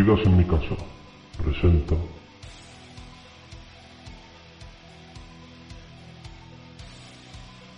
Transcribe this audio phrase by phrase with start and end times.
[0.00, 0.82] Partidas en mi casa.
[1.42, 1.94] Presenta.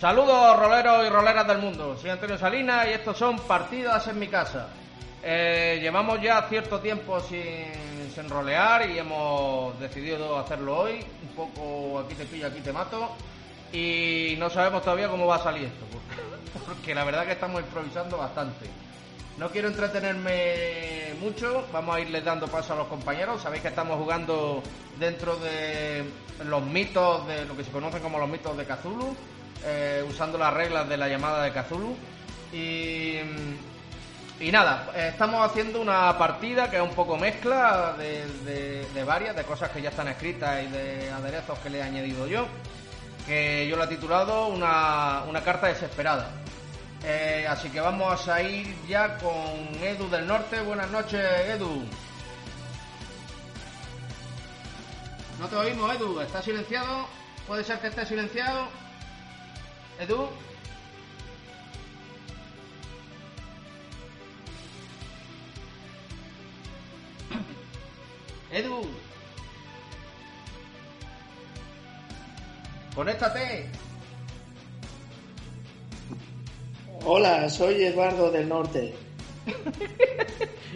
[0.00, 1.96] Saludos roleros y roleras del mundo.
[2.00, 4.68] Soy Antonio Salinas y estos son Partidas en mi casa.
[5.20, 11.04] Eh, llevamos ya cierto tiempo sin, sin rolear y hemos decidido hacerlo hoy.
[11.22, 13.16] Un poco aquí te pillo, aquí te mato.
[13.72, 15.86] Y no sabemos todavía cómo va a salir esto.
[15.90, 16.22] Porque,
[16.66, 18.91] porque la verdad que estamos improvisando bastante.
[19.38, 23.42] No quiero entretenerme mucho, vamos a irles dando paso a los compañeros.
[23.42, 24.62] Sabéis que estamos jugando
[24.98, 26.04] dentro de
[26.44, 29.16] los mitos, de lo que se conocen como los mitos de Cthulhu,
[29.64, 31.96] eh, usando las reglas de la llamada de Cthulhu.
[32.52, 33.16] Y,
[34.38, 39.34] y nada, estamos haciendo una partida que es un poco mezcla de, de- de varias,
[39.34, 42.46] de cosas que ya están escritas y de aderezos que le he añadido yo,
[43.26, 46.28] que yo la he titulado una, una carta desesperada.
[47.04, 50.60] Eh, así que vamos a ir ya con Edu del Norte.
[50.62, 51.84] Buenas noches, Edu.
[55.40, 56.20] No te oímos, Edu.
[56.20, 57.08] ¿Estás silenciado?
[57.48, 58.68] ¿Puede ser que esté silenciado?
[59.98, 60.28] Edu.
[68.52, 68.88] Edu.
[72.94, 73.68] Conéctate.
[77.04, 78.94] Hola, soy Eduardo del Norte.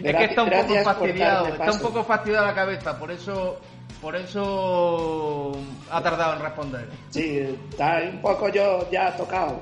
[0.03, 3.59] Es que está un poco fastidiado, está un poco fastidiada la cabeza, por eso,
[3.99, 5.53] por eso
[5.89, 6.87] ha tardado en responder.
[7.09, 7.39] Sí,
[7.71, 9.59] está un poco yo ya tocado.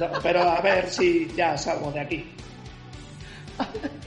[0.00, 2.34] No, pero a ver si ya salgo de aquí.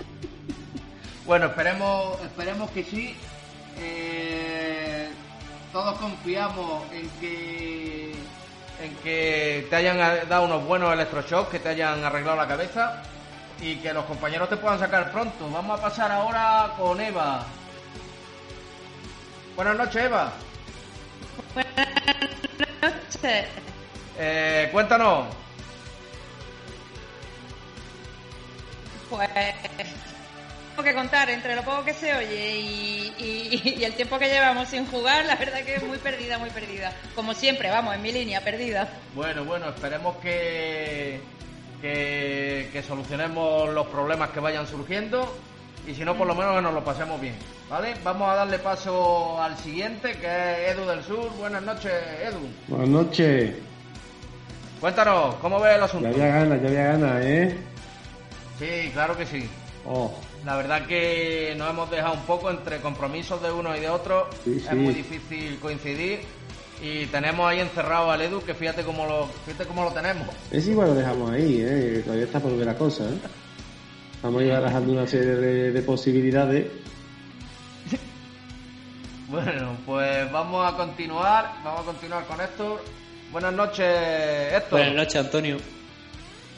[1.27, 3.13] Bueno, esperemos, esperemos que sí.
[3.81, 5.09] Eh,
[5.73, 8.13] todos confiamos en que
[8.81, 9.97] en que te hayan
[10.29, 13.01] dado unos buenos electroshocks, que te hayan arreglado la cabeza
[13.59, 15.49] y que los compañeros te puedan sacar pronto.
[15.49, 17.43] Vamos a pasar ahora con Eva.
[19.55, 20.31] Buenas noches, Eva.
[22.81, 23.45] noches.
[24.19, 25.25] Eh, cuéntanos.
[29.09, 29.29] Pues
[30.83, 34.67] que contar entre lo poco que se oye y, y- y el tiempo que llevamos
[34.69, 36.91] sin jugar, la verdad que es muy perdida, muy perdida.
[37.15, 38.87] Como siempre, vamos, en mi línea, perdida.
[39.15, 41.19] Bueno, bueno, esperemos que,
[41.81, 45.35] que, que solucionemos los problemas que vayan surgiendo
[45.87, 47.35] y si no, por lo menos que nos lo pasemos bien.
[47.69, 47.95] ¿Vale?
[48.03, 50.25] Vamos a darle paso al siguiente, que
[50.69, 51.29] es Edu del Sur.
[51.37, 51.91] Buenas noches,
[52.23, 52.39] Edu.
[52.69, 53.55] Buenas noches.
[54.79, 56.09] Cuéntanos, ¿cómo ves el asunto?
[56.09, 57.57] Ya había ganas, ya había ganas, ¿eh?
[58.59, 59.49] Sí, claro que sí.
[59.85, 60.13] Oh,
[60.47, 64.29] La verdad que nos hemos dejado un poco entre compromisos de uno y de otro.
[64.45, 64.75] Sí, Es sí.
[64.75, 66.21] muy difícil coincidir.
[66.81, 70.25] Y tenemos ahí encerrado al Edu, que fíjate cómo lo, fíjate cómo lo tenemos.
[70.49, 72.01] es igual lo dejamos ahí, ¿eh?
[72.01, 73.17] Todavía está por ver la cosa, ¿eh?
[74.23, 76.67] Vamos a ir barajando una serie de, de posibilidades.
[79.29, 82.81] Bueno, pues vamos a continuar, vamos a continuar con Héctor.
[83.33, 83.85] Buenas noches,
[84.53, 84.79] Héctor.
[84.79, 85.57] Buenas noches, Antonio.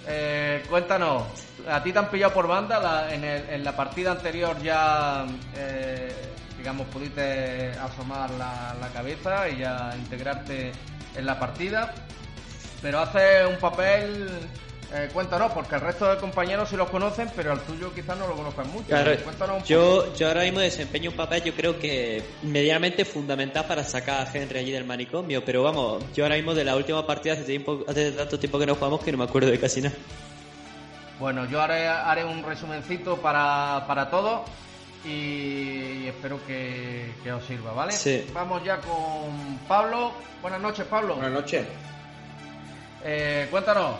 [0.07, 1.23] Eh, cuéntanos,
[1.69, 3.13] ¿a ti te han pillado por banda?
[3.13, 5.25] En, el- en la partida anterior ya,
[5.55, 6.13] eh,
[6.57, 10.71] digamos, pudiste asomar la, la cabeza y ya integrarte
[11.15, 11.93] en la partida,
[12.81, 14.29] pero hace un papel,
[14.93, 18.27] eh, cuéntanos, porque el resto de compañeros sí los conocen, pero al tuyo quizás no
[18.27, 18.87] lo conozcan mucho.
[18.87, 19.67] Claro, Cuéntanos un poco.
[19.67, 24.31] yo, yo ahora mismo desempeño un papel, yo creo que medianamente fundamental para sacar a
[24.33, 27.83] Henry allí del manicomio, pero vamos, yo ahora mismo de la última partida hace, tiempo,
[27.87, 29.95] hace tanto tiempo que no jugamos que no me acuerdo de casi nada.
[31.19, 34.41] Bueno, yo haré, haré un resumencito para, para todos
[35.05, 37.91] y espero que, que os sirva, ¿vale?
[37.91, 38.25] Sí.
[38.33, 40.13] Vamos ya con Pablo.
[40.41, 41.15] Buenas noches, Pablo.
[41.15, 41.65] Buenas noches.
[43.03, 43.95] Eh, cuéntanos.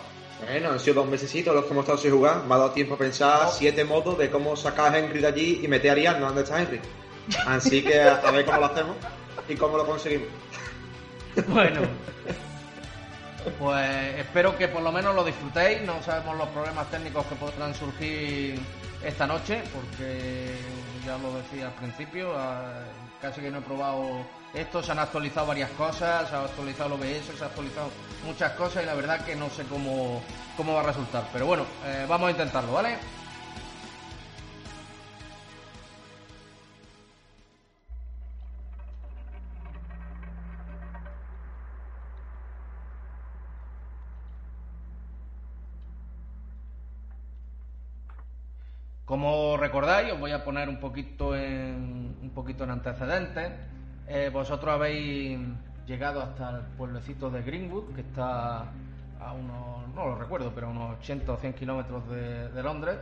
[0.46, 2.44] Bueno, han sido dos mesecitos los que hemos estado sin jugar.
[2.44, 5.60] Me ha dado tiempo a pensar siete modos de cómo sacar a Henry de allí
[5.62, 6.80] y meter a Ariadna donde está Henry.
[7.46, 8.96] Así que a, ver cómo lo hacemos
[9.48, 10.28] y cómo lo conseguimos.
[11.48, 11.82] Bueno,
[13.58, 15.82] pues espero que por lo menos lo disfrutéis.
[15.82, 18.58] No sabemos los problemas técnicos que podrán surgir
[19.04, 20.54] esta noche, porque
[21.06, 22.82] ya lo decía al principio, ah,
[23.20, 24.82] casi que no he probado esto.
[24.82, 27.90] Se han actualizado varias cosas, se ha actualizado el OBS, se ha actualizado
[28.26, 30.22] muchas cosas y la verdad que no sé cómo,
[30.56, 31.24] cómo va a resultar.
[31.32, 32.96] Pero bueno, eh, vamos a intentarlo, ¿vale?
[49.10, 53.50] Como recordáis, os voy a poner un poquito en, un poquito en antecedentes.
[54.12, 55.38] Eh, vosotros habéis
[55.86, 58.62] llegado hasta el pueblecito de Greenwood, que está
[59.20, 62.98] a unos, no lo recuerdo, pero a unos 80 o 100 kilómetros de, Londres.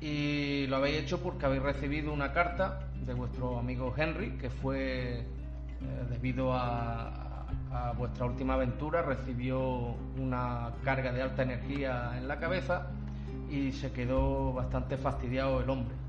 [0.00, 5.18] Y lo habéis hecho porque habéis recibido una carta de vuestro amigo Henry, que fue
[5.18, 5.26] eh,
[6.08, 7.44] debido a
[7.98, 9.60] vuestra última aventura, recibió
[10.16, 12.86] una carga de alta energía en la cabeza
[13.50, 15.99] y se quedó bastante fastidiado el hombre.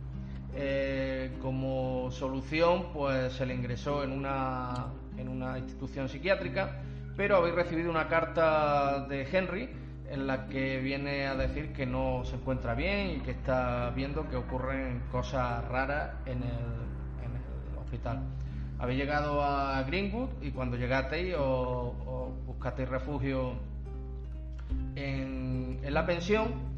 [0.53, 4.87] Eh, como solución, pues se le ingresó en una,
[5.17, 6.81] en una institución psiquiátrica,
[7.15, 9.69] pero habéis recibido una carta de Henry
[10.09, 14.29] en la que viene a decir que no se encuentra bien y que está viendo
[14.29, 17.31] que ocurren cosas raras en el, en
[17.71, 18.19] el hospital.
[18.77, 23.53] Habéis llegado a Greenwood y cuando llegasteis os buscasteis refugio
[24.95, 26.70] en, en la pensión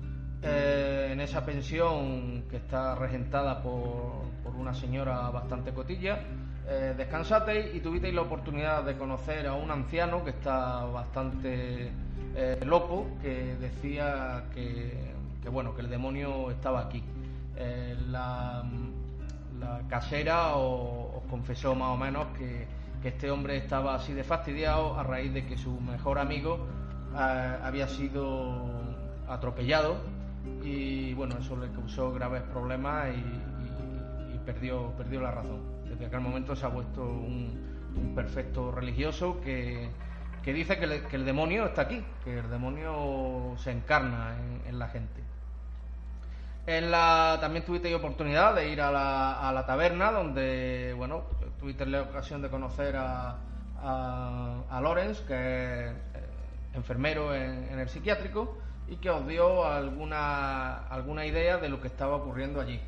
[0.43, 6.19] eh, en esa pensión que está regentada por, por una señora bastante cotilla,
[6.65, 11.91] eh, descansasteis y tuvisteis la oportunidad de conocer a un anciano que está bastante
[12.35, 17.03] eh, loco, que decía que, que, bueno, que el demonio estaba aquí.
[17.57, 18.63] Eh, la,
[19.89, 22.67] casera os, confesó más o menos que,
[23.01, 26.67] que, este hombre estaba así de fastidiado a raíz de que su mejor amigo
[27.15, 28.65] había sido
[29.27, 29.97] atropellado
[30.63, 35.61] y bueno, eso le causó graves problemas y, perdió, perdió la razón.
[35.87, 37.71] Desde aquel momento se ha vuelto un,
[38.15, 39.87] perfecto religioso que,
[40.43, 44.35] que dice que, el demonio está aquí, que el demonio se encarna
[44.67, 45.21] en, la gente.
[46.65, 51.23] En la, también tuviste oportunidad de ir a la, a la taberna donde, bueno,
[51.59, 53.37] tuviste la ocasión de conocer a,
[53.77, 55.93] a, a Lorenz, que es
[56.73, 58.57] enfermero en, en el psiquiátrico,
[58.93, 62.79] y que os dio alguna, alguna idea de lo que estaba ocurriendo allí.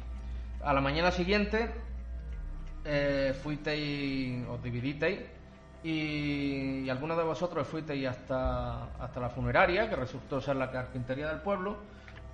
[0.63, 1.71] A la mañana siguiente
[2.83, 5.19] eh, fuisteis, os dividisteis
[5.83, 11.27] y, y, algunos de vosotros fuisteis hasta, hasta la funeraria, que resultó ser la carpintería
[11.29, 11.77] del pueblo,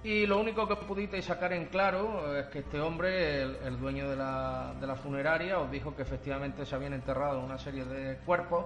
[0.04, 4.10] y lo único que pudisteis sacar en claro es que este hombre, el, el dueño
[4.10, 8.18] de la, de la funeraria, os dijo que efectivamente se habían enterrado una serie de
[8.26, 8.66] cuerpos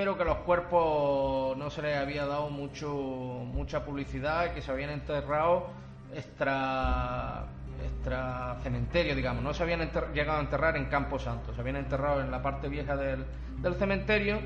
[0.00, 4.88] pero que los cuerpos no se les había dado mucho mucha publicidad, que se habían
[4.88, 5.66] enterrado
[6.14, 7.44] extra
[7.84, 12.22] extra cementerio, digamos, no se habían llegado a enterrar en Campo Santo, se habían enterrado
[12.22, 13.26] en la parte vieja del,
[13.58, 14.40] del cementerio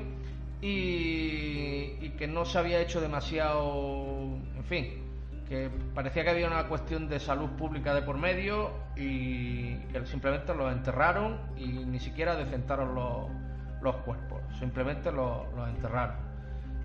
[0.61, 5.03] y, que no se había hecho demasiado, en fin,
[5.47, 10.53] que parecía que había una cuestión de salud pública de por medio y que simplemente
[10.53, 13.44] los enterraron y ni siquiera decentaron los,
[13.85, 16.17] los cuerpos, simplemente los, enterraron.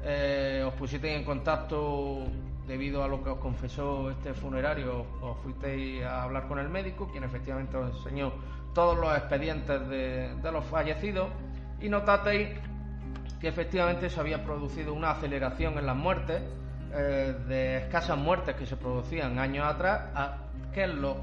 [0.05, 2.25] Eh, os pusisteis en contacto
[2.67, 7.09] debido a lo que os confesó este funerario, os fuisteis a hablar con el médico,
[7.11, 8.33] quien efectivamente os enseñó
[8.73, 11.29] todos los expedientes de, de los fallecidos
[11.81, 12.51] y notasteis
[13.41, 16.43] que efectivamente se había producido una aceleración en las muertes,
[16.93, 20.37] eh, de escasas muertes que se producían años atrás, a
[20.73, 21.17] que en los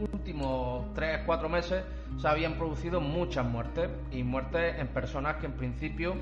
[0.00, 1.84] últimos 3-4 meses
[2.18, 6.16] se habían producido muchas muertes y muertes en personas que en principio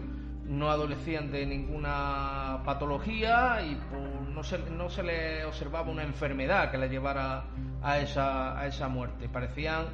[0.44, 4.02] no adolecían de ninguna patología y pues,
[4.32, 7.44] no, se, no se le observaba una enfermedad que le llevara
[7.82, 9.28] a esa, a esa muerte.
[9.28, 9.86] Parecían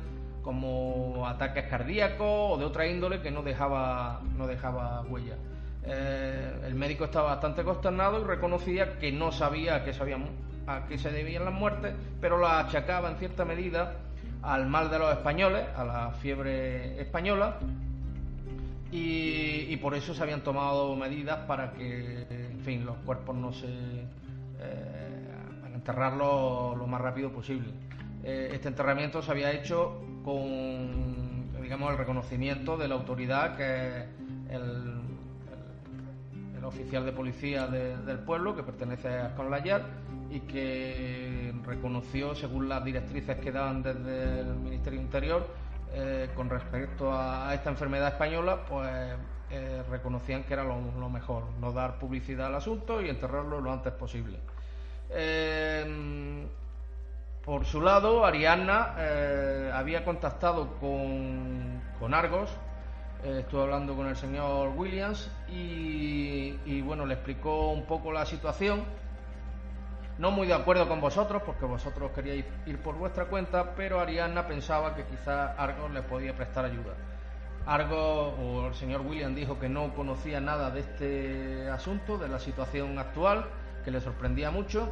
[0.42, 5.36] como ataques cardíacos o de otra índole que no dejaba, no dejaba huella.
[5.84, 10.26] Eh, el médico estaba bastante consternado y reconocía que no sabía a qué, sabían,
[10.66, 13.96] a qué se debían las muertes, pero la achacaba en cierta medida
[14.42, 17.58] al mal de los españoles, a la fiebre española,
[18.94, 23.66] y, por eso se habían tomado medidas para que, en fin, los cuerpos no se.
[23.66, 25.22] Eh,
[25.74, 27.68] enterrarlos lo más rápido posible.
[28.22, 34.04] Eh, este enterramiento se había hecho con, digamos, el reconocimiento de la autoridad que
[34.50, 35.00] el,
[36.64, 39.82] oficial de policía de, del pueblo, que pertenece a Conlayar
[40.32, 45.46] y que reconoció, según las directrices que daban desde el Ministerio Interior,
[45.92, 48.90] eh, con respecto a esta enfermedad española, pues
[49.50, 53.92] eh, reconocían que era lo, mejor, no dar publicidad al asunto y enterrarlo lo antes
[53.92, 54.38] posible.
[55.10, 56.46] Eh,
[57.44, 58.94] por su lado, Ariadna
[59.74, 62.48] había contactado con, con Argos,
[63.22, 68.84] estuve hablando con el señor Williams y, y bueno, le explicó un poco la situación
[70.18, 74.46] no muy de acuerdo con vosotros, porque vosotros queríais ir por vuestra cuenta, pero Arianna
[74.46, 76.94] pensaba que quizá Argos le podía prestar ayuda.
[77.64, 82.38] Argos o el señor William dijo que no conocía nada de este asunto, de la
[82.38, 83.46] situación actual,
[83.84, 84.88] que le sorprendía mucho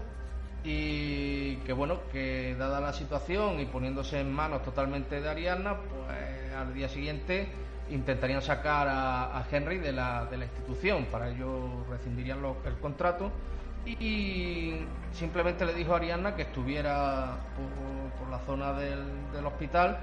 [0.63, 6.55] y que bueno, que dada la situación y poniéndose en manos totalmente de Arianna, pues
[6.55, 7.49] al día siguiente
[7.91, 13.33] intentarían sacar a, Henry de la, de la, institución, para ello rescindirían el contrato
[13.87, 19.99] y simplemente le dijo a Arianna que estuviera por, la zona del, hospital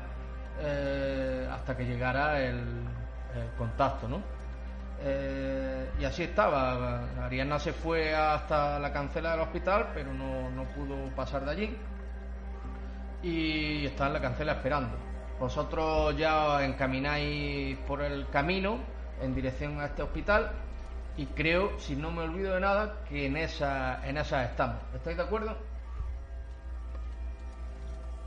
[0.60, 2.64] eh, hasta que llegara el,
[3.58, 4.22] contacto, ¿no?
[5.00, 7.04] Eh, y así estaba.
[7.24, 11.78] Arianna se fue hasta la cancela del hospital, pero no, no pudo pasar de allí.
[13.22, 14.98] Y está en la cancela esperando.
[15.40, 18.80] Vosotros ya encamináis por el camino
[19.22, 20.52] en dirección a este hospital
[21.18, 24.78] y creo, si no me olvido de nada, que en esa, en esa estamos.
[24.96, 25.58] ¿Estáis de acuerdo?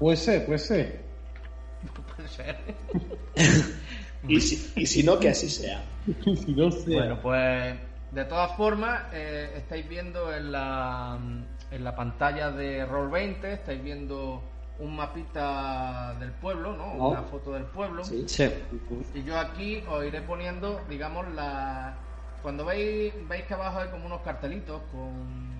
[0.00, 1.00] Puede ser, puede ser.
[2.16, 2.58] puede ser.
[4.28, 5.84] y, si, y si no, que así sea.
[6.24, 6.98] si no sea.
[6.98, 7.76] Bueno, pues
[8.10, 11.16] de todas formas, eh, estáis viendo en la,
[11.70, 14.42] en la pantalla de Roll20, estáis viendo
[14.80, 16.94] un mapita del pueblo, ¿no?
[16.94, 18.02] Una foto del pueblo.
[18.02, 18.24] Sí.
[18.26, 18.50] sí.
[19.14, 21.94] Y yo aquí os iré poniendo, digamos, la
[22.42, 25.50] cuando veis, veis que abajo hay como unos cartelitos con,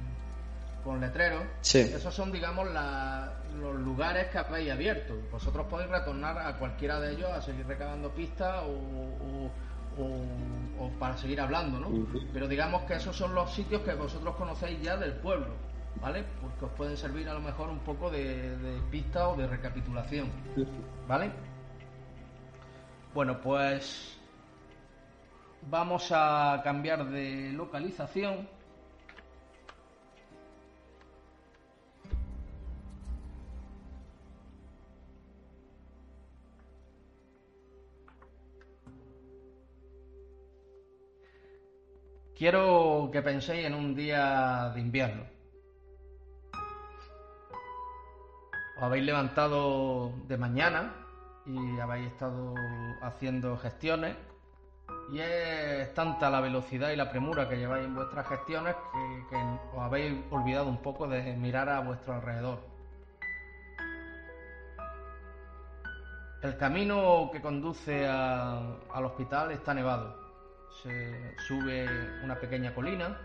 [0.85, 2.69] con letreros, esos son, digamos,
[3.59, 5.15] los lugares que habéis abierto.
[5.31, 9.51] Vosotros podéis retornar a cualquiera de ellos a seguir recabando pistas o,
[10.99, 12.07] para seguir hablando, ¿no?
[12.33, 15.49] Pero digamos que esos son los sitios que vosotros conocéis ya del pueblo,
[16.01, 16.25] ¿vale?
[16.41, 20.31] Porque os pueden servir a lo mejor un poco de, de pista o de recapitulación,
[21.07, 21.31] ¿vale?
[23.13, 24.20] Bueno, pues
[25.63, 28.49] Vamos a cambiar de localización.
[42.35, 45.25] Quiero que penséis en un día de invierno.
[48.79, 50.95] Os habéis levantado de mañana
[51.45, 52.55] y habéis estado
[53.03, 54.17] haciendo gestiones
[55.13, 58.77] y es tanta la velocidad y la premura que lleváis en vuestras gestiones
[59.29, 59.37] que,
[59.75, 62.61] os habéis olvidado un poco de mirar a vuestro alrededor.
[66.43, 70.17] El camino que conduce al hospital está nevado.
[70.83, 71.87] Se sube
[72.23, 73.19] una pequeña colina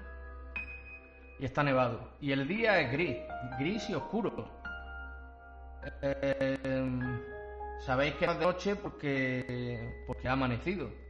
[1.39, 1.99] y está nevado.
[2.19, 3.17] Y el día es gris,
[3.59, 4.49] gris y oscuro.
[6.01, 6.57] Eh,
[7.85, 11.04] sabéis que es de noche porque, porque ha amanecido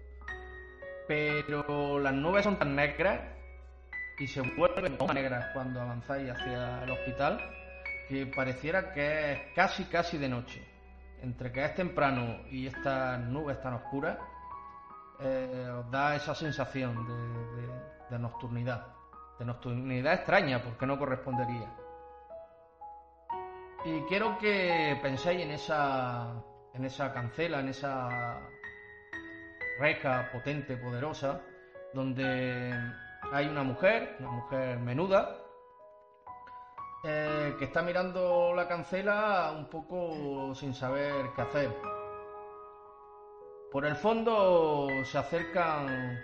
[1.07, 3.21] pero las nubes son tan negras
[4.17, 7.39] y se vuelven más negras cuando avanzáis hacia el hospital
[8.07, 10.63] que pareciera que es casi casi de noche.
[11.21, 14.17] Entre que es temprano y estas nubes tan oscuras,
[15.19, 17.07] eh, os da esa sensación
[18.09, 18.87] de, nocturnidad.
[19.39, 21.73] De nocturnidad extraña, porque no correspondería.
[23.85, 26.33] Y quiero que penséis en esa,
[26.73, 28.39] en esa cancela, en esa
[29.79, 31.41] reca, potente, poderosa,
[31.93, 32.73] donde
[33.31, 35.37] hay una mujer, una mujer menuda,
[37.03, 41.71] eh, que está mirando la cancela un poco sin saber qué hacer.
[43.71, 46.19] Por el fondo se acercan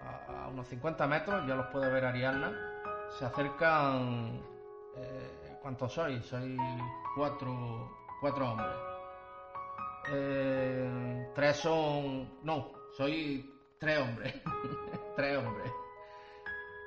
[0.00, 2.52] a, unos 50 metros, ya los puede ver Ariadna,
[3.18, 4.42] se acercan...
[4.96, 6.24] Eh, ¿Cuántos sois?
[6.24, 6.58] Sois
[7.14, 7.90] cuatro,
[8.20, 8.89] cuatro hombres.
[10.08, 12.38] Eh, tres son.
[12.42, 14.34] No, soy tres hombres.
[15.16, 15.72] tres hombres.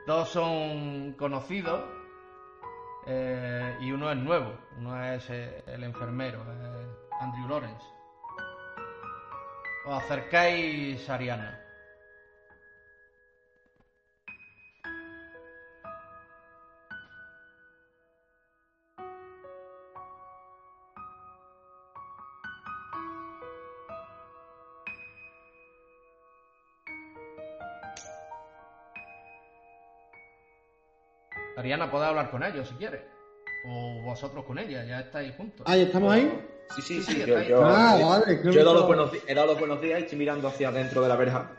[0.06, 1.82] Dos son conocidos
[3.06, 4.58] eh, y uno es nuevo.
[4.78, 6.42] Uno es eh, el enfermero,
[7.20, 7.86] Andrew Lawrence.
[9.86, 11.63] Os acercáis a Ariana.
[31.64, 33.06] Ariana, puede hablar con ellos si quiere.
[33.66, 35.66] O vosotros con ella, ya estáis juntos.
[35.66, 36.30] Ah, ¿ya estamos ahí?
[36.76, 39.80] Sí, sí, Sí, yo, Ah, vale, yo he dado, los buenos, he dado los buenos
[39.82, 41.52] días y estoy mirando hacia adentro de la verja.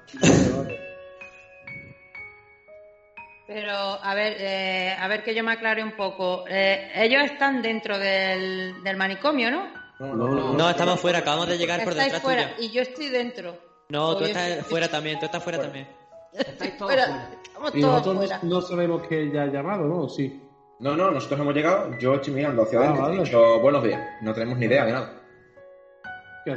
[3.46, 6.44] Pero, a ver, eh, a ver que yo me aclare un poco.
[6.48, 9.68] Eh, ellos están dentro del, del manicomio, ¿no?
[10.00, 12.66] No, No, no, No, estamos fuera, acabamos de llegar por detrás fuera tuya.
[12.66, 13.56] y yo estoy dentro.
[13.88, 15.88] No, tú estás estoy- fuera también, tú estás fuera también.
[16.34, 17.28] Estáis todos Fuera, fuera.
[17.44, 18.40] estamos Y todos nosotros fuera.
[18.42, 20.08] no, sabemos que ella ha llamado, ¿no?
[20.08, 20.40] Sí.
[20.80, 23.16] No, no, nosotros hemos llegado, yo estoy mirando hacia Ah, vale.
[23.16, 25.20] He dicho buenos días, no tenemos ni idea de nada.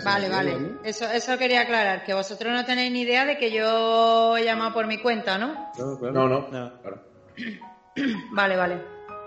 [0.03, 0.59] Vale, vale.
[0.59, 0.83] ¿no?
[0.83, 4.73] Eso, eso quería aclarar, que vosotros no tenéis ni idea de que yo he llamado
[4.73, 5.71] por mi cuenta, ¿no?
[5.75, 6.11] Claro.
[6.11, 6.47] No, no.
[6.49, 6.81] No.
[6.81, 7.03] Claro.
[8.33, 8.81] Vale, vale.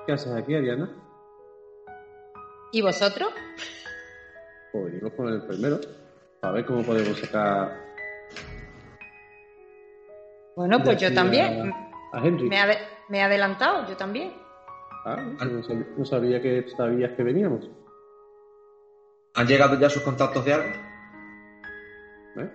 [0.07, 0.88] ¿Qué haces aquí, Ariana?
[2.73, 3.30] ¿Y vosotros?
[4.71, 5.80] Pues venimos con el enfermero.
[6.42, 7.76] A ver cómo podemos sacar.
[10.61, 11.73] Bueno, pues yo también.
[12.12, 12.47] A, a Henry.
[12.50, 14.31] Me, he ade- me he adelantado, yo también.
[15.07, 17.67] Ah, no sabía, no sabía que sabías que veníamos.
[19.37, 20.69] ¿Han llegado ya sus contactos de algo?
[22.37, 22.50] ¿Eh?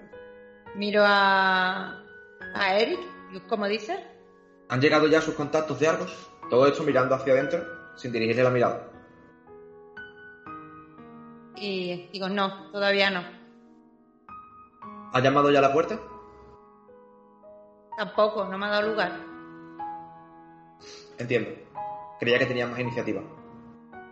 [0.75, 1.99] Miro a,
[2.53, 2.99] a Eric,
[3.49, 3.97] ¿cómo dices?
[4.69, 6.29] ¿Han llegado ya sus contactos de Argos?
[6.51, 7.63] Todo esto mirando hacia adentro,
[7.95, 8.87] sin dirigirle la mirada.
[11.55, 13.23] Y digo, no, todavía no.
[15.11, 15.97] ¿Ha llamado ya a la puerta?
[17.97, 19.11] Tampoco, no me ha dado lugar.
[21.17, 21.49] Entiendo.
[22.19, 23.21] Creía que tenía más iniciativa.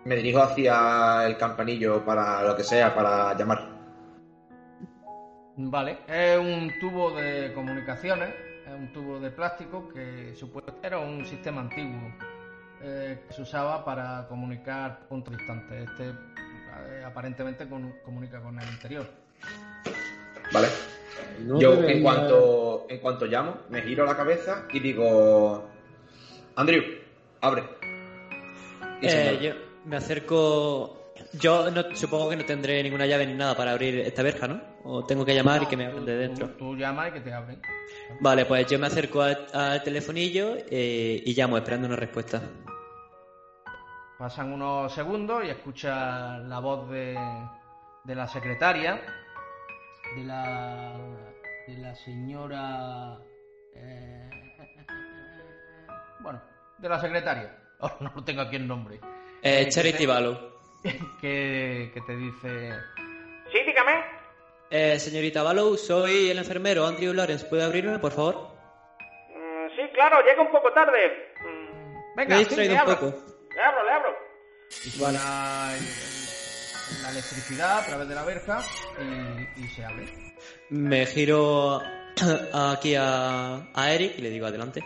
[0.05, 3.69] Me dirijo hacia el campanillo para lo que sea, para llamar.
[5.55, 8.33] Vale, es un tubo de comunicaciones,
[8.65, 12.11] es un tubo de plástico que supuestamente era un sistema antiguo
[12.81, 15.89] eh, que se usaba para comunicar puntos distantes.
[15.89, 19.07] Este eh, aparentemente con- comunica con el interior.
[20.51, 20.67] ¿Vale?
[21.39, 25.67] No Yo, debería- en cuanto, en cuanto llamo, me giro la cabeza y digo...
[26.55, 26.83] Andrew,
[27.41, 27.63] abre.
[29.01, 29.51] Y Eh, yo
[29.85, 30.99] me acerco.
[31.33, 34.61] Yo no, supongo que no tendré ninguna llave ni nada para abrir esta verja, ¿no?
[34.83, 36.49] O tengo que llamar y que me abran de dentro.
[36.49, 37.59] Tú, tú llamas y que te abren.
[38.21, 42.41] Vale, pues yo me acerco al, al telefonillo eh, y llamo esperando una respuesta.
[44.17, 47.17] Pasan unos segundos y escucha la voz de,
[48.03, 49.01] de la secretaria,
[50.15, 50.97] de la,
[51.67, 53.17] de la señora...
[53.75, 54.29] eh,
[56.19, 56.41] bueno,
[56.77, 57.57] de la secretaria.
[57.79, 58.99] Ahora no lo tengo aquí el nombre.
[59.41, 60.53] Eh, que Charity te- Valo.
[61.21, 62.73] Que, que te dice...
[63.51, 64.03] Sí, dígame.
[64.69, 67.45] Eh, señorita Valo, soy el enfermero Andrew Lawrence.
[67.45, 68.35] ¿Puede abrirme, por favor?
[69.29, 71.31] Mm, sí, claro, llega un poco tarde.
[71.41, 72.99] Mm, Venga, me he distraído un abro.
[72.99, 73.17] poco.
[73.55, 74.09] le abro, le abro.
[74.85, 75.73] Y suena la
[77.13, 78.59] electricidad a través de la verja
[79.57, 80.35] y, y se abre.
[80.69, 81.81] Me giro
[82.53, 84.83] aquí a, a Eric y le digo adelante.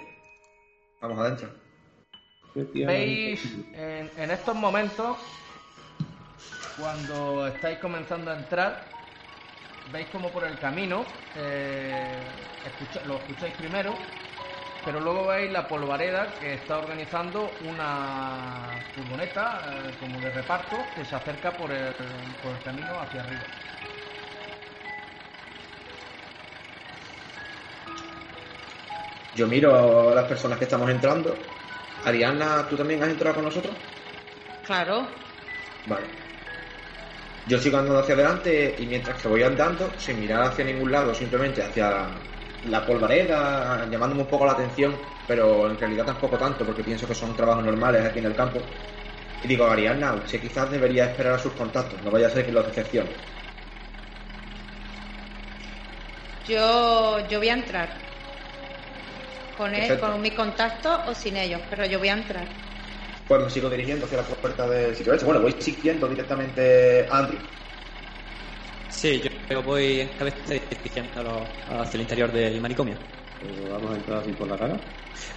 [1.01, 1.49] Vamos adentro.
[2.55, 3.41] Veis
[3.73, 5.17] en, en estos momentos,
[6.77, 8.83] cuando estáis comenzando a entrar,
[9.91, 12.19] veis como por el camino, eh,
[12.65, 13.93] escucha- lo escucháis primero,
[14.87, 21.03] pero luego veis la polvareda que está organizando una furgoneta eh, como de reparto que
[21.03, 21.93] se acerca por el,
[22.41, 23.41] por el camino hacia arriba.
[29.35, 31.35] Yo miro a las personas que estamos entrando.
[32.05, 33.75] Ariana, ¿tú también has entrado con nosotros?
[34.65, 35.05] Claro.
[35.85, 36.07] Vale.
[37.45, 41.13] Yo sigo andando hacia adelante y mientras que voy andando, sin mirar hacia ningún lado,
[41.13, 42.07] simplemente hacia
[42.69, 44.95] la polvareda, llamándome un poco la atención,
[45.27, 48.59] pero en realidad tampoco tanto, porque pienso que son trabajos normales aquí en el campo.
[49.43, 52.51] Y digo, Ariana, usted quizás debería esperar a sus contactos, no vaya a ser que
[52.51, 53.09] los decepcione.
[56.47, 57.89] Yo, yo voy a entrar.
[59.57, 62.45] Con él, con mi contacto o sin ellos, pero yo voy a entrar.
[63.27, 65.25] Pues me sigo dirigiendo hacia la puerta del sitio este.
[65.25, 67.39] Bueno, voy siguiendo directamente a Andrew.
[68.97, 72.97] Sí, yo, voy cabeza dirigiendo hacia el interior del manicomio.
[73.39, 74.79] Pues vamos a entrar así por la cara.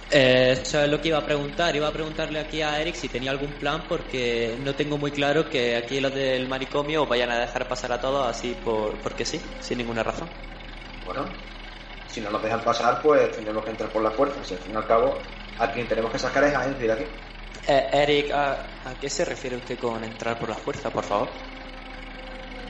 [0.09, 1.75] Eh, eso es lo que iba a preguntar.
[1.75, 5.47] Iba a preguntarle aquí a Eric si tenía algún plan porque no tengo muy claro
[5.47, 9.39] que aquí los del manicomio vayan a dejar pasar a todos así por porque sí,
[9.59, 10.27] sin ninguna razón.
[11.05, 11.27] Bueno,
[12.07, 14.43] si no nos dejan pasar, pues tendremos que entrar por la fuerza.
[14.43, 15.21] Si al fin y al cabo,
[15.59, 17.05] a quien tenemos que sacar es a Henry de aquí.
[17.67, 21.50] Eh, Eric, ¿a, a qué se refiere usted con entrar por la fuerza, por favor?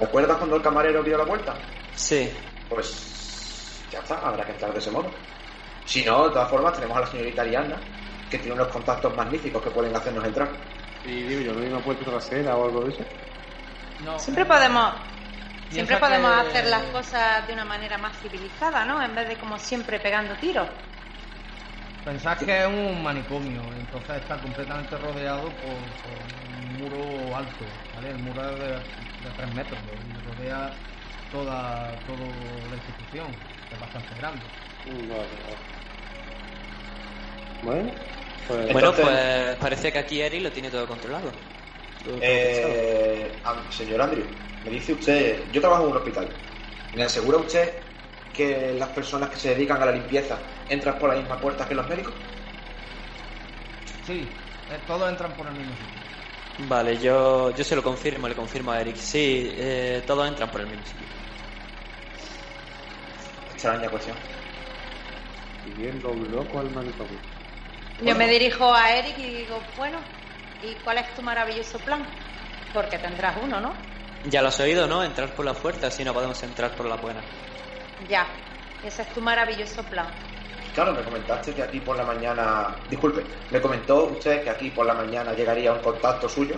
[0.01, 1.55] ¿Recuerdas cuando el camarero dio la vuelta?
[1.93, 2.35] Sí.
[2.67, 5.13] Pues ya está, habrá que entrar de ese modo.
[5.85, 7.79] Si no, de todas formas, tenemos a la señorita Ariana,
[8.29, 10.49] que tiene unos contactos magníficos que pueden hacernos entrar.
[11.05, 13.05] Y digo, yo no hay una puerta trasera o algo de eso.
[13.99, 14.93] No, Siempre podemos,
[15.69, 19.01] siempre podemos que- hacer las cosas de una manera más civilizada, ¿no?
[19.03, 20.67] En vez de como siempre pegando tiros.
[22.03, 28.09] Pensad que es un manicomio, entonces está completamente rodeado por, por un muro alto, ¿vale?
[28.09, 30.75] El muro es de, de 3 metros y rodea
[31.29, 33.35] toda, toda la institución,
[33.69, 34.47] que es bastante grande.
[37.61, 37.93] Bueno,
[38.47, 38.73] pues...
[38.73, 41.33] Bueno, Entonces- pues parece que aquí Eri lo tiene todo controlado.
[42.03, 44.25] Todo Eh, am- señor Andrew,
[44.63, 46.29] me dice usted, yo trabajo en un hospital.
[46.93, 47.90] ¿Me asegura usted
[48.41, 51.75] que las personas que se dedican a la limpieza entran por la misma puerta que
[51.75, 52.13] los médicos?
[54.05, 54.27] Sí,
[54.69, 56.67] eh, todos entran por el mismo sitio.
[56.67, 58.95] Vale, yo, yo se lo confirmo, le confirmo a Eric.
[58.95, 61.07] Sí, eh, todos entran por el mismo sitio.
[63.53, 64.17] Extraña cuestión.
[65.63, 67.19] Siguiendo un loco al manicomio.
[68.01, 69.99] Yo me dirijo a Eric y digo, bueno,
[70.63, 72.07] ¿y cuál es tu maravilloso plan?
[72.73, 73.73] Porque tendrás uno, ¿no?
[74.23, 75.03] Ya lo has oído, ¿no?
[75.03, 77.21] Entrar por la puerta, así no podemos entrar por la buena.
[78.07, 78.27] Ya,
[78.83, 80.13] ese es tu maravilloso plan.
[80.73, 84.85] Claro, me comentaste que aquí por la mañana, disculpe, me comentó usted que aquí por
[84.85, 86.55] la mañana llegaría un contacto suyo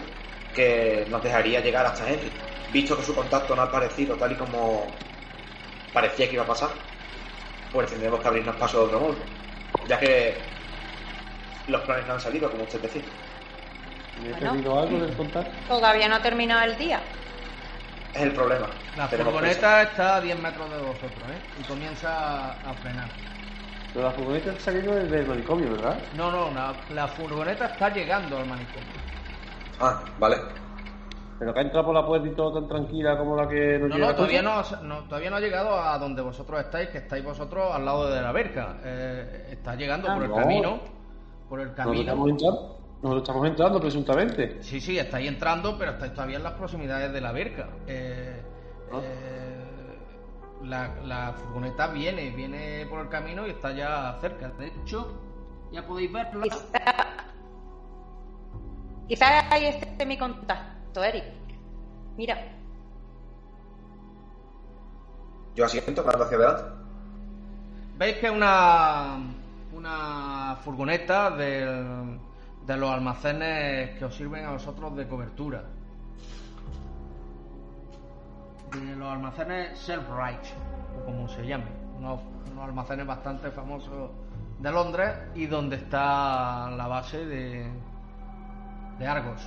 [0.54, 2.32] que nos dejaría llegar hasta Henry.
[2.70, 5.00] Visto que su contacto no ha aparecido tal y como
[5.94, 6.72] parecía que iba a pasar,
[7.72, 9.18] pues tendremos que abrirnos paso de otro modo,
[9.88, 10.44] ya que
[11.68, 13.04] los planes no han salido, como usted decía.
[14.16, 14.52] ¿Me he Bueno.
[14.52, 15.52] perdido algo del contacto?
[15.68, 17.02] Todavía no ha terminado el día.
[18.14, 18.68] Es el problema.
[18.98, 21.42] La Tenemos furgoneta está a 10 metros de vosotros, ¿eh?
[21.60, 23.10] Y comienza a, frenar.
[23.94, 25.98] Pero la furgoneta está saliendo desde el manicomio, ¿verdad?
[26.16, 28.88] No, no, la, la furgoneta está llegando al manicomio.
[29.80, 30.38] Ah, vale.
[31.40, 33.90] Pero que ha entrado por la puerta y todo tan tranquila como la que nos
[33.90, 37.00] No, llega no, todavía no, no, todavía no ha llegado a donde vosotros estáis, que
[37.00, 38.78] estáis vosotros al lado de la verca.
[38.84, 40.36] Eh, está llegando Ah, por el no.
[40.36, 40.80] camino.
[41.50, 42.28] Por el camino.
[42.28, 44.64] entrando, nosotros estamos entrando presuntamente.
[44.64, 47.68] Sí, sí, estáis entrando, pero estáis todavía en las proximidades de la verca.
[47.86, 48.42] Eh,
[48.92, 49.00] Ah.
[49.04, 50.00] eh,
[50.64, 54.50] la, la furgoneta viene, viene por el camino y está ya cerca.
[54.50, 55.20] De hecho,
[55.72, 56.46] ya podéis verla.
[59.08, 61.26] Quizás ahí esté mi contacto, Eric.
[62.16, 62.38] Mira,
[65.56, 66.64] Yo asiento, mirando hacia adelante.
[67.98, 69.18] Veis que es una,
[69.74, 72.20] una furgoneta del-
[72.66, 75.64] de los almacenes que os sirven a vosotros de cobertura.
[78.72, 80.44] De los almacenes Self-Right,
[81.00, 81.72] o como se llame.
[81.98, 82.20] Unos,
[82.62, 84.12] almacenes bastante famosos
[84.60, 87.68] de Londres y donde está la base de,
[89.00, 89.42] de Argos.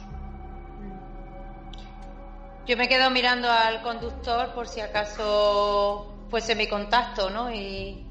[2.67, 7.53] yo me quedo mirando al conductor por si acaso fuese mi contacto, ¿no?
[7.53, 8.06] Y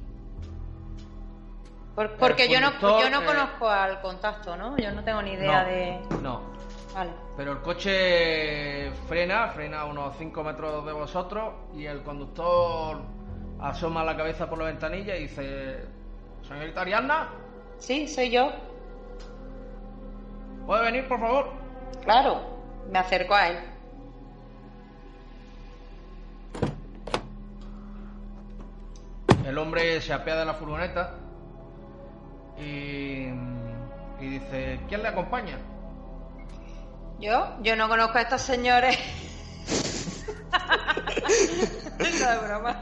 [1.95, 4.77] por- porque yo no yo no eh, conozco al contacto, ¿no?
[4.77, 5.99] Yo no tengo ni idea No, de.
[6.21, 6.41] No,
[6.93, 7.11] Vale.
[7.35, 13.01] Pero el coche frena, frena a unos 5 metros de vosotros y el conductor
[13.59, 15.85] asoma la cabeza por la ventanilla y dice,
[16.47, 17.29] señorita Ariadna,
[17.79, 18.51] Sí, soy yo.
[20.65, 21.49] ¿puede venir por favor?
[22.03, 22.39] Claro.
[22.89, 23.57] Me acerco a él.
[29.45, 31.11] El hombre se apea de la furgoneta
[32.57, 33.27] y,
[34.19, 35.57] y dice, ¿quién le acompaña?
[37.19, 37.55] ¿Yo?
[37.61, 38.97] Yo no conozco a estos señores.
[41.99, 42.81] no es broma.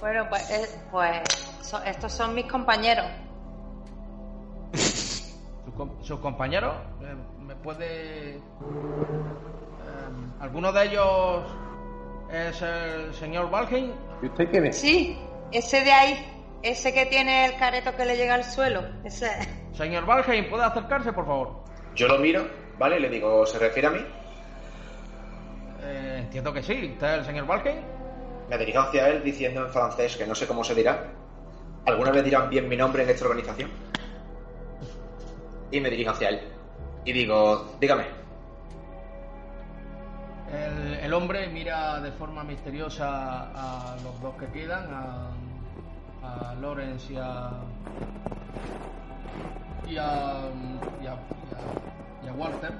[0.00, 1.22] bueno, pues, eh, pues
[1.62, 3.06] so- estos son mis compañeros.
[4.74, 6.74] ¿Sus, com- sus compañeros?
[7.02, 8.36] Eh, ¿Me puede...?
[8.36, 8.40] eh,
[10.40, 11.44] ¿Alguno de ellos
[12.32, 13.92] es el señor Valheim?
[14.22, 14.78] ¿Y usted quién es?
[14.78, 15.16] Sí,
[15.52, 18.82] ese de ahí, ese que tiene el careto que le llega al suelo.
[19.04, 19.28] Ese.
[19.72, 21.64] Señor Valheim, ¿puede acercarse, por favor?
[21.94, 22.46] Yo lo miro,
[22.78, 23.00] ¿vale?
[23.00, 24.00] Le digo, ¿se refiere a mí?
[25.82, 26.90] Eh, entiendo que sí.
[26.92, 27.80] ¿Usted es el señor Valheim?
[28.48, 31.04] Me dirijo hacia él diciendo en francés que no sé cómo se dirá.
[31.86, 33.70] ¿Alguna vez dirán bien mi nombre en esta organización?
[35.70, 36.40] Y me dirijo hacia él.
[37.04, 38.04] Y digo, dígame.
[40.52, 45.30] El, el hombre mira de forma misteriosa a los dos que quedan, a,
[46.24, 47.50] a Lawrence y a,
[49.86, 50.48] y a,
[51.02, 51.16] y a,
[52.24, 52.72] y a- Walter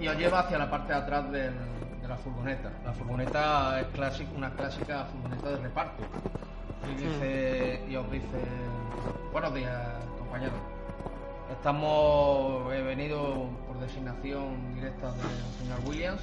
[0.00, 1.54] y os lleva hacia la parte de atrás del-
[2.00, 2.70] de la furgoneta.
[2.84, 6.02] La furgoneta es clásica, una clásica furgoneta de reparto.
[6.90, 8.26] Y, dice, y os dice,
[9.32, 10.58] buenos días compañeros.
[11.52, 16.22] Estamos, he venido por designación directa del señor Williams.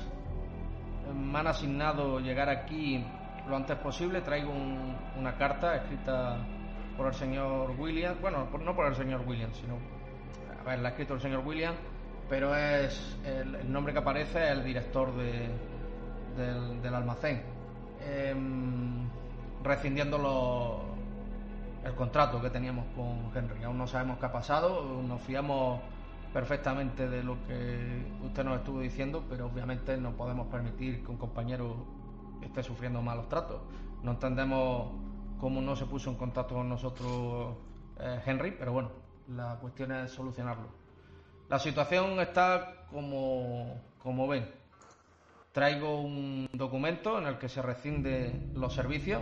[1.14, 3.06] Me han asignado llegar aquí
[3.50, 4.22] lo antes posible.
[4.22, 6.38] Traigo un- una carta escrita
[6.96, 8.20] por el señor Williams.
[8.22, 9.76] Bueno, no por el señor Williams, sino.
[10.60, 11.78] A ver, la ha escrito el señor Williams,
[12.30, 15.50] pero es el, nombre que aparece el director de-
[16.82, 17.42] del, almacén.
[18.02, 19.08] Em,
[19.64, 23.64] rescindiendo los, el contrato que teníamos con Henry.
[23.64, 25.82] Aún no sabemos qué ha pasado, nos fiamos
[26.34, 31.18] perfectamente de lo que usted nos estuvo diciendo, pero obviamente no podemos permitir que un
[31.18, 31.76] compañero
[32.42, 33.62] esté sufriendo malos tratos.
[34.04, 34.92] No entendemos
[35.40, 37.56] cómo no se puso en contacto con nosotros
[38.00, 38.92] eh, Henry, pero bueno,
[39.36, 40.68] la cuestión es solucionarlo.
[41.50, 44.50] La situación está como, como ven.
[45.52, 49.22] Traigo un documento en el que se rescinde los servicios.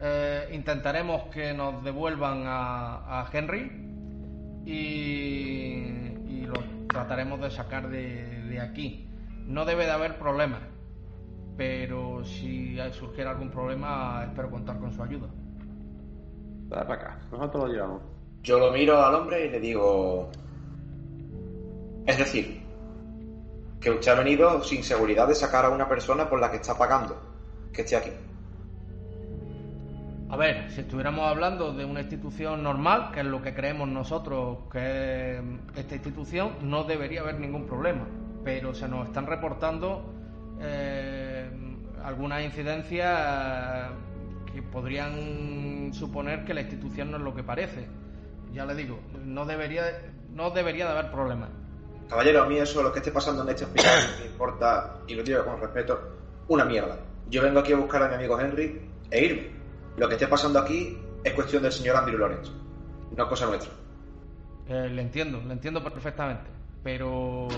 [0.00, 3.70] Eh, intentaremos que nos devuelvan a, Henry
[4.64, 6.54] y, y lo
[6.88, 9.08] trataremos de sacar de, de aquí.
[9.44, 10.60] No debe de haber problemas,
[11.58, 15.26] pero si surgiera algún problema, espero contar con su ayuda.
[16.68, 18.02] Dale para acá, nosotros lo llevamos.
[18.44, 20.30] Yo lo miro al hombre y le digo...
[22.06, 22.62] Es decir,
[23.80, 26.78] que usted ha venido sin seguridad de sacar a una persona por la que está
[26.78, 27.20] pagando
[27.72, 28.10] que esté aquí.
[30.30, 34.58] A ver, si estuviéramos hablando de una institución normal, que es lo que creemos nosotros
[34.70, 35.42] que es
[35.74, 38.06] esta institución, no debería haber ningún problema.
[38.44, 40.14] Pero se nos están reportando
[40.60, 41.27] eh,
[42.08, 43.90] algunas incidencias
[44.50, 47.86] que podrían suponer que la institución no es lo que parece.
[48.50, 49.82] Ya le digo, no debería,
[50.32, 51.50] no debería de haber problemas.
[52.08, 55.22] Caballero, a mí eso, lo que esté pasando en este hospital, me importa, y lo
[55.22, 56.00] digo con respeto,
[56.48, 56.98] una mierda.
[57.28, 59.50] Yo vengo aquí a buscar a mi amigo Henry e irme.
[59.98, 62.50] Lo que esté pasando aquí es cuestión del señor Andrew Lawrence,
[63.14, 63.70] no cosa nuestra.
[64.66, 66.48] Eh, le entiendo, le entiendo perfectamente.
[66.82, 67.48] Pero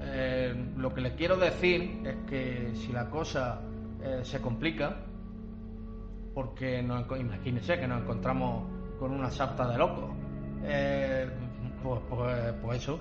[0.00, 3.60] eh, lo que le quiero decir es que si la cosa
[4.02, 4.96] eh, se complica,
[6.34, 8.64] porque nos, imagínese que nos encontramos
[8.98, 10.10] con una sapta de locos,
[10.64, 11.28] eh,
[11.82, 13.00] pues, pues- pues eso,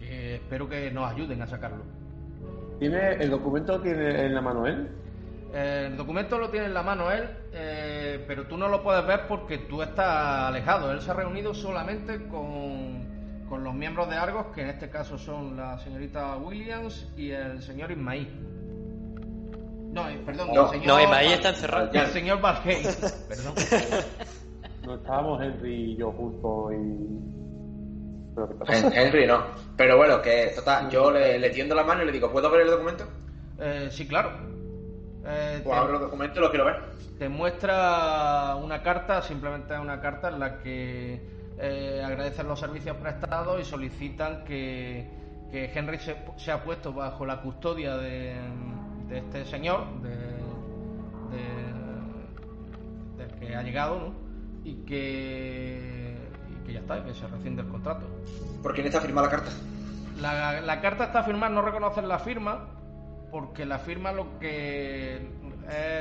[0.00, 1.84] eh, espero que nos ayuden a sacarlo.
[2.78, 4.88] ¿Tiene el documento tiene en la mano él?
[5.54, 9.26] El documento lo tiene en la mano él, eh, pero tú no lo puedes ver
[9.26, 10.90] porque tú estás alejado.
[10.92, 15.16] Él se ha reunido solamente con, con los miembros de Argos, que en este caso
[15.16, 18.28] son la señorita Williams y el señor Ismaí.
[19.96, 21.90] No, eh, perdón, No, el señor no, Ismaí Val- está encerrado.
[21.92, 22.82] El señor Valgey,
[23.28, 23.54] perdón.
[24.84, 27.36] No estábamos Henry y yo juntos y...
[28.94, 29.42] Henry no.
[29.76, 32.62] Pero bueno, que total, yo le, le tiendo la mano y le digo, ¿puedo ver
[32.62, 33.04] el documento?
[33.58, 34.30] Eh, sí, claro.
[35.26, 36.76] Eh, Pues abro el documento y lo quiero ver.
[37.18, 41.20] te muestra una carta, simplemente es una carta en la que
[41.58, 45.08] eh, agradecen los servicios prestados y solicitan que,
[45.50, 48.36] que Henry se, se ha puesto bajo la custodia de,
[49.08, 50.16] de este señor, de,
[51.36, 51.76] de-
[53.18, 54.12] del que ha llegado, ¿no?
[54.64, 56.16] y que,
[56.50, 58.06] y que ya está, y que se rescinde el contrato.
[58.62, 59.50] ¿Por quién está firmada la carta?
[60.20, 62.68] La, la carta está firmada, no reconocen la firma,
[63.30, 65.22] porque la firma lo que es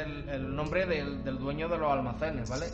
[0.07, 2.65] el, el nombre del, del dueño de los almacenes, ¿vale?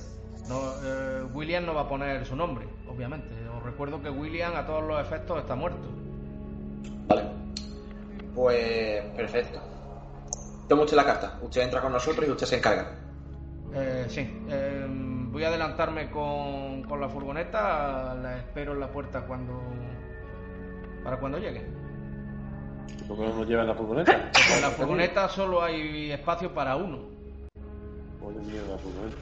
[0.48, 3.30] No, eh, William no va a poner su nombre, obviamente.
[3.58, 5.88] Os recuerdo que William a todos los efectos está muerto.
[7.08, 7.24] Vale.
[8.34, 9.60] Pues perfecto.
[10.68, 11.40] Toma usted la carta.
[11.42, 12.92] Usted entra con nosotros y usted se encarga.
[13.74, 19.22] Eh, sí, eh, voy a adelantarme con, con la furgoneta, la espero en la puerta
[19.22, 19.62] cuando
[21.04, 21.66] para cuando llegue.
[23.08, 24.32] ¿Por qué no nos llevan la furgoneta?
[24.56, 27.00] En la furgoneta solo hay espacio para uno.
[28.22, 29.18] Oye, mierda, la furgoneta.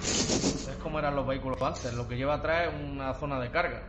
[0.00, 3.82] Es como eran los vehículos antes, lo que lleva atrás es una zona de carga.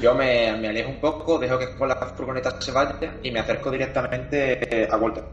[0.00, 3.40] Yo me, me alejo un poco, dejo que con la furgoneta se vaya y me
[3.40, 5.24] acerco directamente a Walter.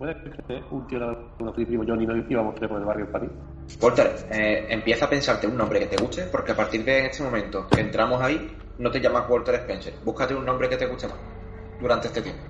[0.00, 3.12] ¿Puedes creer un tío de una primo Johnny no íbamos tres por el barrio en
[3.12, 3.30] París?
[3.82, 7.22] Walter, eh, empieza a pensarte un nombre que te guste, porque a partir de este
[7.22, 9.92] momento que entramos ahí, no te llamas Walter Spencer.
[10.02, 11.18] Búscate un nombre que te guste más
[11.78, 12.42] durante este tiempo.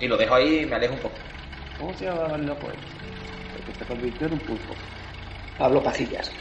[0.00, 1.16] Y lo dejo ahí y me alejo un poco.
[1.78, 2.68] ¿Cómo se llama el loco?
[2.68, 4.74] El que se convirtió en un pulpo.
[5.58, 6.32] Pablo Pajillas.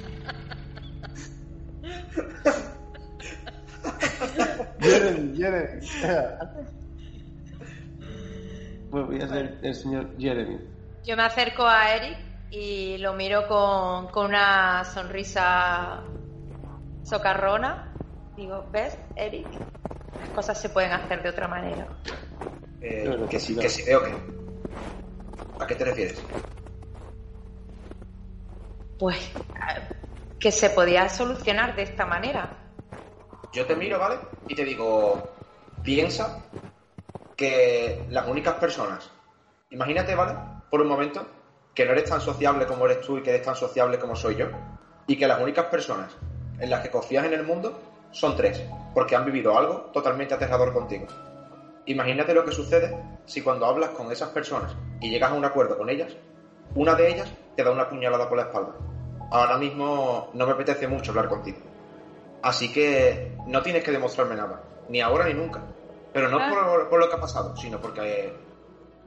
[4.80, 5.86] Jeremy, Jeremy.
[8.90, 10.58] Pues voy a ser el señor Jeremy.
[11.04, 12.18] Yo me acerco a Eric
[12.50, 16.02] y lo miro con, con una sonrisa
[17.02, 17.92] socarrona.
[18.36, 19.46] Digo, ¿ves, Eric?
[20.20, 21.86] Las cosas se pueden hacer de otra manera.
[22.80, 23.68] Eh, que, si, claro.
[23.68, 24.14] que si veo que.
[25.60, 26.22] ¿A qué te refieres?
[28.98, 29.32] Pues
[30.38, 32.58] que se podía solucionar de esta manera.
[33.52, 34.16] Yo te miro, ¿vale?
[34.48, 35.30] Y te digo,
[35.82, 36.42] piensa
[37.36, 39.10] que las únicas personas,
[39.70, 40.34] imagínate, ¿vale?
[40.70, 41.26] Por un momento,
[41.74, 44.36] que no eres tan sociable como eres tú y que eres tan sociable como soy
[44.36, 44.46] yo,
[45.06, 46.16] y que las únicas personas
[46.58, 47.78] en las que confías en el mundo
[48.10, 48.62] son tres,
[48.94, 51.06] porque han vivido algo totalmente aterrador contigo.
[51.86, 52.96] Imagínate lo que sucede
[53.26, 56.16] si cuando hablas con esas personas y llegas a un acuerdo con ellas,
[56.74, 58.72] una de ellas te da una puñalada por la espalda.
[59.30, 61.58] Ahora mismo no me apetece mucho hablar contigo.
[62.42, 65.62] Así que no tienes que demostrarme nada, ni ahora ni nunca.
[66.12, 68.32] Pero no por, por lo que ha pasado, sino porque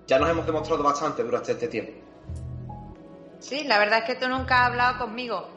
[0.06, 1.94] ya nos hemos demostrado bastante durante este tiempo.
[3.40, 5.48] Sí, la verdad es que tú nunca has hablado conmigo.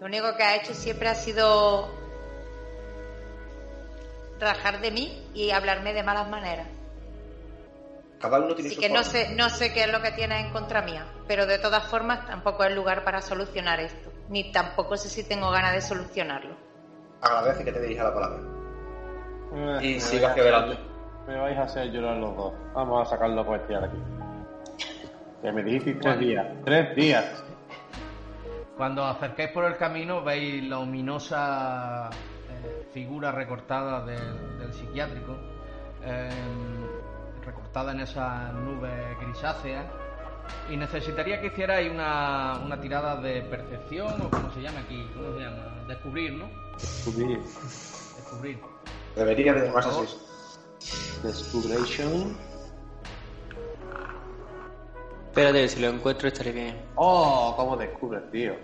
[0.00, 1.88] Lo único que has hecho siempre ha sido
[4.38, 6.68] rajar de mí y hablarme de malas maneras.
[8.30, 10.46] Cada uno tiene Así su que no sé, no sé qué es lo que tienes
[10.46, 14.96] en contra mía, pero de todas formas tampoco es lugar para solucionar esto, ni tampoco
[14.96, 16.56] sé si tengo ganas de solucionarlo.
[17.20, 18.38] Agradece que te dirija la palabra.
[19.54, 20.78] Eh, Y vais hacia a hacer- adelante.
[21.26, 22.52] Me vais a hacer llorar los dos.
[22.74, 23.98] Vamos a sacarlo a cuestión de aquí.
[25.42, 26.46] Que me dijisteis tres días.
[26.64, 27.44] Tres días.
[28.76, 32.10] Cuando os acerquéis por el camino veis la ominosa
[32.50, 35.36] eh, figura recortada del, del psiquiátrico,
[36.02, 36.28] eh,
[37.44, 39.90] recortada en esa nube grisácea,
[40.70, 45.34] y necesitaría que hicierais una, una tirada de percepción, o como se llama aquí, ¿cómo
[45.34, 45.84] se llama?
[45.88, 46.48] Descubrir, ¿no?
[46.78, 47.38] Subir.
[47.38, 48.60] Descubrir.
[49.16, 50.18] Debería de llamarse así.
[51.22, 52.36] Descubration.
[55.26, 56.80] Espérate, si lo encuentro estaré bien.
[56.94, 58.54] Oh, cómo descubres, tío.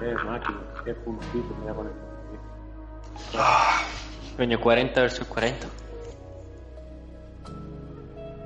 [0.00, 1.92] Qué máquina, qué puntito me voy a poner.
[4.36, 5.66] Coño, 40 versus 40.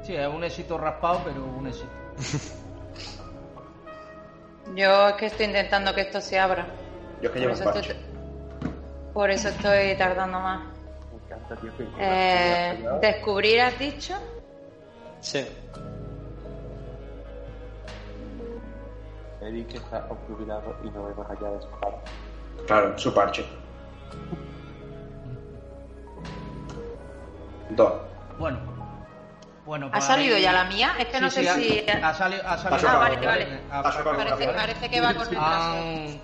[0.09, 1.87] Sí, es un éxito raspado, pero un éxito.
[4.75, 6.67] Yo es que estoy intentando que esto se abra.
[7.21, 7.93] Yo es que Por llevo eso, un parche.
[7.93, 8.71] estoy,
[9.13, 10.61] por eso estoy tardando más.
[11.13, 11.77] Me encanta, tío.
[11.77, 14.15] que- Eh, descubrir, has dicho.
[15.21, 15.47] Sí.
[19.43, 21.99] Eric está obnubilado y no ve más allá de su cara.
[22.67, 23.45] Claro, su parche.
[27.77, 27.93] Dos.
[28.39, 28.78] Bueno.
[29.69, 30.93] Bueno, ¿Ha salido ahí- ya la mía?
[30.99, 31.91] Es que no sé sí, si.
[31.91, 33.61] Ha, ha salido, ha salido Ah, vale, vale.
[34.55, 35.73] Parece, que va con retraso.
[35.77, 36.21] Han-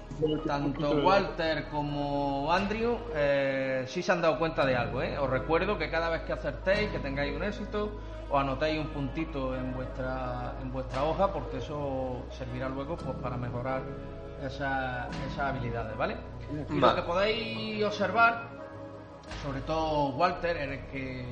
[0.46, 5.02] tanto Walter como Andrew eh, sí se han dado cuenta de algo.
[5.02, 5.18] ¿eh?
[5.18, 7.92] Os recuerdo que cada vez que acertéis, que tengáis un éxito,
[8.30, 13.36] os anotéis un puntito en vuestra, en vuestra hoja, porque eso servirá luego pues, para
[13.36, 13.82] mejorar
[14.42, 16.16] esa- esas habilidades, ¿vale?
[16.70, 18.40] Y lo que podéis observar,
[19.42, 21.26] sobre todo Walter, es que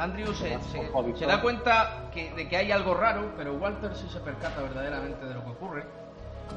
[0.00, 4.08] Andrew se, se- se da cuenta que- de que hay algo raro, pero Walter sí
[4.10, 5.84] se percata verdaderamente de lo que ocurre.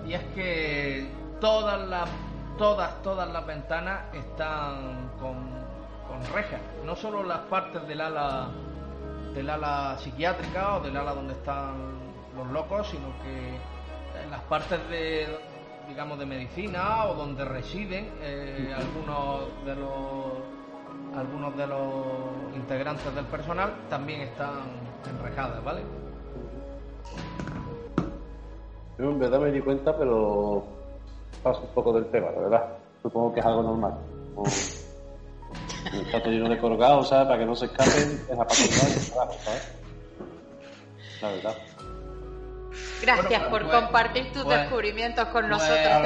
[0.07, 1.07] Y es que
[1.41, 2.09] todas las,
[2.57, 5.35] todas, todas las ventanas están con,
[6.07, 6.61] con rejas.
[6.85, 8.47] No solo las partes del ala,
[9.33, 11.73] del ala psiquiátrica o del ala donde están
[12.35, 13.57] los locos, sino que
[14.23, 15.27] en las partes de,
[15.89, 20.33] digamos, de medicina o donde residen eh, algunos de los
[21.15, 22.05] algunos de los
[22.55, 24.61] integrantes del personal también están
[25.09, 25.81] enrejadas, ¿vale?
[28.97, 30.63] Yo en verdad me di cuenta, pero
[31.41, 32.67] paso un poco del tema, la verdad.
[33.01, 33.93] Supongo que es algo normal.
[34.35, 34.47] Como-
[35.93, 37.27] Está todo lleno de colgados, ¿sabes?
[37.27, 39.71] Para que no se escapen, para colgar y carajo, ¿sabes?
[41.21, 41.55] La verdad.
[43.01, 46.01] Gracias Bueno, por pues- compartir tus pues- descubrimientos con Pues, nosotros.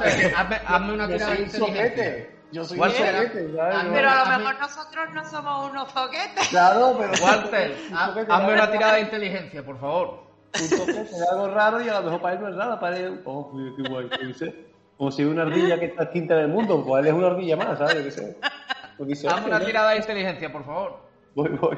[0.00, 3.74] ver, hazme, hazme una tirada de Yo soy Walter, un soquete, ¿sabes?
[3.76, 6.48] hazme- Pero a lo mejor nosotros no somos unos zoquetes.
[6.50, 7.12] Claro, pero.
[7.24, 10.22] Walter, hazme una tirada de inteligencia, por favor.
[10.62, 12.96] un toque es algo raro y a lo mejor para él no es nada, para
[12.96, 14.66] él, oh, qué guay, qué sé.
[14.96, 17.56] Como si una ardilla que está quinta en el mundo, pues él es una ardilla
[17.56, 17.96] más, ¿sabes?
[17.96, 19.28] Yo qué sé.
[19.28, 19.64] Hazme una ¿no?
[19.64, 21.00] tirada de inteligencia, por favor.
[21.34, 21.76] Voy, voy.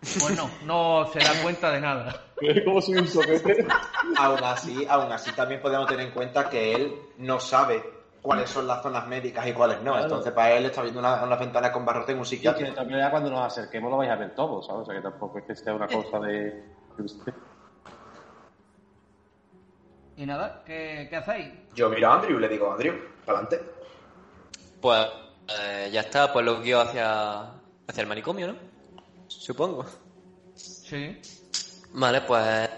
[0.00, 2.24] Pues no, se da cuenta de nada.
[2.40, 3.66] Es como soy un soquete.
[4.16, 8.66] Aún así, aún así también podemos tener en cuenta que él no sabe cuáles son
[8.66, 9.92] las zonas médicas y cuáles no.
[9.92, 10.04] Claro.
[10.04, 12.74] Entonces para él está viendo una, una ventana con barrote en un Y que psiquiátrico.
[12.74, 14.82] también ya cuando nos acerquemos lo vais a ver todo, ¿sabes?
[14.82, 16.64] O sea que tampoco es que sea una cosa de.
[20.16, 21.48] Y nada, ¿qué, qué hacéis?
[21.74, 22.94] Yo miro a Andrew y le digo, Andrew,
[23.24, 23.70] para adelante.
[24.80, 25.06] Pues
[25.60, 27.40] eh, ya está, pues lo guío hacia,
[27.86, 28.54] hacia el manicomio, ¿no?
[29.28, 29.86] Supongo.
[30.54, 31.20] Sí,
[31.92, 32.68] Vale, pues.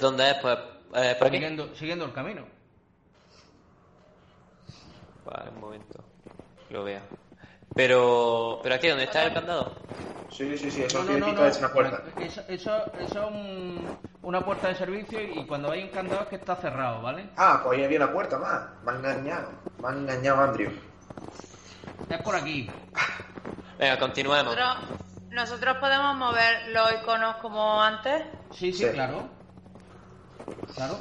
[0.00, 0.36] ¿Dónde es?
[0.40, 0.58] Pues.
[0.94, 1.36] Eh, por aquí.
[1.36, 2.46] siguiendo, siguiendo el camino.
[5.24, 6.04] Vale, un momento.
[6.70, 7.00] Lo veo.
[7.74, 8.60] Pero.
[8.62, 8.88] ¿Pero aquí?
[8.88, 9.74] ¿Dónde está el candado?
[10.30, 12.02] Sí, sí, sí, eso No, no, significa no, es una puerta.
[12.20, 16.28] Eso, eso, eso es un- una puerta de servicio y cuando hay un candado es
[16.28, 17.28] que está cerrado, ¿vale?
[17.36, 18.62] Ah, pues ahí había una puerta más.
[18.84, 19.50] Me ha engañado.
[19.80, 20.70] Me ha engañado Andrew.
[22.08, 22.70] Es por aquí.
[23.78, 24.56] Venga, continuemos.
[24.56, 24.76] Nosotros,
[25.30, 28.22] nosotros podemos mover los iconos como antes.
[28.52, 28.90] Sí, sí, Sí.
[28.92, 29.28] claro.
[30.74, 30.98] Claro.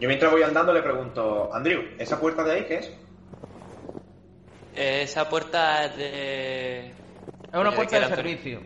[0.00, 2.92] Yo mientras voy andando le pregunto, Andrew, ¿esa puerta de ahí qué es?
[4.74, 6.88] Esa puerta es de...
[6.88, 6.94] Es
[7.54, 8.58] una ¿De puerta de servicio.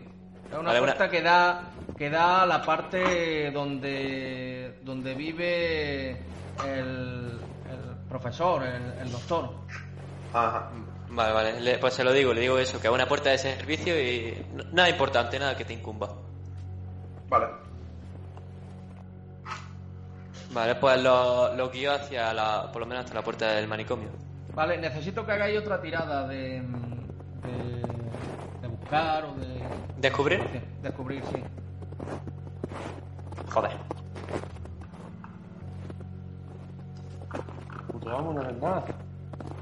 [0.51, 6.09] Es una Vale, una- puerta que da que da a la parte donde donde vive
[6.65, 9.49] el, el profesor, el, el doctor.
[10.33, 10.69] Ajá.
[11.09, 11.59] Vale, vale.
[11.61, 14.47] Le- pues se lo digo, le digo eso, que es una puerta de servicio y
[14.71, 16.09] nada importante, nada que te incumba.
[17.29, 17.45] Vale.
[20.53, 24.09] Vale, pues lo, lo guío hacia la, por lo menos hasta la puerta del manicomio.
[24.53, 27.81] Vale, necesito que hagáis otra tirada de de,
[28.61, 29.63] de buscar o de
[29.97, 30.39] ¿Descubrir?
[30.39, 31.41] de descubrir, sí.
[33.51, 33.71] Joder.
[37.91, 38.83] Puto vamos, la verdad.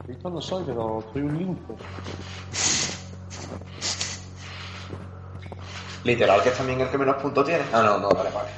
[0.08, 1.74] Listo no soy, pero soy un lince.
[6.04, 7.64] Literal, que es también el que menos puntos tiene.
[7.72, 8.50] Ah, no, no, vale, vale.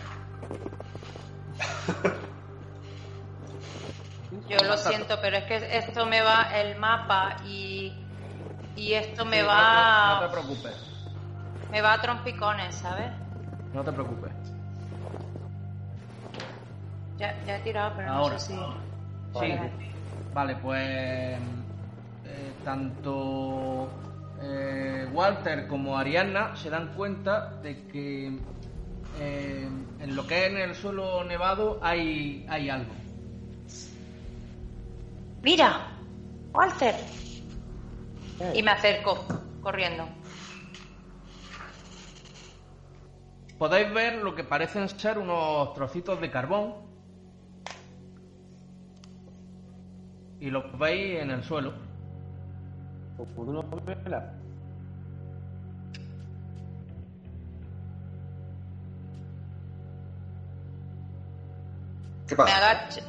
[4.48, 8.00] Yo lo siento, pero es que esto me va el mapa y
[8.76, 10.76] y esto me Sí, va No te preocupes,
[11.72, 13.12] me va a trompicones, ¿sabes?
[13.74, 14.34] no te preocupes.
[17.18, 18.36] Ya, ya he tirado, pero Ahora.
[18.36, 18.60] no sé si
[19.40, 19.54] Sí.
[20.34, 20.82] Vale, pues
[22.24, 23.90] eh, tanto
[24.42, 28.28] eh, Walter como Ariadna se dan cuenta de que
[29.16, 29.64] eh,
[30.00, 33.03] en lo que es en el suelo nevado hay, hay algo.
[35.44, 35.88] Mira,
[36.54, 36.96] Walter.
[38.54, 39.26] Y me acerco
[39.62, 40.08] corriendo.
[43.58, 46.74] Podéis ver lo que parecen ser unos trocitos de carbón
[50.40, 51.74] y los veis en el suelo.
[53.38, 54.34] Una vela.
[62.28, 62.58] ¿Qué Me pasa?
[62.58, 63.02] agacho,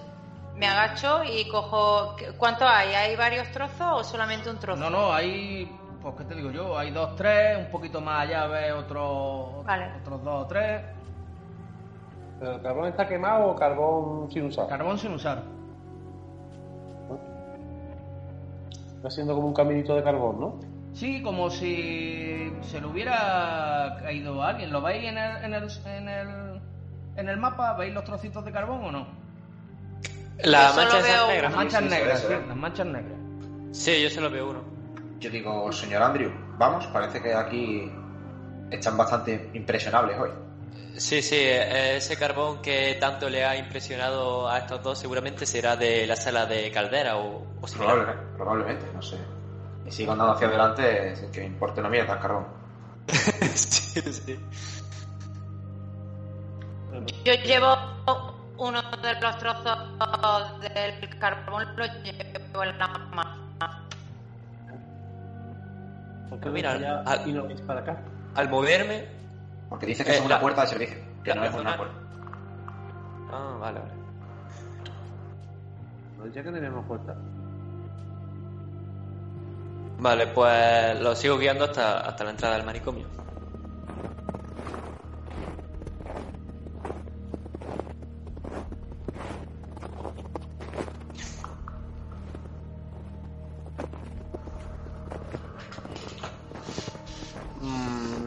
[0.57, 2.17] me agacho y cojo.
[2.39, 2.95] ¿Cuánto hay?
[2.95, 4.81] ¿Hay varios trozos o solamente un trozo?
[4.81, 8.47] No, no, hay, pues qué te digo yo, hay dos, tres, un poquito más allá
[8.47, 9.91] ves otros, Vale.
[10.01, 10.83] otros dos o tres.
[12.39, 14.69] ¿Pero el carbón está quemado o carbón sin usar?
[14.69, 15.43] Carbón sin usar.
[18.97, 20.61] Está haciendo como un caminito de carbón, ¿no?
[20.95, 24.73] Sí, como si se le hubiera caído a alguien.
[24.73, 26.61] ¿Lo veis en el, en el, en el,
[27.17, 27.75] en el mapa?
[27.75, 29.24] ¿Veis los trocitos de carbón o no?
[30.43, 31.43] La Yo solo mancha veo- esas negras.
[31.43, 33.19] Las manchas negras, sí, las manchas negras.
[33.73, 34.61] Sí, yo solo veo uno.
[35.21, 37.91] Yo digo, señor Andrew, vamos, parece que aquí
[38.71, 40.31] están bastante impresionables hoy.
[40.97, 45.77] Sí, sí, eh, ese carbón que tanto le ha impresionado a estos dos seguramente será
[45.77, 47.95] de la sala de caldera o, o similar.
[47.97, 49.17] Probablemente, probablemente, no sé.
[49.87, 52.47] Y sigo andando hacia adelante sin que me importe una mierda el carbón.
[53.55, 54.39] sí, sí.
[57.25, 57.77] Yo llevo
[58.59, 63.45] uno de los trozos del carbón, lo llevo en la mano.
[66.31, 67.99] ¿Por qué Mira, al- y para acá?
[68.35, 69.07] Al moverme...
[69.69, 71.95] Porque dice que Eh, es una la- puerta de servicio, que no es una puerta.
[73.33, 73.93] Ah, vale, vale.
[76.19, 77.15] No decía que tenemos puerta.
[79.99, 83.07] Vale, pues lo sigo guiando hasta, hasta la entrada del manicomio.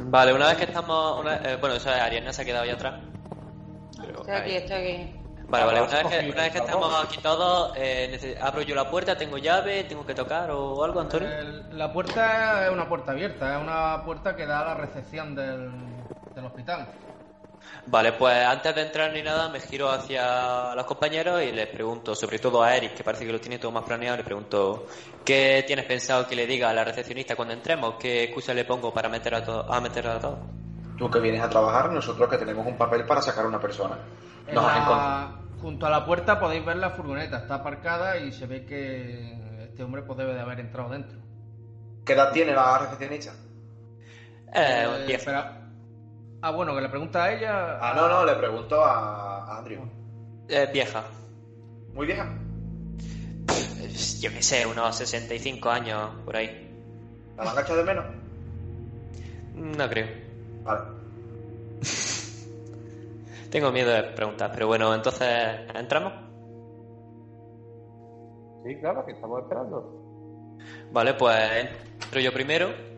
[0.07, 1.19] Vale, una vez que estamos...
[1.19, 2.95] una- eh, bueno, eso es Ariana se ha quedado ahí atrás.
[3.99, 4.57] Pero Estoy aquí, ahí.
[4.57, 5.13] estoy aquí.
[5.49, 8.89] Vale, vale, una vez que, una vez que estamos aquí todos, eh, abro yo la
[8.89, 11.29] puerta, tengo llave, tengo que tocar o algo, Antonio.
[11.29, 15.35] El- la puerta es una puerta abierta, es una puerta que da a la recepción
[15.35, 15.71] del,
[16.35, 16.87] del hospital.
[17.85, 22.15] Vale, pues antes de entrar ni nada, me giro hacia los compañeros y les pregunto,
[22.15, 24.87] sobre todo a Eric, que parece que lo tiene todo más planeado, le pregunto,
[25.23, 27.95] ¿qué tienes pensado que le diga a la recepcionista cuando entremos?
[27.97, 30.39] ¿Qué excusa le pongo para meter a, to- a meter a todos?
[30.97, 33.97] Tú que vienes a trabajar, nosotros que tenemos un papel para sacar a una persona.
[34.51, 38.65] Nos la- junto a la puerta podéis ver la furgoneta, está aparcada y se ve
[38.65, 41.19] que este hombre pues debe de haber entrado dentro.
[42.05, 43.31] ¿Qué edad tiene la recepcionista?
[44.53, 45.17] Eh, Eh.
[46.41, 47.79] Ah, bueno, que le pregunta a ella.
[47.81, 49.81] Ah, no, no, le pregunto a, a Andrew.
[50.47, 51.03] Eh, vieja.
[51.93, 52.27] ¿Muy vieja?
[54.19, 56.71] Yo qué sé, unos 65 años, por ahí.
[57.37, 58.05] ¿La van a echar de menos?
[59.55, 60.07] No creo.
[60.63, 60.81] Vale.
[63.51, 65.27] Tengo miedo de preguntar, pero bueno, entonces,
[65.73, 66.13] ¿entramos?
[68.63, 70.03] Sí, claro, que estamos esperando.
[70.91, 71.37] Vale, pues
[72.01, 72.96] entro yo primero.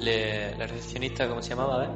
[0.00, 1.74] Le- la recepcionista, ¿cómo se llamaba?
[1.76, 1.90] A ver.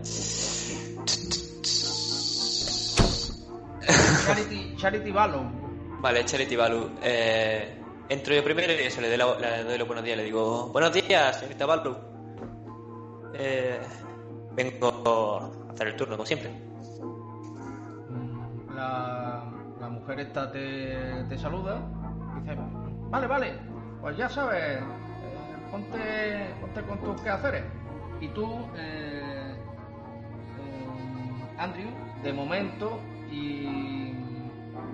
[4.27, 5.43] Charity, Charity Valor.
[6.01, 6.91] Vale, Charity Balu.
[7.03, 7.79] Eh,
[8.09, 10.17] entro yo primero y eso, le doy, la- le doy los buenos días.
[10.17, 11.97] Le digo, buenos días, señorita Balu.
[13.35, 13.81] Eh,
[14.53, 16.51] vengo a hacer el turno, como siempre.
[18.75, 19.45] La,
[19.79, 21.81] la mujer esta te, te saluda.
[22.41, 22.57] Dice,
[23.11, 23.59] vale, vale,
[24.01, 24.81] pues ya sabes, eh,
[25.71, 27.65] ponte, ponte con tus quehaceres.
[28.21, 28.47] Y tú,
[28.77, 29.55] eh,
[30.59, 31.89] eh, Andrew,
[32.23, 33.01] de momento
[33.31, 34.13] y,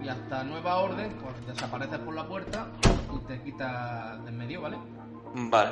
[0.03, 2.69] y hasta nueva orden, pues desapareces por la puerta
[3.13, 4.79] y te quitas de en medio, ¿vale?
[5.35, 5.71] Vale.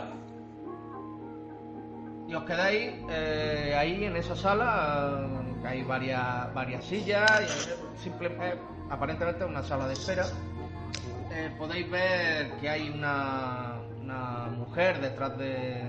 [2.26, 5.28] Y os quedáis eh, ahí en esa sala,
[5.62, 8.58] que hay varias, varias sillas, y simple, eh,
[8.90, 10.24] aparentemente una sala de espera.
[11.58, 15.82] Podéis ver que hay una, una mujer detrás de,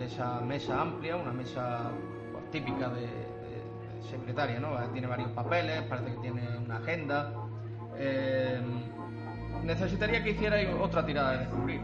[0.00, 1.90] de esa mesa amplia, una mesa
[2.32, 4.80] pues, típica de, de- de secretaria, ¿no?
[4.82, 7.32] Eh, Tiene varios papeles, parece que tiene una agenda.
[7.96, 8.60] Eh,
[9.62, 11.82] necesitaría que hicierais otra tirada de descubrir.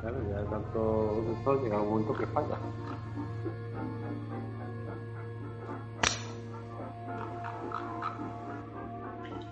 [0.00, 2.56] Claro, ya de tanto esto llega un momento que falla.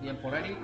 [0.00, 0.58] Bien por Eric.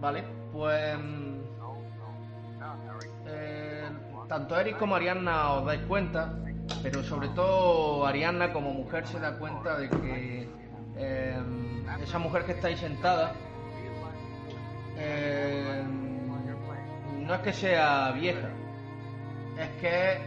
[0.00, 0.98] Vale, pues.
[0.98, 1.38] mm,
[3.26, 3.90] eh,
[4.28, 6.38] tanto Eric como Arianna os dais cuenta,
[6.82, 10.48] pero sobre todo Arianna como mujer se da cuenta de que
[10.96, 11.42] eh,
[12.02, 13.32] esa mujer que está ahí sentada
[14.96, 15.82] eh,
[17.28, 18.48] no es que sea vieja,
[19.58, 20.18] es que es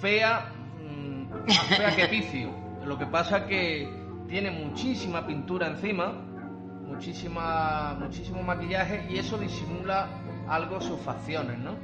[0.00, 2.50] fea, mm, más fea que picio.
[2.84, 3.88] Lo que pasa que
[4.28, 6.12] tiene muchísima pintura encima,
[6.84, 10.08] muchísima, muchísimo maquillaje y eso disimula
[10.48, 11.76] algo sus facciones, ¿no?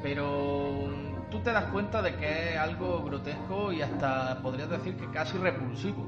[0.00, 0.88] Pero
[1.30, 5.38] tú te das cuenta de que es algo grotesco y hasta podrías decir que casi
[5.38, 6.06] repulsivo.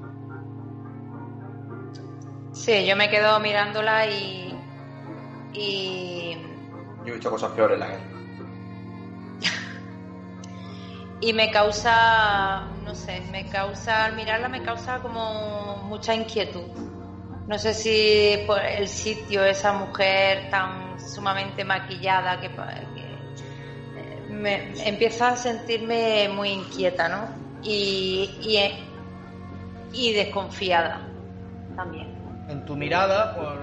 [2.53, 4.55] Sí, yo me quedo mirándola y.
[5.53, 6.37] y.
[7.05, 8.05] Yo he visto cosas peores en la guerra.
[11.21, 12.67] y me causa.
[12.85, 14.07] no sé, me causa.
[14.07, 16.69] al mirarla me causa como mucha inquietud.
[17.47, 22.51] No sé si por el sitio, esa mujer tan sumamente maquillada que,
[24.41, 27.29] me empiezo a sentirme muy inquieta, ¿no?
[27.63, 28.59] Y, y,
[29.93, 31.07] y desconfiada
[31.77, 32.09] también.
[32.49, 33.59] En tu mirada, por,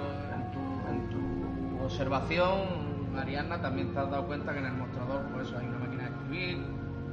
[0.90, 5.58] en, tu, observación, Arianna, también te has dado cuenta que en el mostrador por eso
[5.58, 6.58] hay una máquina de escribir,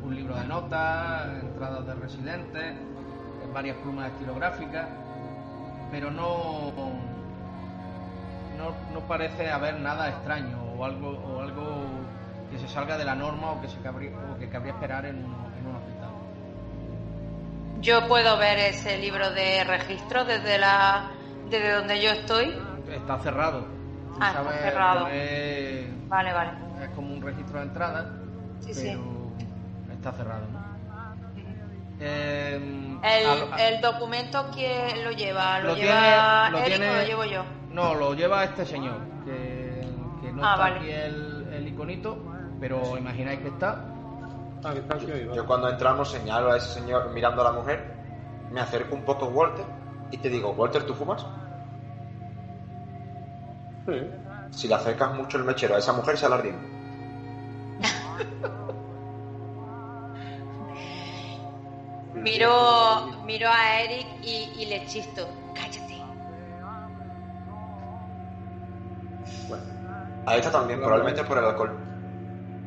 [0.02, 2.74] un libro de notas, entradas de residentes,
[3.52, 4.88] varias plumas estilográficas,
[5.90, 6.72] pero no,
[8.58, 11.86] no, no parece haber nada extraño o algo, o algo
[12.54, 15.16] que se salga de la norma o que, se cabría, o que cabría esperar en
[15.16, 15.24] un,
[15.58, 16.10] en un hospital.
[17.80, 21.10] Yo puedo ver ese libro de registro desde la
[21.50, 22.56] desde donde yo estoy.
[22.88, 23.66] Está cerrado.
[24.20, 25.00] Ah, está cerrado.
[25.06, 26.50] Pone- Vale, vale.
[26.82, 28.12] es como un registro de entrada,
[28.60, 29.44] Sí, pero sí.
[29.92, 30.46] está cerrado.
[30.52, 30.64] ¿no?
[32.00, 32.56] Eh,
[33.02, 36.94] El, a- el documento quién lo lleva, lo, Lo lleva tiene- lo Eric tiene- o
[36.94, 37.44] lo llevo yo.
[37.70, 39.80] No, lo lleva este señor, que,
[40.22, 40.76] que no Ah, está vale.
[40.76, 42.16] aquí el, el iconito,
[42.64, 43.84] pero imagináis que está.
[45.34, 47.92] Yo cuando entramos señalo a ese señor mirando a la mujer,
[48.50, 49.66] me acerco un poco a Walter
[50.10, 51.26] y te digo, Walter, ¿tú fumas?
[54.50, 56.66] Si le acercas mucho el mechero a esa mujer se la ardiendo.
[62.14, 65.28] Miro, miro a Eric y, y le chisto.
[65.54, 66.02] Cállate.
[70.24, 71.93] A esta también, probablemente por el alcohol.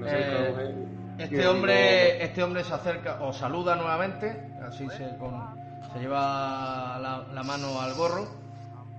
[0.10, 0.86] Eh,
[1.20, 5.56] este hombre, este hombre se acerca o saluda nuevamente, así se, con-
[5.94, 8.28] se lleva la, la mano al gorro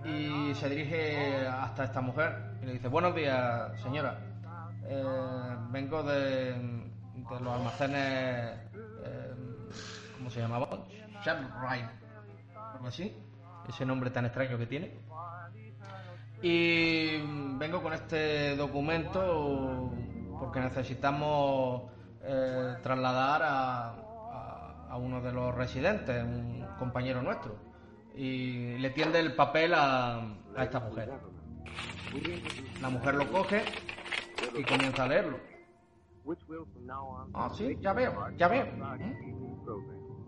[0.04, 2.32] y se dirige hasta esta mujer
[2.62, 4.18] y le dice buenos días señora,
[4.90, 5.04] Eh,
[5.70, 8.54] vengo de, de los almacenes,
[9.04, 9.34] eh,
[10.16, 10.68] ¿cómo se llamaba?
[12.74, 13.14] Algo así,
[13.68, 14.94] ese nombre tan extraño que tiene.
[16.40, 17.18] Y
[17.59, 19.90] vengo con este documento
[20.39, 21.82] porque necesitamos
[22.22, 24.05] eh, trasladar a,
[24.97, 27.57] uno de los residentes, un compañero nuestro.
[28.16, 31.12] Y le tiende el papel a, esta mujer.
[32.80, 33.62] La mujer lo coge
[34.57, 35.39] y comienza a leerlo.
[37.32, 38.66] Ah, sí, ya veo, ya veo.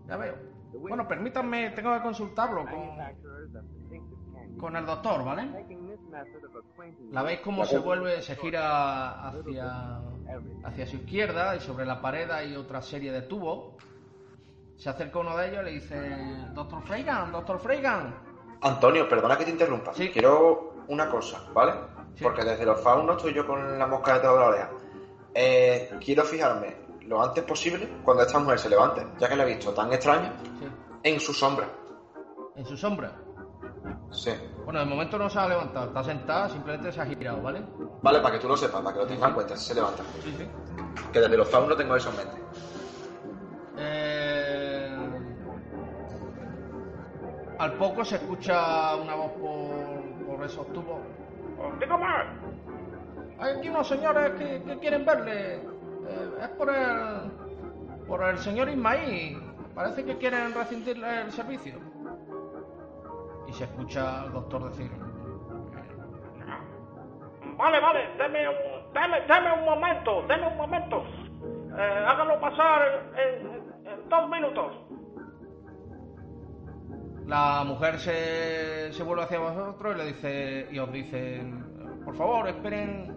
[0.07, 0.35] Ya veo.
[0.79, 5.65] Bueno, permítanme, tengo que consultarlo con, con el doctor, ¿vale?
[7.11, 9.99] La veis cómo se vuelve, se gira hacia,
[10.63, 13.75] hacia su izquierda y sobre la pared hay otra serie de tubos.
[14.77, 18.15] Se acerca uno de ellos y le dice, Doctor Freigan, Doctor Freigan.
[18.61, 19.93] Antonio, perdona que te interrumpa.
[19.93, 20.09] Sí.
[20.09, 21.73] Quiero una cosa, ¿vale?
[22.15, 22.23] Sí.
[22.23, 24.69] Porque desde los faunos estoy yo con la mosca detrás de la oreja.
[25.33, 26.75] Eh, quiero fijarme
[27.07, 30.33] lo antes posible cuando esta mujer se levante, ya que la he visto tan extraña,
[30.59, 30.67] Sí.
[31.03, 31.67] en su sombra.
[32.55, 33.11] En su sombra.
[34.11, 34.31] Sí.
[34.65, 37.61] Bueno, de momento no se ha levantado, está sentada, simplemente se ha girado, ¿vale?
[38.01, 40.03] Vale, para que tú lo sepas, para que lo tengas en cuenta, si se levanta.
[40.21, 40.47] Sí, sí.
[41.13, 42.33] Que desde los faunos tengo eso en mente.
[43.77, 44.97] Eh,
[47.59, 50.99] Al poco se escucha una voz por, por esos tubos.
[51.79, 52.05] Dígame.
[53.39, 55.55] Hay aquí unos señores que, que quieren verle.
[55.57, 57.31] Eh, es por el.
[58.07, 59.41] por el señor Ismail.
[59.75, 61.75] Parece que quieren rescindirle el servicio.
[63.51, 64.89] Y se escucha al doctor decir.
[67.57, 71.03] Vale, vale, deme un, deme, deme un momento, deme un momento.
[71.77, 74.73] Eh, hágalo pasar en, en- en dos minutos.
[77.27, 80.67] La mujer se, se vuelve hacia vosotros y le dice.
[80.71, 81.43] y os dice.
[82.05, 83.11] Por favor, esperen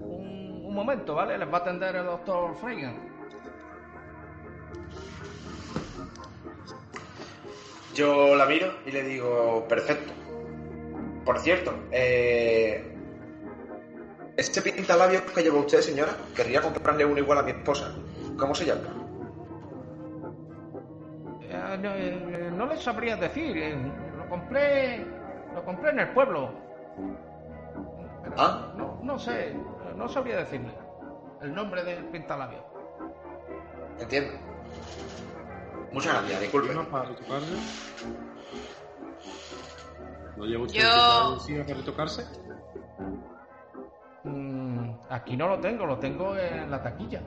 [0.00, 1.36] un, un momento, ¿vale?
[1.36, 2.96] Les va a atender el doctor Freigan.
[7.98, 10.12] Yo la miro y le digo, perfecto.
[11.24, 12.94] Por cierto, eh,
[14.36, 17.92] este pintalabios que lleva usted, señora, querría comprarle uno igual a mi esposa.
[18.38, 18.82] ¿Cómo se llama?
[21.42, 23.76] Eh, no, eh, no les sabría decir.
[24.16, 25.04] lo compré.
[25.52, 26.52] Lo compré en el pueblo.
[28.22, 28.74] Pero ¿Ah?
[28.76, 29.56] No, no sé.
[29.96, 30.72] No sabría decirle
[31.42, 32.64] el nombre del pintalabio.
[33.98, 34.38] Entiendo.
[35.92, 36.68] Muchas gracias, disculpe.
[36.68, 37.52] ¿Firma para retocarse?
[40.36, 42.26] ¿No lleva usted Yo- encima para retocarse?
[44.24, 47.22] Mm, aquí no lo tengo, lo tengo en la taquilla.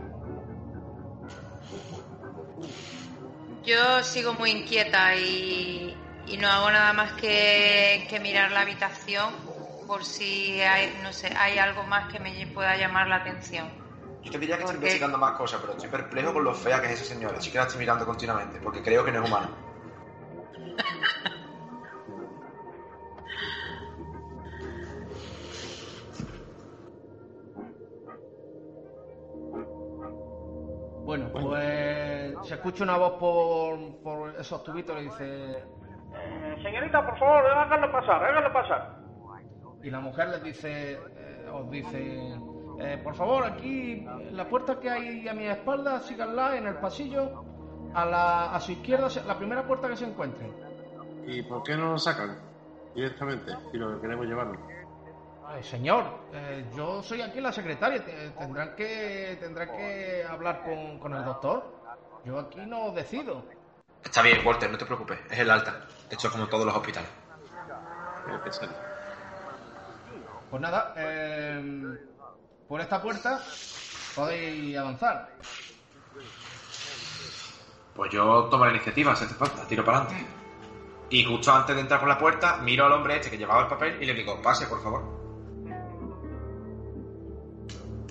[3.63, 5.95] Yo sigo muy inquieta y,
[6.27, 9.33] y no hago nada más que, que mirar la habitación
[9.87, 13.80] por si hay, no sé, hay algo más que me pueda llamar la atención.
[14.23, 16.87] Yo te diría que estoy investigando más cosas, pero estoy perplejo con lo fea que
[16.87, 17.37] es esa señora.
[17.37, 19.49] Así que la estoy mirando continuamente, porque creo que no es humana.
[31.03, 35.57] Bueno, pues se escucha una voz por, por esos tubitos y le dice.
[36.13, 39.01] Eh, señorita, por favor, háganlo pasar, háganlo pasar.
[39.83, 42.37] Y la mujer les dice, eh, os dice,
[42.83, 47.45] eh, por favor, aquí, la puerta que hay a mi espalda, síganla en el pasillo,
[47.93, 50.51] a, la, a su izquierda, la primera puerta que se encuentren.
[51.27, 52.37] ¿Y por qué no lo sacan
[52.95, 53.51] directamente?
[53.71, 54.57] Si lo que queremos llevarlo.
[55.53, 60.97] Eh, señor, eh, yo soy aquí la secretaria, te- tendrán que, tendrán que hablar con,
[60.99, 61.63] con el doctor.
[62.23, 63.43] Yo aquí no decido.
[64.03, 65.19] Está bien, Walter, no te preocupes.
[65.29, 65.81] Es el alta.
[66.09, 67.09] Esto es como todos los hospitales.
[70.49, 71.97] Pues nada, eh,
[72.71, 73.37] por esta puerta
[74.15, 75.27] podéis avanzar.
[77.93, 80.25] Pues yo tomo la iniciativa, si hace falta, tiro para adelante.
[81.09, 83.67] Y justo antes de entrar por la puerta, miro al hombre este que llevaba el
[83.67, 85.03] papel y le digo, pase, por favor.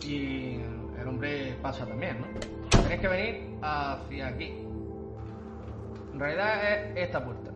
[0.03, 0.57] Y
[0.99, 2.27] el hombre pasa también, ¿no?
[2.69, 4.49] Tenéis que venir hacia aquí.
[6.13, 7.51] En realidad es esta puerta.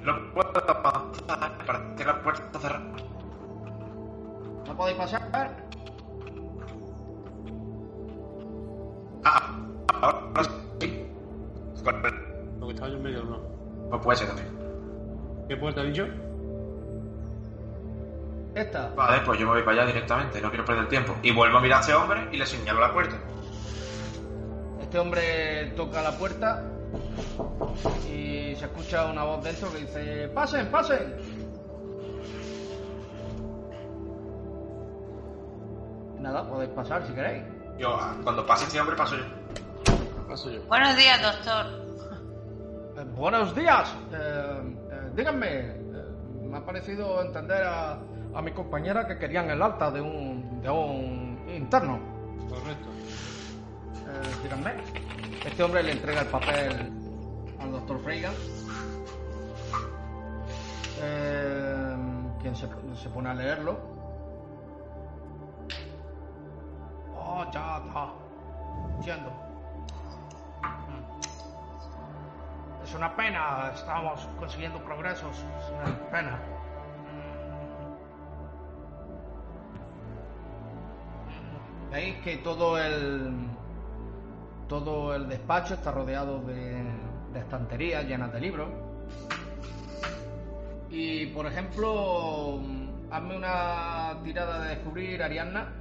[0.00, 2.92] No puedo avanzar para tener la puerta cerrada.
[4.66, 5.69] ¿No podéis pasar?
[10.00, 10.44] Ahora
[10.80, 11.06] sí.
[12.58, 13.40] Lo que estaba yo en medio, no.
[13.90, 14.48] Pues puede ser también.
[15.48, 16.06] ¿Qué puerta ha dicho?
[18.54, 18.90] Esta.
[18.90, 21.14] Vale, pues yo me voy para allá directamente, no quiero perder tiempo.
[21.22, 23.16] Y vuelvo a mirar a este hombre y le señalo la puerta.
[24.80, 26.64] Este hombre toca la puerta
[28.08, 31.16] y se escucha una voz dentro que dice, pasen, pasen.
[36.18, 37.44] Nada, podéis pasar si queréis.
[37.78, 39.39] Yo, cuando pase este hombre, paso yo.
[40.30, 40.62] Paso yo.
[40.68, 41.66] Buenos días, doctor.
[42.96, 43.92] Eh, buenos días.
[44.12, 45.82] Eh, eh, díganme, eh,
[46.44, 47.98] me ha parecido entender a,
[48.32, 51.98] a mi compañera que querían el alta de un, de un interno.
[52.48, 52.88] Correcto.
[54.06, 54.74] Eh, díganme.
[55.44, 56.92] Este hombre le entrega el papel
[57.58, 58.34] al doctor Freigan.
[61.02, 61.96] Eh,
[62.40, 63.80] quien se, se pone a leerlo.
[68.98, 69.39] entiendo.
[73.00, 76.38] Una pena, estamos consiguiendo progresos, es una pena.
[81.90, 83.48] Veis que todo el
[84.68, 86.84] todo el despacho está rodeado de,
[87.32, 88.68] de estanterías llenas de libros.
[90.90, 92.60] Y por ejemplo,
[93.10, 95.72] hazme una tirada de descubrir Ariadna.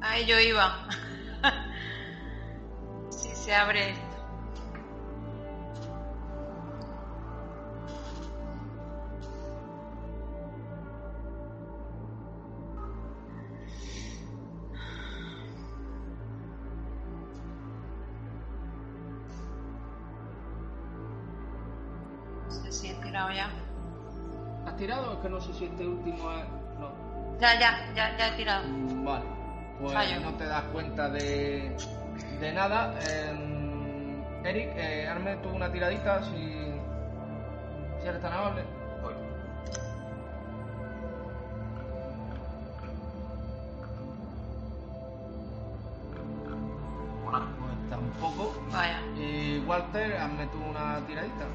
[0.00, 0.88] Ahí yo iba.
[3.10, 4.09] si se abre
[25.20, 26.44] que no sé si este último es.
[26.78, 26.90] No.
[27.40, 28.66] Ya, ya, ya, ya he tirado.
[28.68, 29.24] Mm, Vale.
[29.80, 30.20] Pues Fallo.
[30.20, 31.74] no te das cuenta de,
[32.40, 32.94] de nada.
[33.02, 36.30] Eh, Eric, eh, hazme tú una tiradita si,
[38.00, 38.62] si eres tan amable.
[39.02, 39.16] Pues
[47.88, 48.54] tampoco.
[48.72, 49.00] Vaya.
[49.16, 51.46] Y Walter, hazme tú una tiradita.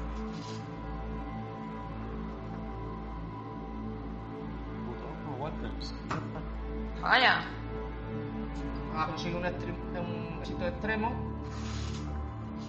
[7.02, 7.44] Vaya.
[8.96, 9.46] Has conseguido un,
[10.40, 11.12] éxito extremo.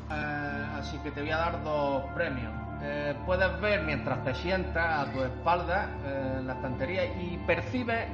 [0.10, 2.54] Eh, así que te voy a dar dos premios.
[2.82, 8.08] Eh, puedes ver mientras te sientas a tu espalda eh, la estantería y percibes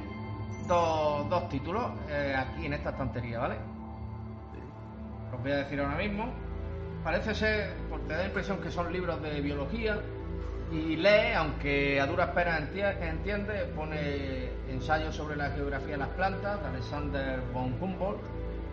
[0.66, 1.90] dos, dos títulos
[2.36, 3.56] aquí en esta estantería, ¿vale?
[5.34, 6.32] Os voy a decir ahora mismo.
[7.02, 10.00] Parece ser, porque te da la impresión que son libros de biología
[10.72, 16.08] y lee, aunque a duras penas enti- entiende, pone ensayos sobre la geografía de las
[16.10, 18.20] plantas de Alexander von Humboldt,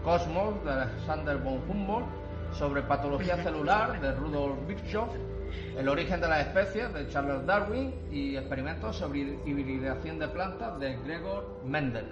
[0.04, 2.08] Cosmos de Alexander von Humboldt,
[2.54, 5.08] sobre patología celular de Rudolf Virchow,
[5.78, 10.98] el origen de las especies de Charles Darwin y experimentos sobre hibridación de plantas de
[11.04, 12.08] Gregor Mendel.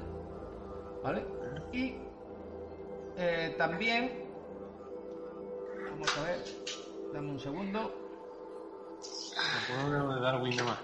[1.03, 1.23] ¿Vale?
[1.73, 1.95] Y
[3.17, 4.11] eh, también,
[5.91, 6.37] vamos a ver,
[7.13, 8.08] dame un segundo.
[10.13, 10.79] De Darwin nada más.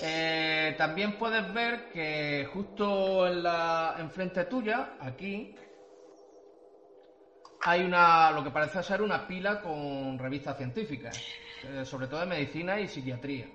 [0.00, 5.54] Eh, también puedes ver que justo en la enfrente tuya, aquí,
[7.62, 11.16] hay una lo que parece ser una pila con revistas científicas,
[11.62, 13.46] eh, sobre todo de medicina y psiquiatría.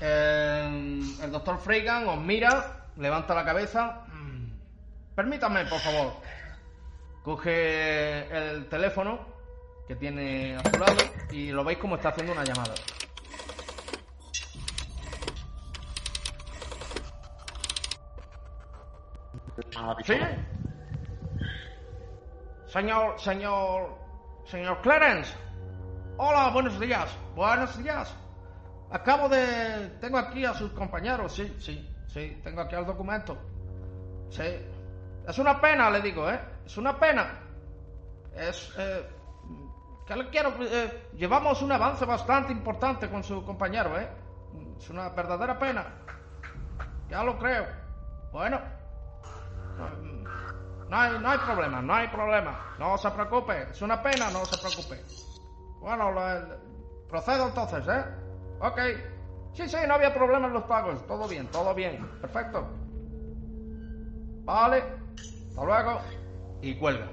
[0.00, 4.04] Eh, el doctor Freigan os mira, levanta la cabeza.
[4.08, 6.12] Mm, Permítame, por favor.
[7.22, 9.20] Coge el teléfono
[9.86, 10.96] que tiene a su lado
[11.30, 12.74] y lo veis como está haciendo una llamada.
[20.04, 20.14] ¿Sí?
[22.66, 23.98] Señor, señor,
[24.46, 25.32] señor Clarence.
[26.16, 27.08] Hola, buenos días.
[27.36, 28.14] Buenos días.
[28.90, 29.90] Acabo de...
[30.00, 31.34] Tengo aquí a sus compañeros.
[31.34, 32.40] Sí, sí, sí.
[32.42, 33.36] Tengo aquí el documento.
[34.30, 34.66] Sí.
[35.28, 36.51] Es una pena, le digo, ¿eh?
[36.64, 37.40] Es una pena.
[38.34, 38.72] Es...
[38.78, 39.08] Eh,
[40.06, 40.52] ¿Qué le quiero?
[40.60, 44.08] Eh, llevamos un avance bastante importante con su compañero, ¿eh?
[44.76, 45.86] Es una verdadera pena.
[47.08, 47.66] Ya lo creo.
[48.32, 48.60] Bueno.
[50.88, 52.74] No hay, no hay problema, no hay problema.
[52.78, 53.70] No se preocupe.
[53.70, 55.02] Es una pena, no se preocupe.
[55.80, 56.12] Bueno,
[57.08, 58.04] procedo entonces, ¿eh?
[58.60, 58.78] Ok.
[59.52, 61.06] Sí, sí, no había problema en los pagos.
[61.06, 62.06] Todo bien, todo bien.
[62.20, 62.66] Perfecto.
[64.44, 64.82] Vale.
[65.48, 66.00] Hasta luego.
[66.62, 67.08] Y cuelga.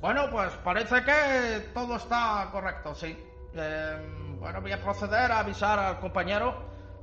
[0.00, 3.18] Bueno, pues parece que todo está correcto, sí.
[3.54, 6.54] Eh, bueno, voy a proceder a avisar al compañero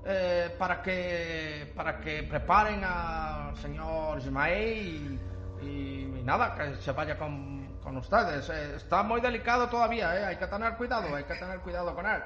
[0.05, 5.19] eh, para que para que preparen al señor Ismael
[5.61, 8.49] y, nada, que se vaya con, con ustedes.
[8.49, 10.25] Eh, está muy delicado todavía, ¿eh?
[10.25, 12.21] hay que tener cuidado, hay que tener cuidado con él.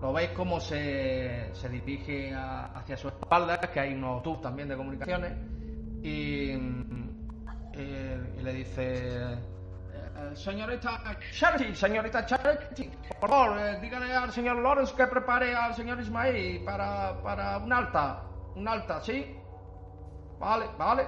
[0.00, 4.76] Lo veis como se, se dirige hacia su espalda, que hay unos tubos también de
[4.76, 5.32] comunicaciones,
[6.02, 6.52] y,
[7.82, 9.32] eh, y le dice...
[9.34, 9.38] Eh,
[10.34, 11.00] señorita
[11.32, 16.64] Charity, señorita Charity, por favor, eh, dígale al señor Lawrence que prepare al señor Ismail
[16.64, 18.22] para, para un alta.
[18.56, 19.36] Un alta, ¿sí?
[20.38, 21.06] Vale, vale.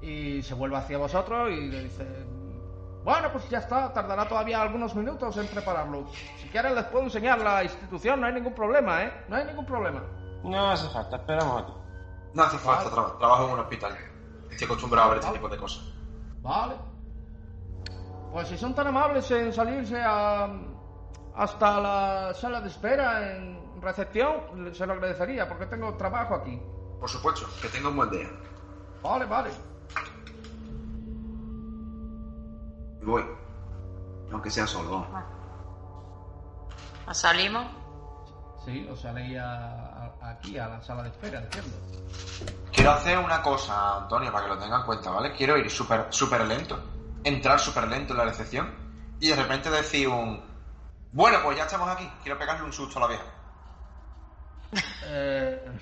[0.00, 2.04] Y se vuelve hacia vosotros y le dice...
[3.04, 6.06] Bueno, pues ya está, tardará todavía algunos minutos en prepararlo.
[6.38, 9.12] Si quieren les puedo enseñar la institución, no hay ningún problema, ¿eh?
[9.28, 10.02] No hay ningún problema.
[10.42, 11.72] No hace falta, esperamos aquí.
[12.34, 13.96] No hace falta, tra- trabajo en un hospital.
[14.50, 15.84] Estoy acostumbrado a ver este tipo de cosas.
[16.42, 16.74] Vale.
[18.32, 20.48] Pues si son tan amables en salirse a,
[21.34, 26.60] hasta la sala de espera en recepción se lo agradecería porque tengo trabajo aquí.
[26.98, 28.28] Por supuesto, que tenga un buen día.
[29.02, 29.50] Vale, vale.
[33.00, 33.24] Y voy.
[34.32, 35.06] Aunque sea solo.
[37.06, 37.66] ¿Nos salimos?
[38.66, 39.38] Sí, os saléis
[40.20, 41.70] aquí a la sala de espera, entiendo.
[42.72, 45.32] Quiero hacer una cosa, Antonio, para que lo tenga en cuenta, ¿vale?
[45.32, 46.76] Quiero ir súper súper lento,
[47.22, 48.74] entrar súper lento en la recepción
[49.20, 50.42] y de repente decir un...
[51.12, 52.10] Bueno, pues ya estamos aquí.
[52.22, 53.24] Quiero pegarle un susto a la vieja.
[55.04, 55.64] Eh,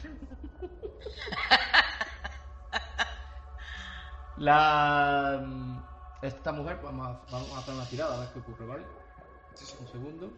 [4.36, 5.40] La.
[5.42, 5.78] mm,
[6.22, 8.84] Esta mujer, vamos a, vamos a hacer una tirada a ver qué ocurre, ¿vale?
[9.80, 10.30] Un segundo.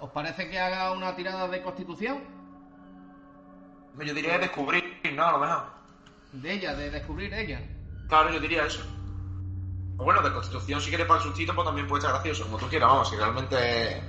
[0.00, 2.18] ¿Os parece que haga una tirada de constitución?
[3.98, 5.24] Yo diría descubrir, ¿no?
[5.24, 5.64] A lo mejor.
[6.32, 7.60] De ella, de descubrir ella.
[8.08, 8.82] Claro, yo diría eso.
[9.96, 12.58] O bueno, de constitución, si quieres para el sustito, pues también puede estar gracioso, como
[12.58, 14.02] tú quieras, vamos, si realmente...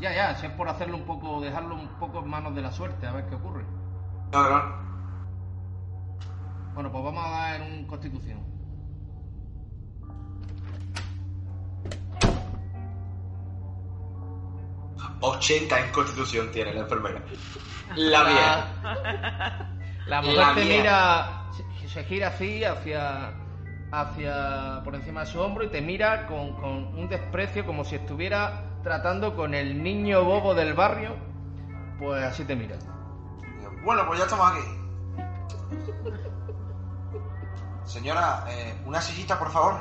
[0.00, 2.72] Ya, ya, si es por hacerlo un poco, dejarlo un poco en manos de la
[2.72, 3.64] suerte, a ver qué ocurre.
[4.32, 4.74] Claro, claro.
[6.74, 8.40] Bueno, pues vamos a dar un constitución.
[15.20, 17.22] 80 en constitución tiene la enfermera.
[17.96, 19.68] La vieja.
[20.06, 21.50] La mujer La te mira,
[21.80, 23.32] se, se gira así hacia,
[23.92, 27.96] hacia por encima de su hombro y te mira con, con un desprecio como si
[27.96, 31.16] estuviera tratando con el niño bobo del barrio.
[31.98, 32.76] Pues así te mira.
[33.84, 34.80] Bueno, pues ya estamos aquí.
[37.84, 39.80] Señora, eh, una sillita, por favor.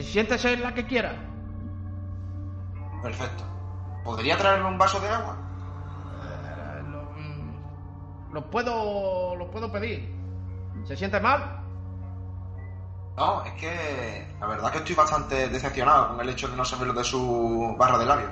[0.00, 1.14] Siéntese en la que quiera.
[3.02, 3.44] Perfecto.
[4.08, 5.36] ¿Podría traerme un vaso de agua?
[6.24, 10.10] Eh, Lo, mm, lo puedo, lo puedo pedir.
[10.84, 11.60] ¿Se siente mal?
[13.18, 16.86] No, es que la verdad que estoy bastante decepcionado con el hecho de no saber
[16.86, 18.30] lo de su barra de labio.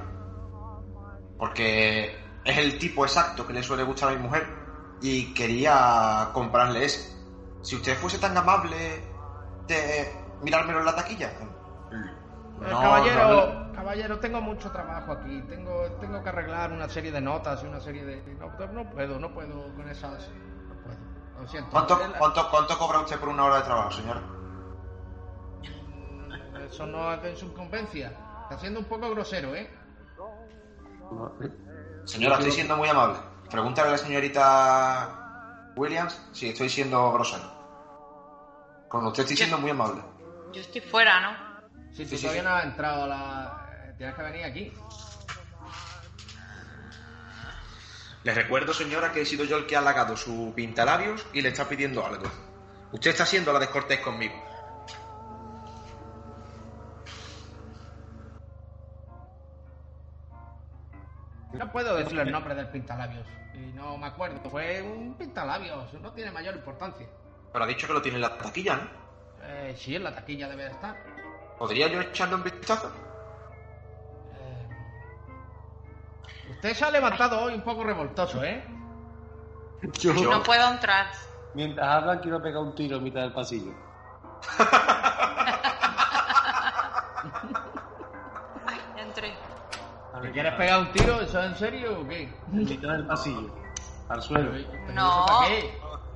[1.38, 4.46] Porque es el tipo exacto que le suele gustar a mi mujer
[5.02, 7.14] y quería comprarle ese.
[7.60, 9.04] Si usted fuese tan amable
[9.66, 10.10] de
[10.40, 11.28] mirármelo en la taquilla.
[11.32, 15.42] Eh, No, caballero, no, caballero, tengo mucho trabajo aquí.
[15.48, 18.34] Tengo, tengo que arreglar una serie de notas y una serie de.
[18.34, 20.28] No, no puedo, no puedo con esas.
[20.68, 20.98] No puedo.
[21.40, 21.70] Lo siento.
[21.70, 24.22] ¿Cuánto, cuánto, ¿Cuánto cobra usted por una hora de trabajo, señor?
[26.66, 28.12] Eso no es de su convencia.
[28.44, 29.70] Está siendo un poco grosero, ¿eh?
[32.04, 33.18] Señora, estoy siendo muy amable.
[33.50, 37.44] Pregúntale a la señorita Williams si estoy siendo grosero.
[38.88, 40.02] Con usted estoy siendo muy amable.
[40.52, 41.46] Yo estoy fuera, ¿no?
[41.92, 42.48] Sí, tú Sí, sí, todavía sí.
[42.48, 43.55] no has entrado a la.
[43.96, 44.72] Tienes que venir aquí.
[48.24, 51.50] Le recuerdo, señora, que he sido yo el que ha halagado su pintalabios y le
[51.50, 52.26] está pidiendo algo.
[52.92, 54.34] Usted está siendo la descortés conmigo.
[61.52, 63.26] No puedo decirle el nombre del pintalabios.
[63.54, 64.50] Y no me acuerdo.
[64.50, 65.94] Fue un pintalabios.
[65.94, 67.06] No tiene mayor importancia.
[67.52, 68.90] Pero ha dicho que lo tiene en la taquilla, ¿no?
[69.42, 70.96] Eh, sí, en la taquilla debe estar.
[71.58, 72.92] ¿Podría yo echarle un vistazo?
[76.50, 78.64] Usted se ha levantado hoy un poco revoltoso, ¿eh?
[80.00, 81.06] Yo, No puedo entrar.
[81.54, 83.72] mientras hablan, quiero pegar un tiro en mitad del pasillo.
[88.66, 89.34] Ay, entré.
[90.14, 91.20] A ¿Te quieres pegar un tiro?
[91.20, 92.22] ¿Eso es en serio o qué?
[92.52, 93.54] En mitad del pasillo.
[94.08, 94.52] Al suelo.
[94.94, 95.26] No.
[95.26, 95.58] ¿Para qué?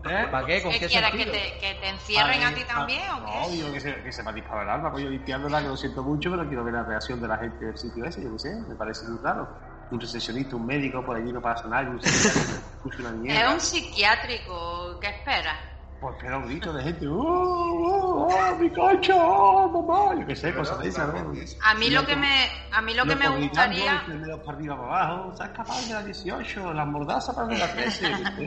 [0.03, 0.28] ¿Eh?
[0.31, 0.62] ¿Para qué?
[0.62, 1.11] ¿Con ¿Qué qué quieres?
[1.11, 3.53] ¿Que te, ¿Que te encierren a ti también ah, o No, qué?
[3.53, 5.76] digo que se, que se me ha disparado el arma, pues yo limpiándola, que lo
[5.76, 8.39] siento mucho, pero quiero ver la reacción de la gente del sitio ese, yo qué
[8.39, 9.49] sé, me parece muy raro.
[9.91, 12.01] Un recepcionista, un médico, por allí no pasa nada, y un
[13.26, 14.99] Es un psiquiátrico.
[15.01, 15.59] ¿Qué esperas?
[16.01, 20.18] Pues pega un grito de gente, ¡oh, oh, oh, mi coche, oh, mamá!
[20.18, 21.32] Yo qué sé, cosas de esas, ¿no?
[21.62, 24.03] A mí lo que me, a mí lo que me gustaría...
[24.07, 26.72] primeros para arriba, para abajo, ¿sabes capaz de la 18?
[26.72, 28.24] Las mordazas para de la 13, yo qué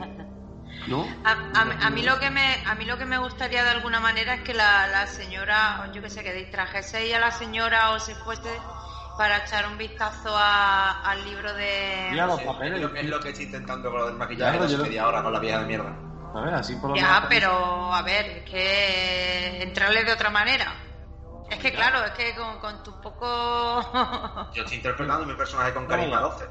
[0.88, 1.06] ¿no?
[1.24, 1.30] A,
[1.60, 4.34] a- a mí lo que me a mí lo que me gustaría de alguna manera
[4.34, 8.00] es que la, la señora, o yo que sé, que distrajeseis a la señora o
[8.00, 8.50] se fuese
[9.16, 12.08] para echar un vistazo a- al libro de...
[12.10, 12.80] Mira los Es papeles.
[12.80, 15.06] lo, es lo que estoy intentando con lo del maquillaje Claro, hace yo lo- media
[15.08, 15.92] hora con la vieja de mierda.
[16.34, 20.30] A ver, así por lo Ya, menos- pero a ver, es que entrarle de otra
[20.30, 20.72] manera.
[21.50, 23.80] Es que claro, es que con, con tu poco...
[24.52, 26.48] Yo estoy interpretando mi personaje con carisma 12.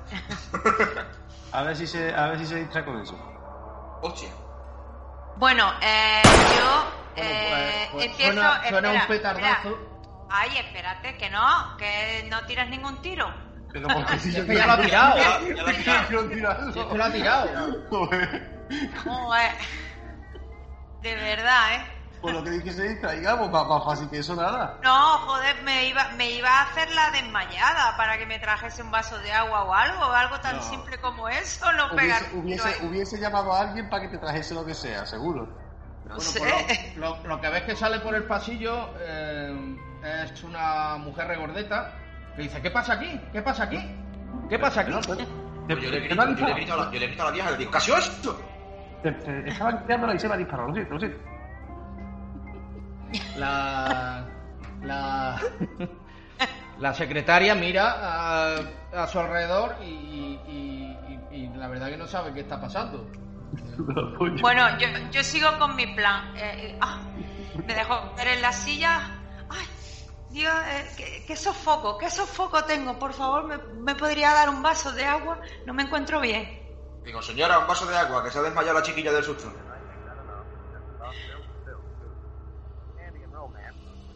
[1.51, 3.15] A ver si se, a ver si se distrae con eso.
[4.01, 4.29] Hostia.
[5.35, 6.21] bueno, eh,
[6.57, 6.85] yo
[7.15, 8.33] eh, pues- pues empiezo...
[8.33, 9.69] suena- suena un petardazo.
[9.69, 9.92] espera.
[10.29, 13.27] Ay, espérate, que no, que no tiras ningún tiro.
[13.71, 15.17] Pero porque si yo ya lo ha tirado.
[15.17, 16.73] Ya, ya tirarlo.
[16.73, 17.85] Si es que lo ha tirado.
[19.03, 19.53] Joder.
[21.01, 21.85] De verdad, ¿eh?
[22.21, 24.79] Por lo que dije se distraigamos, más, más fácil que eso nada.
[24.81, 28.91] No, joder, me iba, me iba a hacer la desmayada para que me trajese un
[28.91, 30.61] vaso de agua o algo, algo tan No.
[30.63, 34.17] simple como eso, no pegar Hubiese, tiro hubiese, hubiese llamado a alguien para que te
[34.19, 35.47] trajese lo que sea, seguro.
[36.05, 36.39] No Bueno, sé.
[36.39, 41.27] pues lo, lo- lo que ves que sale por el pasillo eh, es una mujer
[41.27, 41.91] regordeta
[42.35, 43.19] que dice, ¿qué pasa aquí?
[43.31, 43.79] ¿Qué pasa aquí?
[44.49, 44.91] ¿Qué pasa aquí?
[44.91, 45.15] No, pero-
[45.67, 46.55] Pues yo le grito, yo le disparado.
[46.55, 48.41] grito a la, yo le grito a la vieja, le digo, ¿qué ha sido esto?
[49.03, 51.19] Te- te- Estaba limpiándola y se me ha disparado, lo siento, lo siento.
[53.37, 54.25] La,
[54.81, 55.39] la,
[56.79, 58.55] la secretaria mira a,
[58.93, 60.97] a su alrededor y, y-
[61.31, 63.09] y- y la verdad que no sabe qué está pasando.
[64.41, 66.35] Bueno, yo, yo sigo con mi plan.
[66.35, 66.41] Eh,
[66.71, 67.01] eh, ah,
[67.65, 68.99] me dejo ver en la silla.
[70.33, 72.97] Dios, eh, qué, qué sofoco, qué sofoco tengo.
[72.97, 75.39] Por favor, ¿me, me podría dar un vaso de agua?
[75.67, 76.59] No me encuentro bien.
[77.05, 79.51] Digo, señora, un vaso de agua, que se ha desmayado la chiquilla del susto.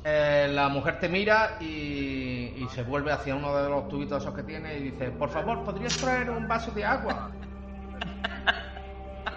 [0.03, 4.33] Eh, la mujer te mira y, y se vuelve hacia uno de los tubitos esos
[4.33, 7.29] que tiene y dice, por favor, ¿podrías traer un vaso de agua?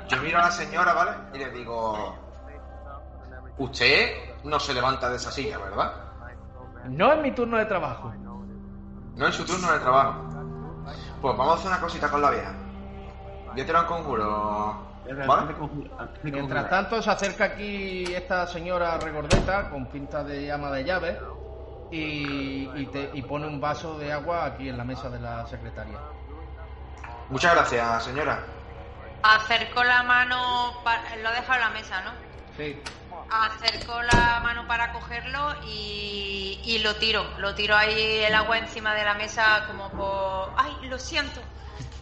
[0.09, 1.11] Yo miro a la señora, ¿vale?
[1.35, 2.17] Y le digo,
[3.59, 4.13] usted
[4.45, 6.10] no se levanta de esa silla, ¿verdad?
[6.89, 8.13] No es mi turno de trabajo.
[9.17, 10.23] No es su turno de trabajo.
[11.21, 12.55] Pues vamos a hacer una cosita con la vieja.
[13.57, 14.87] Yo te lo conjuro,
[15.27, 15.55] ¿vale?
[16.23, 21.19] Mientras tanto, se acerca aquí esta señora regordeta con pinta de llama de llave
[21.91, 25.47] y, y te- y pone un vaso de agua aquí en la mesa de la
[25.49, 25.99] secretaria.
[27.29, 28.39] Muchas gracias, señora.
[29.23, 30.73] Acerco la mano.
[30.85, 32.11] pa- Lo dejado en la mesa, ¿no?
[32.57, 32.81] Sí.
[33.31, 37.25] Acerco la mano para cogerlo y, y lo tiro.
[37.39, 40.53] Lo tiro ahí el agua encima de la mesa como por...
[40.57, 41.41] Ay, lo siento.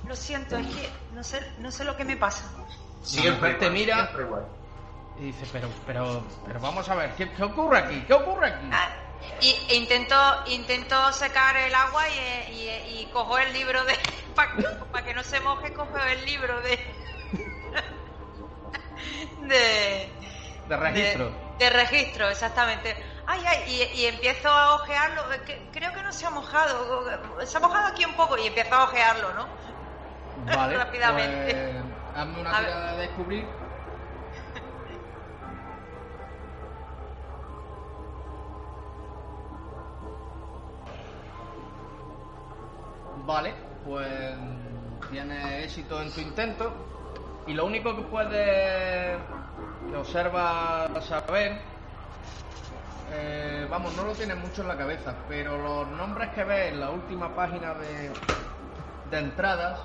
[0.06, 2.44] Lo siento, es que no sé, no sé lo que me pasa.
[3.16, 4.10] Mujer te mira
[5.18, 8.00] y dice, pero, pero, pero vamos a ver, ¿qué, qué ocurre aquí?
[8.06, 8.68] ¿Qué ocurre aquí?
[8.72, 8.88] Ah,
[9.40, 10.14] Y e intento,
[10.46, 13.98] intento secar el agua y, y- y cojo el libro de...
[14.92, 16.78] Para que no se moje, cojo el libro de...
[19.48, 20.08] de...
[20.68, 21.30] De registro.
[21.58, 22.94] De, de registro, exactamente.
[23.26, 23.58] Ay, ay,
[23.94, 25.22] y, y empiezo a ojearlo.
[25.46, 27.04] que- creo que no se ha mojado.
[27.46, 29.46] Se ha mojado aquí un poco y empiezo a ojearlo, ¿no?
[30.54, 31.54] Vale, rápidamente.
[31.54, 32.70] pues, hazme una A ver.
[32.96, 33.46] de descubrir.
[43.26, 43.52] Vale,
[43.84, 44.08] pues
[45.10, 46.72] tienes éxito en tu intento
[47.46, 49.18] y lo único que puedes
[49.90, 51.60] que observas saber
[53.10, 56.80] eh, vamos, no lo tienes mucho en la cabeza, pero los nombres que ves en
[56.80, 58.10] la última página de,
[59.10, 59.80] de entradas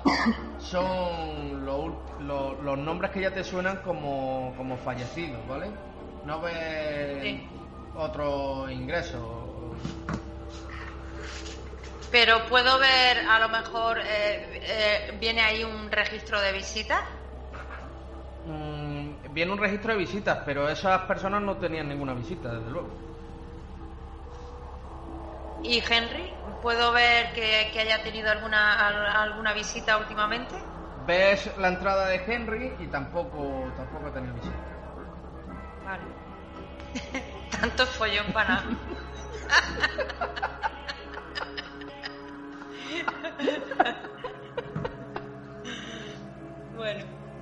[0.58, 5.66] son lo los nombres que ya te suenan como, como fallecidos, ¿vale?
[6.24, 7.48] No ves Sí.
[7.96, 9.40] otro ingreso.
[12.10, 17.00] Pero puedo ver, a lo mejor, eh, eh, viene ahí un registro de visitas.
[18.46, 18.73] Mm,
[19.34, 22.88] viene un registro de visitas, pero esas personas no tenían ninguna visita, desde luego.
[25.62, 26.32] ¿Y Henry?
[26.62, 30.56] ¿Puedo ver que, que haya tenido alguna, al- alguna visita últimamente?
[31.06, 34.54] Ves la entrada de Henry y tampoco, tampoco tenía visita.
[35.84, 36.02] Vale.
[37.60, 38.64] Tanto follón para nada.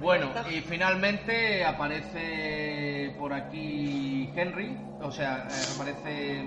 [0.03, 0.31] bueno.
[0.51, 6.45] Y finalmente aparece por aquí Henry, o sea, eh, aparece...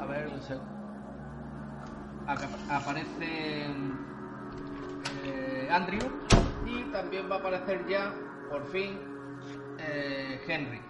[0.00, 0.60] A ver, seg-
[2.26, 3.66] Aca- aparece
[5.24, 6.10] eh, Andrew
[6.66, 8.12] y también va a aparecer ya,
[8.50, 8.98] por fin,
[9.78, 10.80] eh, Henry.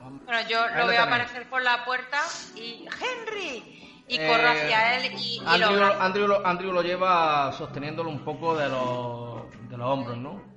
[0.00, 2.20] Bueno, yo Ahí lo lo veo aparecer por la puerta
[2.56, 3.78] y ¡Henry!
[4.08, 6.02] Y Eh, corro hacia él y, y lo Andrew, abrazo.
[6.02, 10.51] Andrew lo, Andrew lo lleva sosteniéndolo un poco de los, de los hombros, ¿no?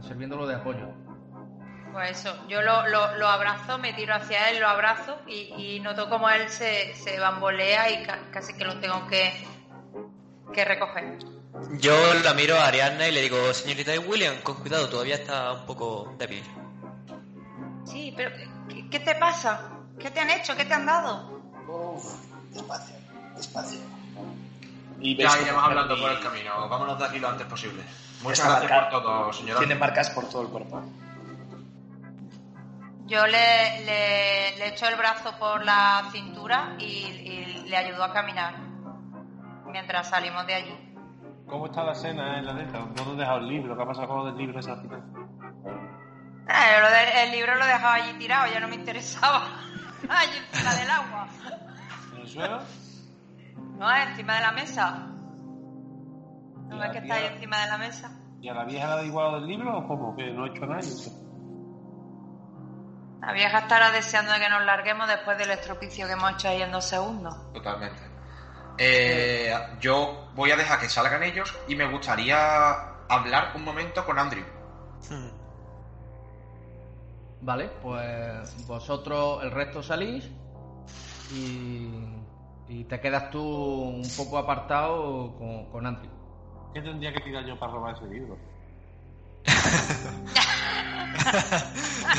[0.00, 0.88] Eh, sirviéndolo de apoyo.
[1.92, 5.80] Pues eso, yo lo, lo, lo abrazo, me tiro hacia él, lo abrazo y, y
[5.80, 9.32] noto como él se, se bambolea y ca- casi que lo tengo que,
[10.54, 11.18] que recoger.
[11.80, 11.92] Yo
[12.22, 16.14] la miro a Ariadna y le digo, señorita William, con cuidado, todavía está un poco
[16.16, 16.44] débil.
[17.84, 18.30] Sí, pero
[18.68, 19.70] ¿qué, qué te pasa?
[19.98, 20.56] ¿Qué te han hecho?
[20.56, 21.40] ¿Qué te han dado?
[22.52, 22.94] Despacio,
[23.36, 23.80] despacio.
[25.00, 26.68] Ya iremos hablando por el camino.
[26.68, 27.82] Vámonos de aquí lo antes posible.
[28.22, 28.90] Muchas Está gracias marcado.
[28.90, 29.58] por todo, señora.
[29.60, 30.82] Tiene marcas por todo el cuerpo.
[33.06, 38.12] Yo le, le, le echo el brazo por la cintura y, y le ayudo a
[38.12, 38.54] caminar
[39.66, 40.94] mientras salimos de allí.
[41.46, 42.78] ¿Cómo está la escena en la neta?
[42.94, 43.76] ¿Dónde he dejado el libro?
[43.76, 45.02] ¿Qué ha pasado con el libro ese al final?
[46.48, 49.44] Eh, lo de- el libro lo dejaba allí tirado, ya no me interesaba.
[50.08, 51.26] allí encima del agua.
[52.14, 52.58] ¿En el suelo?
[53.76, 55.06] No, encima de la mesa.
[56.70, 58.16] ¿No ves la que está ahí encima de la mesa?
[58.40, 60.16] ¿Y a la vieja le da igual del libro o cómo?
[60.16, 60.80] Que no he hecho nada.
[63.20, 66.62] La vieja estará deseando de que nos larguemos después del estropicio que hemos hecho ahí
[66.62, 67.36] en dos segundos.
[67.52, 68.00] Totalmente.
[68.78, 74.18] Eh, yo voy a dejar que salgan ellos y me gustaría hablar un momento con
[74.18, 74.44] Andrew.
[77.42, 80.30] Vale, pues vosotros, el resto salís
[81.34, 81.90] y,
[82.68, 86.19] y te quedas tú un poco apartado con, con Andrew.
[86.74, 88.38] ¿Qué tendría que tirar yo para robar ese libro?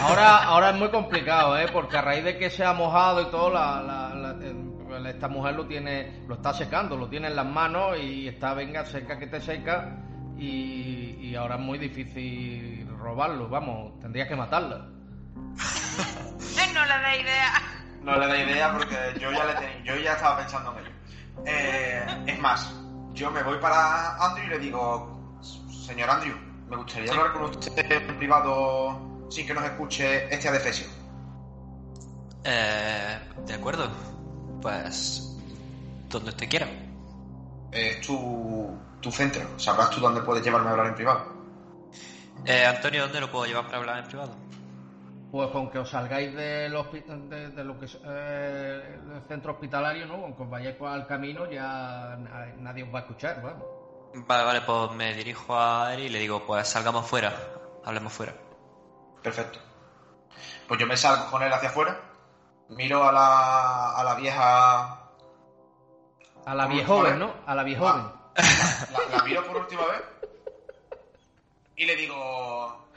[0.01, 1.67] Ahora, ahora es muy complicado, ¿eh?
[1.71, 5.27] Porque a raíz de que se ha mojado y todo, la, la- la- eh, esta
[5.27, 9.17] mujer lo tiene, lo está secando, lo tiene en las manos y está, venga, seca
[9.19, 9.97] que te seca
[10.37, 14.77] y, y ahora es muy difícil robarlo, vamos, tendrías que matarla.
[16.73, 17.51] no le da idea.
[18.03, 20.95] No le da idea porque yo ya, le ten- yo ya estaba pensando en ello.
[21.45, 22.73] Eh, es más,
[23.13, 25.37] yo me voy para Andrew y le digo,
[25.85, 26.35] señor Andrew,
[26.69, 30.87] me gustaría hablar con usted en privado sin que nos escuche este adefesio.
[32.43, 33.89] Eh, de acuerdo.
[34.61, 35.37] Pues.
[36.09, 36.67] Donde usted quiera.
[37.71, 41.41] Es tu, tu centro, sabrás tú dónde puedes llevarme a hablar en privado.
[42.45, 44.35] Eh, Antonio, ¿dónde lo puedo llevar para hablar en privado?
[45.31, 46.73] Pues con que os salgáis del
[47.29, 50.19] de, de lo que es eh, el centro hospitalario, ¿no?
[50.21, 53.63] Con que os vayáis al camino ya na- nadie os va a escuchar, vamos.
[54.13, 57.33] Vale, vale, pues me dirijo a él y le digo, pues salgamos fuera.
[57.85, 58.33] Hablemos fuera.
[59.23, 59.59] Perfecto.
[60.67, 61.97] Pues yo me salgo con él hacia afuera,
[62.69, 64.97] miro a la, a la vieja...
[66.45, 67.33] A la viejoven, ¿no?
[67.45, 68.03] A la viejoven.
[68.91, 70.01] La, la miro por última vez
[71.77, 72.87] y le digo...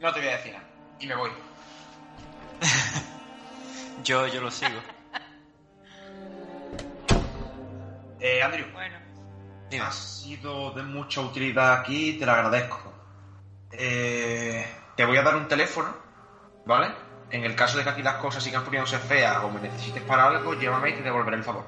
[0.00, 0.67] No te voy a decir nada.
[1.00, 1.30] Y me voy.
[4.04, 4.80] Yo, yo lo sigo.
[8.20, 8.98] Eh, Andrew, Bueno,
[9.70, 9.84] Dime.
[9.84, 12.92] has sido de mucha utilidad aquí y te lo agradezco.
[13.70, 15.94] Eh, te voy a dar un teléfono,
[16.66, 16.92] ¿vale?
[17.30, 20.26] En el caso de que aquí las cosas sigan poniéndose feas o me necesites para
[20.26, 21.64] algo, llévame y te devolveré el favor.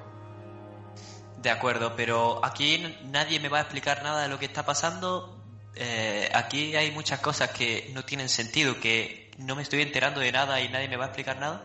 [1.37, 5.41] De acuerdo, pero aquí nadie me va a explicar nada de lo que está pasando.
[5.77, 10.33] Eh, aquí hay muchas cosas que no tienen sentido, que no me estoy enterando de
[10.33, 11.63] nada y nadie me va a explicar nada.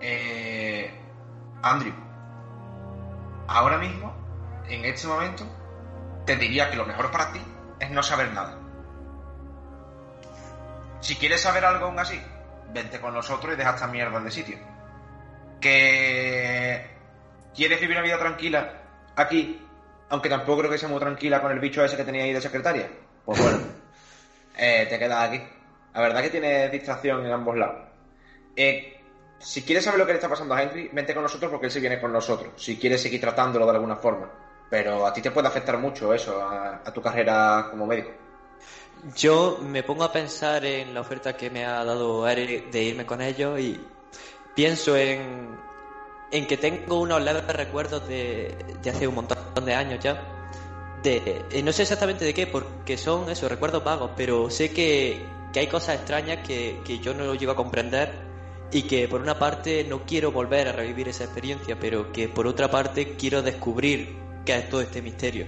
[0.00, 0.90] Eh,
[1.62, 1.94] Andrew,
[3.46, 4.14] ahora mismo,
[4.68, 5.44] en este momento,
[6.26, 7.40] te diría que lo mejor para ti
[7.80, 8.58] es no saber nada.
[11.00, 12.20] Si quieres saber algo aún así,
[12.72, 14.58] vente con nosotros y deja esta mierda de sitio.
[15.60, 16.90] Que
[17.54, 18.82] quieres vivir una vida tranquila
[19.16, 19.66] aquí,
[20.10, 22.40] aunque tampoco creo que sea muy tranquila con el bicho ese que tenía ahí de
[22.40, 22.88] secretaria.
[23.24, 23.58] Pues bueno,
[24.56, 25.42] eh, te quedas aquí.
[25.94, 27.88] La verdad que tienes distracción en ambos lados.
[28.56, 29.00] Eh,
[29.38, 31.72] si quieres saber lo que le está pasando a Henry, vente con nosotros porque él
[31.72, 32.52] se viene con nosotros.
[32.56, 34.28] Si quieres seguir tratándolo de alguna forma.
[34.70, 38.10] Pero a ti te puede afectar mucho eso, a, tu carrera como médico.
[39.16, 43.04] Yo me pongo a pensar en la oferta que me ha dado Eric de irme
[43.04, 43.78] con ellos y
[44.54, 45.56] pienso en,
[46.30, 50.34] en que tengo unos leves recuerdos de, de hace un montón de años ya.
[51.04, 55.22] Eh, no sé exactamente de qué, porque son esos recuerdos vagos, pero sé que,
[55.54, 58.10] que hay cosas extrañas que, que yo no llego a comprender
[58.72, 62.48] y que por una parte no quiero volver a revivir esa experiencia, pero que por
[62.48, 65.46] otra parte quiero descubrir qué es todo este misterio.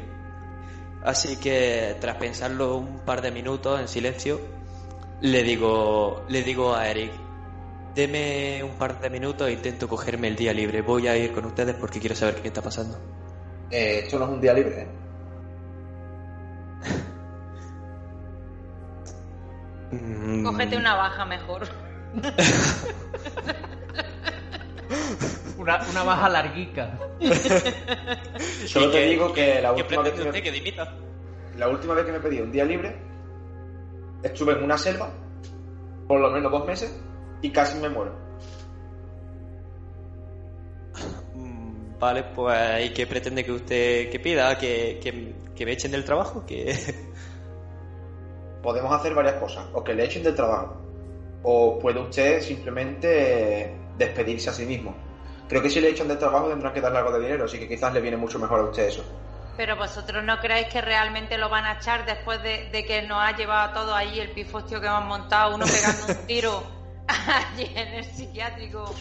[1.03, 4.41] Así que tras pensarlo un par de minutos en silencio,
[5.23, 7.11] le digo, le digo a Eric,
[7.97, 10.83] deme un par de minutos e intento cogerme el día libre.
[10.83, 12.97] Voy a ir con ustedes porque quiero saber qué está pasando.
[13.73, 14.89] Eh, esto no es un día libre, ¿eh?
[19.91, 21.63] Mm, cógete una baja mejor.
[25.59, 26.99] Una, una baja larguica.
[28.67, 30.95] Solo ¿Y te digo que la ¿Qué última, vez que me, que dimita?
[31.57, 32.97] la última vez que me pedí un día libre,
[34.23, 35.11] estuve en una selva,
[36.07, 36.95] por lo menos dos meses,
[37.43, 38.15] y casi me muero.
[41.35, 44.57] Mm, Vale, pues ¿y qué pretende que usted que pida?
[44.59, 46.45] ¿Que, que, que me echen del trabajo?
[46.47, 46.75] que
[48.67, 50.75] Podemos hacer varias cosas, o que le echen del trabajo,
[51.45, 54.93] o puede usted simplemente despedirse a sí mismo.
[55.49, 57.69] Creo que si le echan del trabajo tendrán que darle algo de dinero, así que
[57.69, 59.05] quizás le viene mucho mejor a usted eso.
[59.57, 63.23] Pero vosotros no creéis que realmente lo van a echar después de, de que nos
[63.23, 66.65] ha llevado a todo ahí el pifostio que hemos montado, uno pegando un tiro
[67.07, 68.93] allí en el psiquiátrico.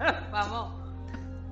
[0.32, 0.82] Vamos.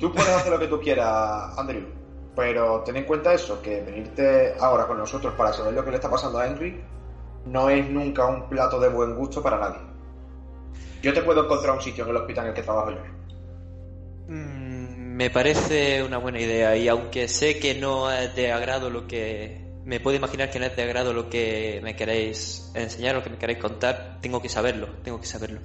[0.00, 1.99] Tú puedes hacer lo que tú quieras, Andrew,
[2.34, 5.96] pero ten en cuenta eso, que venirte ahora con nosotros para saber lo que le
[5.96, 6.80] está pasando a Henry
[7.46, 9.80] no es nunca un plato de buen gusto para nadie.
[11.02, 12.98] Yo te puedo encontrar un sitio en el hospital en el que trabajo yo.
[14.28, 19.06] Mm, me parece una buena idea y aunque sé que no es de agrado lo
[19.06, 19.68] que...
[19.84, 23.30] Me puedo imaginar que no es de agrado lo que me queréis enseñar o que
[23.30, 25.60] me queréis contar, tengo que saberlo, tengo que saberlo.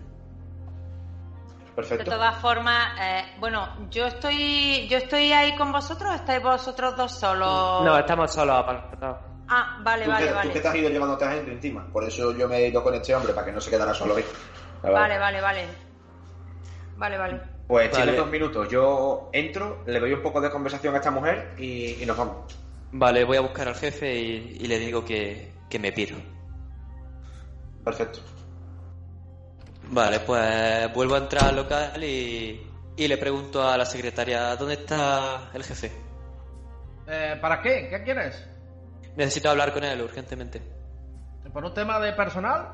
[1.76, 2.11] De Perfecto.
[2.11, 7.11] todas formas, eh, bueno, yo estoy, yo estoy ahí con vosotros, o estáis vosotros dos
[7.19, 7.84] solos.
[7.84, 9.18] No, estamos solos apartados.
[9.49, 10.52] Ah, vale, tú, vale, que, tú vale.
[10.53, 11.85] que te has ido llevándote a gente encima.
[11.91, 14.15] Por eso yo me he ido con este hombre, para que no se quedara solo
[14.15, 14.26] ahí.
[14.84, 15.68] Vale, vale, vale.
[16.95, 17.41] Vale, vale.
[17.68, 18.03] Pues Vale.
[18.03, 18.69] tienes dos minutos.
[18.69, 22.57] Yo entro, le doy un poco de conversación a esta mujer y, y nos vamos.
[22.93, 26.15] Vale, voy a buscar al jefe y, y le digo que, que me piro.
[27.84, 28.19] Perfecto.
[29.90, 32.68] Vale, pues vuelvo a entrar al local y,
[32.98, 35.91] y le pregunto a la secretaria, ¿dónde está el jefe?
[37.07, 37.88] Eh, ¿Para qué?
[37.90, 38.48] ¿Qué quieres?
[39.16, 40.62] Necesito hablar con él urgentemente.
[41.53, 42.68] ¿Por un tema de personal?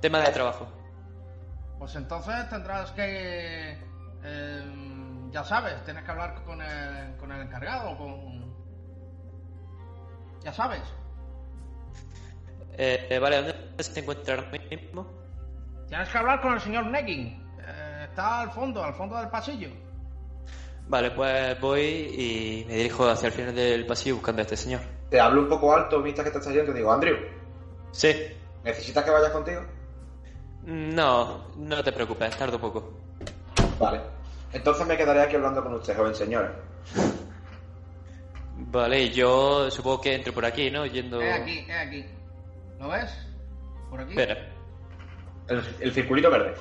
[0.00, 0.68] Tema de trabajo.
[1.78, 3.78] Pues entonces tendrás que...
[4.24, 8.54] eh, ya sabes, tienes que hablar con el, con el encargado, con...
[10.42, 10.82] Ya sabes.
[12.78, 15.25] Eh, vale, ¿dónde se encuentra ahora mismo?
[15.88, 17.26] Tienes que hablar con el señor Negging.
[17.60, 19.68] Eh, está al fondo, al fondo del pasillo.
[20.88, 24.80] Vale, pues voy y me dirijo hacia el final del pasillo buscando a este señor.
[25.10, 27.16] Te hablo un poco alto mientras que te estás yendo y digo, Andrew,
[27.90, 28.12] Sí.
[28.64, 29.62] ¿necesitas que vaya contigo?
[30.64, 32.92] No, no te preocupes, tardo poco.
[33.78, 34.00] Vale.
[34.52, 36.52] Entonces me quedaré aquí hablando con usted, joven señora.
[38.58, 40.86] Vale, y yo supongo que entro por aquí, ¿no?
[40.86, 41.20] Yendo...
[41.20, 42.06] Es aquí, es aquí.
[42.80, 43.10] ¿Lo ves?
[43.90, 44.10] Por aquí.
[44.10, 44.48] Espera,
[45.48, 46.54] El, el circulito verde.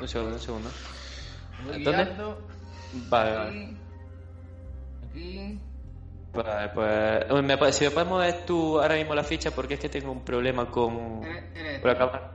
[0.00, 0.70] un segundo, un segundo.
[1.66, 2.04] Voy ¿Dónde?
[3.08, 3.76] Vale, vale.
[5.08, 5.60] Aquí.
[6.32, 7.42] Vale, pues...
[7.44, 10.24] me, si me puedes mover tú ahora mismo la ficha porque es que tengo un
[10.24, 11.22] problema con...
[11.54, 11.98] Eres con la tú.
[11.98, 12.32] cámara.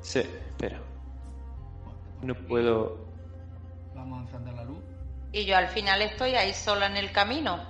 [0.00, 0.78] Sí, espera.
[2.22, 3.04] No puedo...
[3.94, 4.78] Vamos a encender la luz.
[5.32, 7.64] Y yo al final estoy ahí sola en el camino.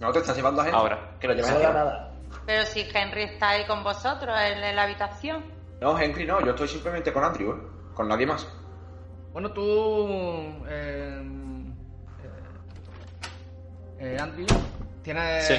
[0.00, 0.78] No te estás llevando a gente.
[0.78, 1.16] Ahora.
[1.18, 2.12] Que lo No da nada.
[2.46, 5.44] Pero si Henry está ahí con vosotros en, en la habitación.
[5.82, 6.40] No, Henry, no.
[6.40, 7.60] Yo estoy simplemente con Andrew, ¿eh?
[7.92, 8.46] Con nadie más.
[9.32, 10.06] Bueno, tú.
[10.68, 11.22] Eh,
[13.98, 14.46] eh, Andy,
[15.02, 15.44] tienes.
[15.44, 15.54] Sí.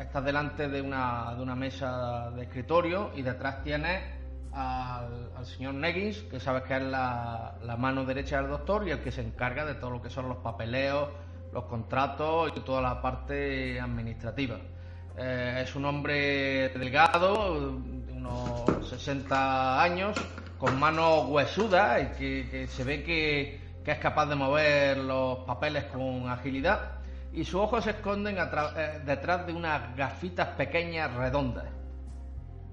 [0.00, 4.02] Estás delante de una, de una mesa de escritorio y detrás tienes
[4.52, 8.90] al, al señor Neggins, que sabes que es la, la mano derecha del doctor y
[8.90, 11.10] el que se encarga de todo lo que son los papeleos,
[11.52, 14.56] los contratos y toda la parte administrativa.
[15.16, 20.16] Eh, es un hombre delgado, de unos 60 años,
[20.58, 22.18] con manos huesudas y
[22.50, 27.00] que, se ve que, es capaz de mover los papeles con agilidad.
[27.32, 31.64] Y sus ojos se esconden eh, detrás de unas gafitas pequeñas redondas.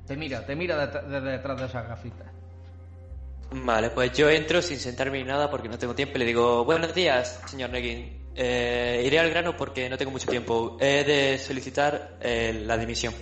[0.05, 2.27] Te mira, te mira desde detrás de esas gafitas.
[3.51, 6.65] Vale, pues yo entro sin sentarme ni nada porque no tengo tiempo y le digo,
[6.65, 8.19] buenos días, señor Neggin.
[8.35, 10.77] Eh, iré al grano porque no tengo mucho tiempo.
[10.79, 13.13] He de solicitar eh, la dimisión.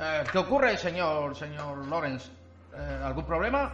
[0.00, 2.28] Eh, ¿Qué ocurre, señor, señor Lawrence?
[2.76, 3.72] Eh, ¿Algún problema?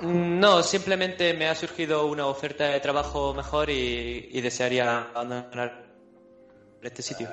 [0.00, 5.84] Mm, No, simplemente me ha surgido una oferta de trabajo mejor y, y desearía abandonar
[6.82, 7.28] este sitio.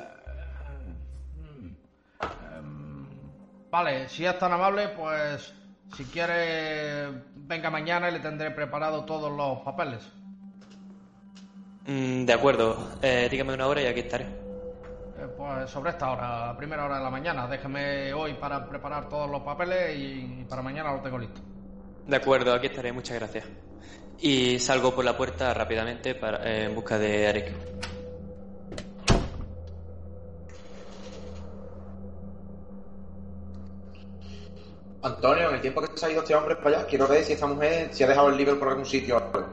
[3.70, 5.52] Vale, si es tan amable, pues
[5.98, 10.02] si quiere, venga mañana y le tendré preparado todos los papeles.
[11.88, 14.43] Mm, de acuerdo, eh, dígame una hora y aquí estaré.
[15.24, 17.48] Eh, pues sobre esta hora, a primera hora de la mañana.
[17.48, 21.41] Déjeme hoy para preparar todos los papeles y para mañana lo tengo listo.
[22.08, 23.45] De acuerdo, aquí estaré, muchas gracias.
[24.20, 27.54] Y salgo por la puerta rápidamente para, eh, en busca de Eric.
[35.02, 37.34] Antonio, en el tiempo que se ha ido este hombre para allá, quiero ver si
[37.34, 39.18] esta mujer se ha dejado el libro por algún sitio.
[39.18, 39.48] o algo.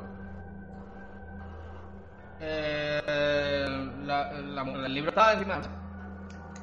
[2.41, 3.60] Eh,
[4.05, 5.61] la- la- el libro está encima.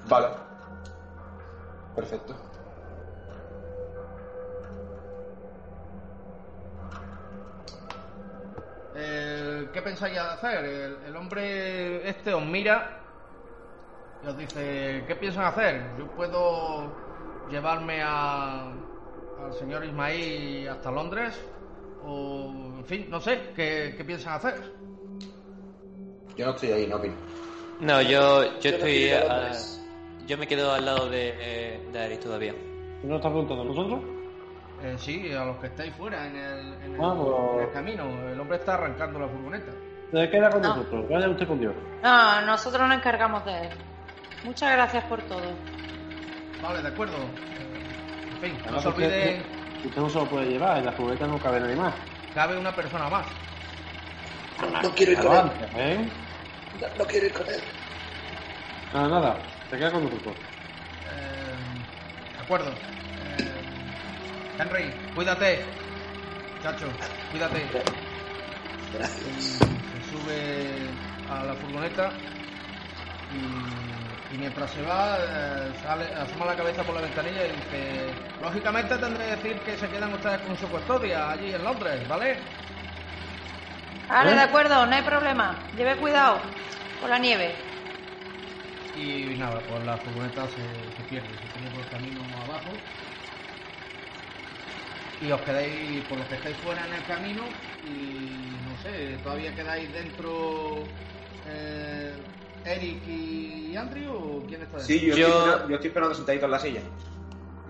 [0.10, 0.28] Vale.
[1.96, 2.36] Perfecto.
[8.96, 10.66] Eh, ¿Qué pensáis hacer?
[10.66, 13.00] El, el hombre este os mira
[14.24, 15.82] y os dice, ¿qué piensan hacer?
[16.00, 16.92] Yo puedo
[17.50, 18.72] llevarme a,
[19.44, 21.40] al señor Ismail hasta Londres
[22.04, 24.56] o, en fin, no sé, ¿qué, qué piensan hacer?
[26.38, 27.16] Yo no estoy ahí, no opino.
[27.80, 29.10] No, yo, yo estoy.
[29.12, 29.52] a-
[30.26, 32.54] yo me quedo al lado de, de Eric todavía.
[33.02, 34.00] ¿Tú no estás preguntando a nosotros?
[34.84, 37.72] Eh, sí, a los que estáis fuera en el, en el- Ah, pues- en el
[37.74, 38.30] camino.
[38.30, 39.72] El hombre está arrancando la furgoneta.
[40.12, 40.70] Se queda con No.
[40.76, 41.06] nosotros.
[41.10, 41.74] Vaya usted con Dios.
[42.04, 43.70] No, nosotros nos encargamos de él.
[44.44, 45.42] Muchas gracias por todo.
[46.62, 47.16] Vale, de acuerdo.
[47.18, 49.46] En fin, no Además, se usted, olvide,
[49.86, 51.94] usted no se lo puede llevar, en la furgoneta no cabe nadie más.
[52.34, 53.26] cabe una persona más.
[54.84, 55.52] No quiero ir con él.
[55.76, 56.10] ¿eh?
[56.82, 57.62] No, no quiero ir con él.
[58.94, 59.36] Nada, nada,
[59.70, 60.36] te quedas con nosotros.
[60.38, 62.70] Eh, de acuerdo.
[62.70, 65.66] Eh, Henry, cuídate.
[66.64, 66.88] Chacho,
[67.32, 67.62] cuídate.
[68.94, 69.60] Gracias.
[69.60, 70.90] Se sube
[71.30, 72.10] a la furgoneta
[73.34, 78.14] y, y mientras se va, eh, sale, asoma la cabeza por la ventanilla y dice:
[78.42, 82.38] Lógicamente tendré que decir que se quedan ustedes con su custodia allí en Londres, ¿vale?
[84.08, 84.36] Vale, ¿Eh?
[84.36, 85.70] de acuerdo, no hay problema.
[85.76, 86.42] Lleve cuidado
[87.00, 87.56] con la nieve.
[88.96, 92.82] Y nada, pues la furgoneta se, se pierde, se pierde por el camino abajo.
[95.20, 97.50] Y os quedáis, por los que estáis fuera en el camino,
[97.84, 100.88] y no sé, todavía quedáis dentro
[101.48, 102.16] eh,
[102.66, 104.86] Eric y Andrew o quién está dentro?
[104.86, 106.82] Sí, yo, Yo- Estoy, yo estoy esperando sentadito en la silla.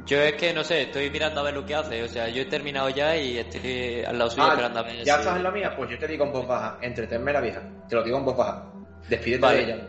[0.07, 2.01] Yo es que no sé, estoy mirando a ver lo que hace.
[2.03, 5.03] O sea, yo he terminado ya y estoy al lado suyo Ah, esperando a ver
[5.03, 5.75] ¿Ya estás en la mía?
[5.75, 6.77] Pues yo te digo en voz baja.
[6.81, 7.61] Entretenme la vieja.
[7.89, 8.63] Te lo digo en voz baja.
[9.09, 9.57] Despídete Vale.
[9.57, 9.88] de ella.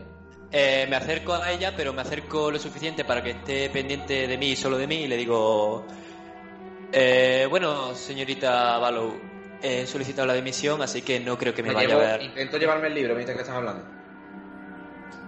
[0.50, 4.38] Eh, me acerco a ella, pero me acerco lo suficiente para que esté pendiente de
[4.38, 5.86] mí y solo de mí y le digo...
[6.92, 9.20] eh, bueno, señorita Ballow,
[9.62, 12.22] he solicitado la dimisión, así que no creo que me, Me vaya llevo- a ver.
[12.22, 13.84] Intento llevarme el libro mientras que están hablando.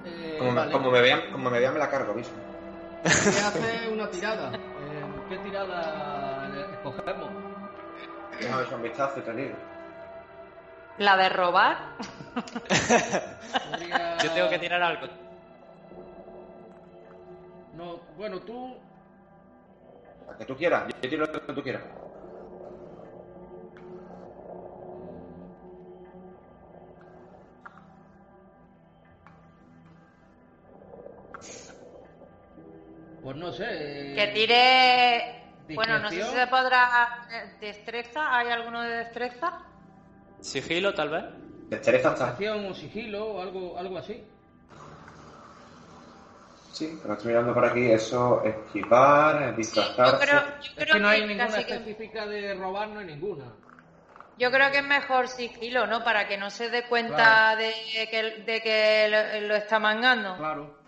[0.06, 0.72] Eh, Como, me- vale.
[0.72, 2.30] como me vean, como me vean me la cargo, aviso.
[3.02, 4.52] Voy a hacer una tirada.
[5.30, 7.30] ¿Qué tirada escogemos?
[8.40, 9.54] Déjame un vistazo y te digo.
[10.98, 11.76] La de robar.
[13.70, 15.06] Podría- Yo tengo que tirar algo.
[17.76, 18.76] No, bueno, tú
[20.28, 20.92] La que tú quieras.
[21.00, 21.82] Yo tiro lo que tú quieras.
[33.22, 34.12] Pues no sé.
[34.16, 35.74] Que tire.
[35.74, 37.26] Bueno, no sé si se podrá.
[37.30, 38.36] eh, ¿Destreza?
[38.36, 39.58] ¿Hay alguno de destreza?
[40.40, 41.24] Sigilo, tal vez.
[41.68, 42.28] Destreza está.
[42.30, 44.24] Acción o sigilo o algo, algo así.
[46.72, 47.90] Sí, pero estoy mirando por aquí.
[47.90, 50.26] Eso, esquivar, Yo disfrazarse.
[50.26, 53.06] creo, yo Es creo que no hay que ninguna que- específica de robar, no hay
[53.06, 53.44] ninguna.
[54.38, 56.02] Yo creo que es mejor sigilo, ¿no?
[56.02, 57.60] Para que no se dé cuenta Claro.
[57.60, 59.08] de que, de que
[59.42, 60.36] lo, lo está mangando.
[60.38, 60.79] Claro.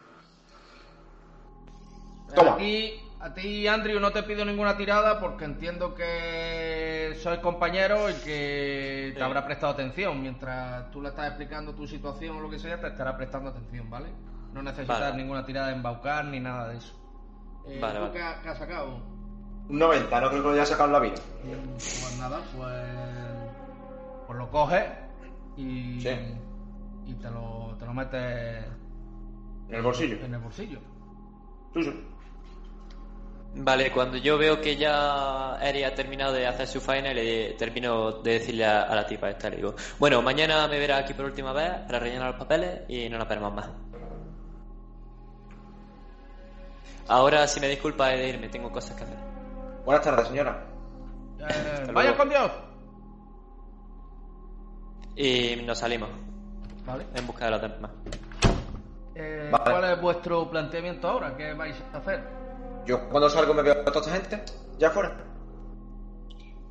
[2.35, 2.53] Toma.
[2.55, 8.11] A ti, a ti, Andrew, no te pido ninguna tirada porque entiendo que sois compañeros
[8.11, 9.23] y que te Sí.
[9.23, 10.21] habrá prestado atención.
[10.21, 13.89] Mientras tú le estás explicando tu situación o lo que sea, te estará prestando atención,
[13.91, 14.09] ¿vale?
[14.53, 15.17] No necesitas Vale.
[15.17, 16.95] ninguna tirada de embaucar ni nada de eso.
[17.67, 18.13] Eh, Vale, ¿tú vale.
[18.13, 18.97] qué, ha- qué has sacado?
[19.69, 21.15] Un 90, no creo que lo haya sacado en la vida.
[21.75, 24.85] Pues nada, pues, pues lo coges
[25.57, 26.09] y, Sí.
[27.07, 28.65] y te, lo, te lo metes
[29.69, 30.17] En el bolsillo.
[30.25, 30.81] en el bolsillo.
[31.73, 31.93] Suyo.
[33.55, 38.13] Vale, cuando yo veo que ya Eri ha terminado de hacer su faena, le termino
[38.23, 41.27] de decirle a, a la tipa esta, le digo, bueno, mañana me verás aquí por
[41.27, 43.69] última vez para rellenar los papeles y no nos veremos más.
[47.09, 49.19] Ahora, si me disculpa he de irme, tengo cosas que hacer.
[49.85, 50.65] Buenas tardes, señora.
[51.41, 51.91] Eh.
[51.93, 52.51] ¡Vaya con Dios!
[55.17, 56.09] Y nos salimos
[56.87, 57.05] Vale.
[57.15, 57.91] en busca de los demás.
[59.15, 59.71] Eh, Vale.
[59.71, 61.37] ¿Cuál es vuestro planteamiento ahora?
[61.37, 62.42] ¿Qué vais a hacer?
[62.87, 64.53] Yo cuando salgo me veo a toda esta gente.
[64.79, 65.17] Ya fuera.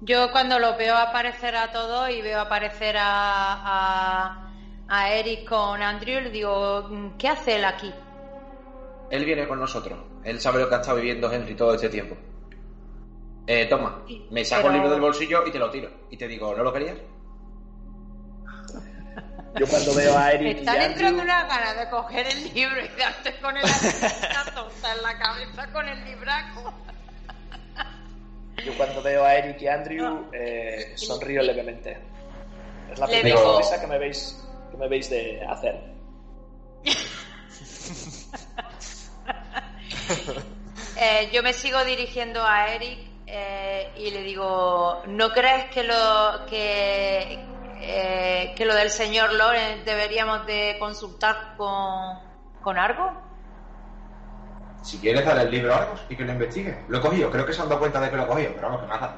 [0.01, 3.03] Yo cuando lo veo aparecer a todos y veo aparecer a,
[3.63, 4.53] a,
[4.87, 7.93] a Eric con Andrew, le digo, ¿qué hace él aquí?
[9.11, 9.99] Él viene con nosotros.
[10.23, 12.15] Él sabe lo que ha estado viviendo Henry todo este tiempo.
[13.45, 15.89] Eh, toma, me saco Pero- el libro del bolsillo y te lo tiro.
[16.09, 16.97] Y te digo, ¿no lo querías?
[19.59, 22.53] Yo cuando veo a Me Eric y están Andrew, entrando una ganas de coger el
[22.53, 26.73] libro y darte con el una tonta en la cabeza con el libraco.
[28.65, 31.97] yo cuando veo a Eric y Andrew eh, sonrío levemente.
[32.91, 34.37] Es la Le primera sonrisa que me veis
[34.71, 35.75] que me veis de hacer.
[41.03, 46.45] Eh, yo me sigo dirigiendo a Eric eh, y le digo, ¿no crees que lo
[46.47, 47.39] que
[47.81, 52.19] eh, que lo del señor Lawrence deberíamos de consultar con,
[52.61, 53.11] con Argo?
[54.83, 56.85] Si quieres, dale el libro a Argos y que lo investigue.
[56.87, 58.67] Lo he cogido, creo que se han dado cuenta de que lo he cogido, pero
[58.67, 59.15] vamos, que más da.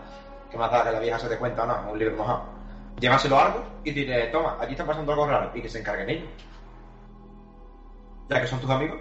[0.49, 2.43] Que más da que la vieja se dé cuenta o no, es un libro mojado.
[2.99, 6.09] Llévaselo a Argos y dile, toma, aquí está pasando algo raro y que se encarguen
[6.09, 6.29] ellos.
[8.29, 8.99] Ya que son tus amigos,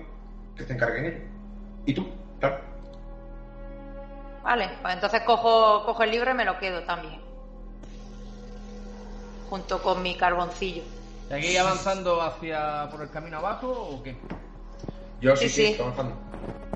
[0.57, 1.23] que se encarguen ellos.
[1.87, 2.09] Y tú,
[2.41, 2.59] claro.
[4.43, 7.32] Vale, pues entonces cojo, cojo el libro y me lo quedo también.
[9.53, 10.83] Junto con mi carboncillo.
[11.29, 14.17] ¿Seguís avanzando hacia por el camino abajo o qué?
[15.21, 16.17] Yo sí, Sí, sí, estoy avanzando.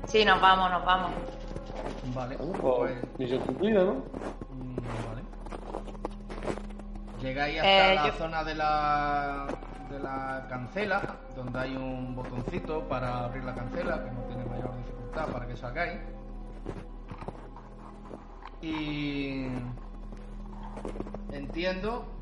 [0.05, 1.09] Sí, nos vamos, nos vamos.
[2.13, 3.93] Vale, Bueno, pues, pues, misión cumplida, ¿no?
[4.51, 5.21] mm, vale.
[7.19, 9.47] Llegáis hasta Eh, la yo- zona de la
[9.89, 14.77] de la cancela, donde hay un botoncito para abrir la cancela, que no tiene mayor
[14.77, 15.99] dificultad para que salgáis.
[18.61, 19.47] Y
[21.31, 22.16] entiendo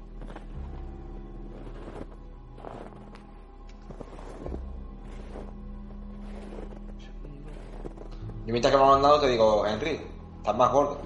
[8.46, 10.00] Yo mientras que me han mandado te digo, Henry,
[10.38, 11.02] estás más gordo.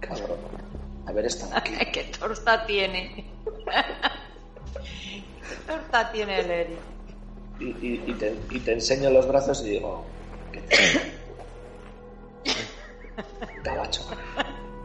[0.00, 0.38] Cabrón.
[1.06, 1.72] Haber estado aquí.
[1.92, 3.32] ¿Qué torta tiene?
[5.04, 6.78] ¿Qué torta tiene el Eric?
[7.58, 10.04] Y, y- y te, y te enseño los brazos y digo.
[10.52, 10.76] ¿Qué te.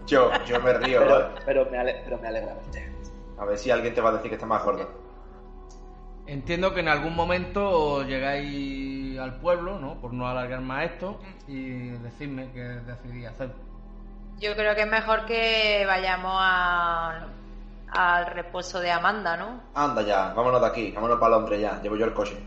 [0.07, 1.25] Yo, yo me río, Pero, ¿vale?
[1.45, 2.89] pero, me ale- pero me alegra verte.
[3.37, 4.89] A ver si alguien te va a decir que estás más gordo.
[6.25, 8.47] Entiendo que en algún momento llegáis
[9.23, 9.95] al pueblo, ¿no?
[10.01, 13.51] Por no alargar más esto, y decidme qué decidí hacer.
[14.39, 17.25] Yo creo que es mejor que vayamos a-
[17.89, 19.61] al reposo de Amanda, ¿no?
[19.73, 22.37] Anda ya, vámonos de aquí, vámonos para Londres ya, llevo yo el coche.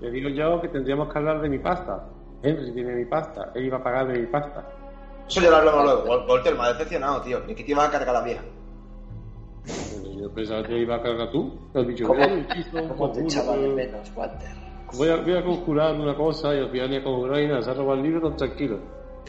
[0.00, 2.04] Le digo yo que tendríamos que hablar de mi pasta.
[2.42, 3.52] Henry tiene mi pasta.
[3.54, 4.64] Él iba a pagar de mi pasta.
[5.28, 6.26] Eso ya lo hablamos luego.
[6.26, 7.38] Walter, me ha decepcionado, tío.
[7.46, 8.42] Ni que te ibas a cargar a la vieja.
[10.20, 11.56] Yo pensaba que iba a cargar tú.
[11.72, 14.48] Te has dicho, ¿Cómo, "Ven, hijo, cómo te por echaba de culo, menos, Walter?
[14.94, 17.62] Voy a, voy a conjurar una cosa y al final ni a conjurar ni nada.
[17.62, 18.78] Se ha robado el libro, tan tranquilo.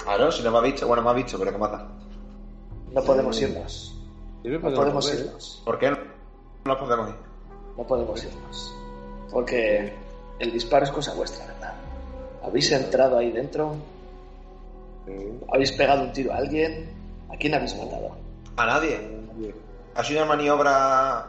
[0.04, 0.88] Claro, si no me ha visto.
[0.88, 1.88] Bueno, me ha visto, pero que mata.
[2.92, 3.96] No podemos irnos.
[4.44, 5.20] Debe No podemos ¿eh?
[5.20, 5.62] irnos.
[5.64, 5.98] ¿Por qué no
[6.66, 7.16] nos podemos ir?
[7.78, 8.76] No podemos irnos.
[9.32, 9.94] Porque
[10.40, 11.74] el disparo es cosa vuestra, ¿verdad?
[12.44, 13.76] Habéis entrado ahí dentro,
[15.08, 15.40] ¿eh?
[15.52, 16.92] habéis pegado un tiro a alguien.
[17.32, 18.16] ¿A quién habéis matado?
[18.58, 19.00] A nadie.
[19.96, 21.28] Ha sido una maniobra.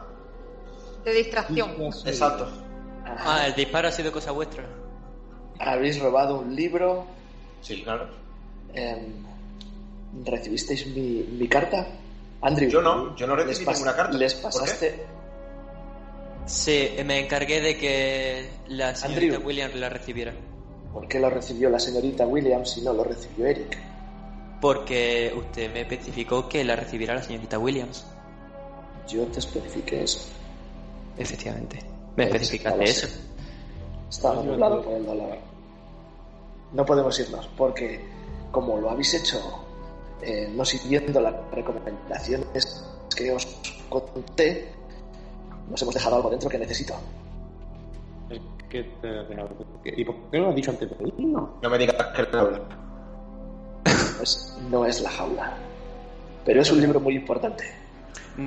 [1.03, 1.71] De distracción.
[2.05, 2.47] Exacto.
[3.05, 4.65] Ah, el disparo ha sido cosa vuestra.
[5.59, 7.05] Habéis robado un libro.
[7.61, 8.09] Sí, claro.
[8.73, 9.23] em,
[10.23, 11.87] ¿Recibisteis mi, mi carta?
[12.41, 12.69] Andrew.
[12.69, 14.17] Yo no, yo no recibí ninguna carta.
[14.17, 14.57] Les ¿Por qué?
[14.59, 15.05] pasaste.
[16.45, 19.47] Sí, me encargué de que la señorita Andrew.
[19.47, 20.33] Williams la recibiera.
[20.93, 23.77] ¿Por qué lo recibió la señorita Williams y no lo recibió Eric?
[24.61, 28.05] Porque usted me especificó que la recibiera la señorita Williams.
[29.07, 30.19] Yo te especifiqué eso.
[31.17, 31.79] Efectivamente.
[32.15, 33.07] Me especificaste eso.
[34.09, 35.37] Estaba nublado por el dolor.
[36.73, 37.99] No podemos irnos porque,
[38.51, 39.39] como lo habéis hecho
[40.21, 42.85] eh, no siguiendo las recomendaciones
[43.15, 43.45] que os
[43.89, 44.69] conté,
[45.69, 46.93] nos hemos dejado algo dentro que necesito.
[49.83, 51.13] ¿Qué- ¿Y por qué no lo has dicho antes de?
[51.17, 52.27] No me digas que
[54.69, 55.53] no es la jaula.
[56.43, 57.63] Pero es un libro muy importante.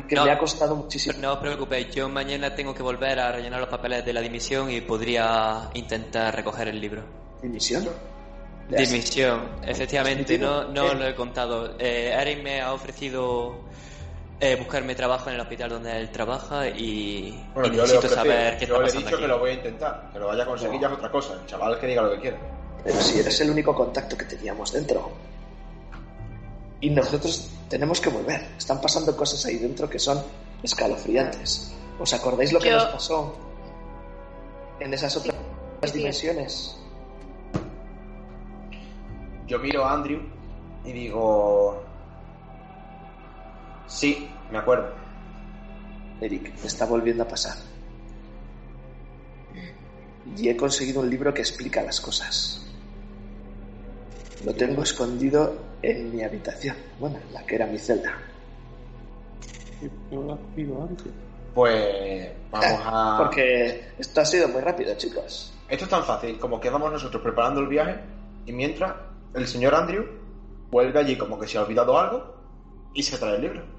[0.07, 0.25] Que No.
[0.27, 1.19] me ha costado muchísimo.
[1.19, 4.71] No os preocupéis, yo mañana tengo que volver a rellenar los papeles de la dimisión
[4.71, 7.03] y podría intentar recoger el libro.
[7.43, 7.89] ¿Dimisión?
[8.69, 11.75] Dimisión, efectivamente, no, no lo he contado.
[11.79, 13.61] Eh, Eric me ha ofrecido
[14.41, 17.99] eh, buscarme trabajo en el hospital donde él trabaja y, Bueno, y yo le, necesito
[17.99, 19.23] ofrecí, saber qué yo está le he pasando dicho aquí.
[19.23, 20.11] que lo voy a intentar.
[20.13, 21.33] Que lo vaya a conseguir ya es otra cosa.
[21.33, 22.39] El chaval que diga lo que quiera.
[22.85, 25.13] Pero si eres el único contacto que teníamos dentro.
[26.83, 28.41] Y nosotros tenemos que volver.
[28.57, 30.23] Están pasando cosas ahí dentro que son
[30.63, 31.75] escalofriantes.
[31.99, 33.37] ¿Os acordáis lo que Yo- nos pasó
[34.81, 35.35] en esas otras
[35.85, 35.99] sí.
[35.99, 36.77] dimensiones?
[39.47, 40.21] Yo miro a Andrew
[40.85, 41.83] y digo.
[43.87, 44.91] Sí, me acuerdo.
[46.21, 47.57] Eric, me está volviendo a pasar.
[50.37, 52.63] Y he conseguido un libro que explica las cosas.
[54.45, 56.77] Lo tengo escondido en mi habitación.
[56.99, 58.19] Bueno, la que era mi celda.
[60.11, 61.07] No lo has pedido antes.
[61.55, 62.31] Pues.
[62.51, 63.17] Vamos a.
[63.23, 65.53] Porque esto ha sido muy rápido, chicos.
[65.69, 68.01] Esto es tan fácil como que vamos nosotros preparando el viaje
[68.47, 68.95] y mientras
[69.35, 70.07] el señor Andrew
[70.71, 72.35] vuelve allí como que se ha olvidado algo
[72.95, 73.79] y se trae el libro.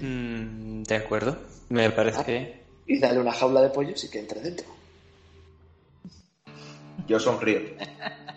[0.00, 1.38] Mm, de acuerdo,
[1.68, 2.66] me parece que...
[2.86, 4.66] Y dale una jaula de pollos y que entre dentro.
[7.06, 7.60] Yo sonrío.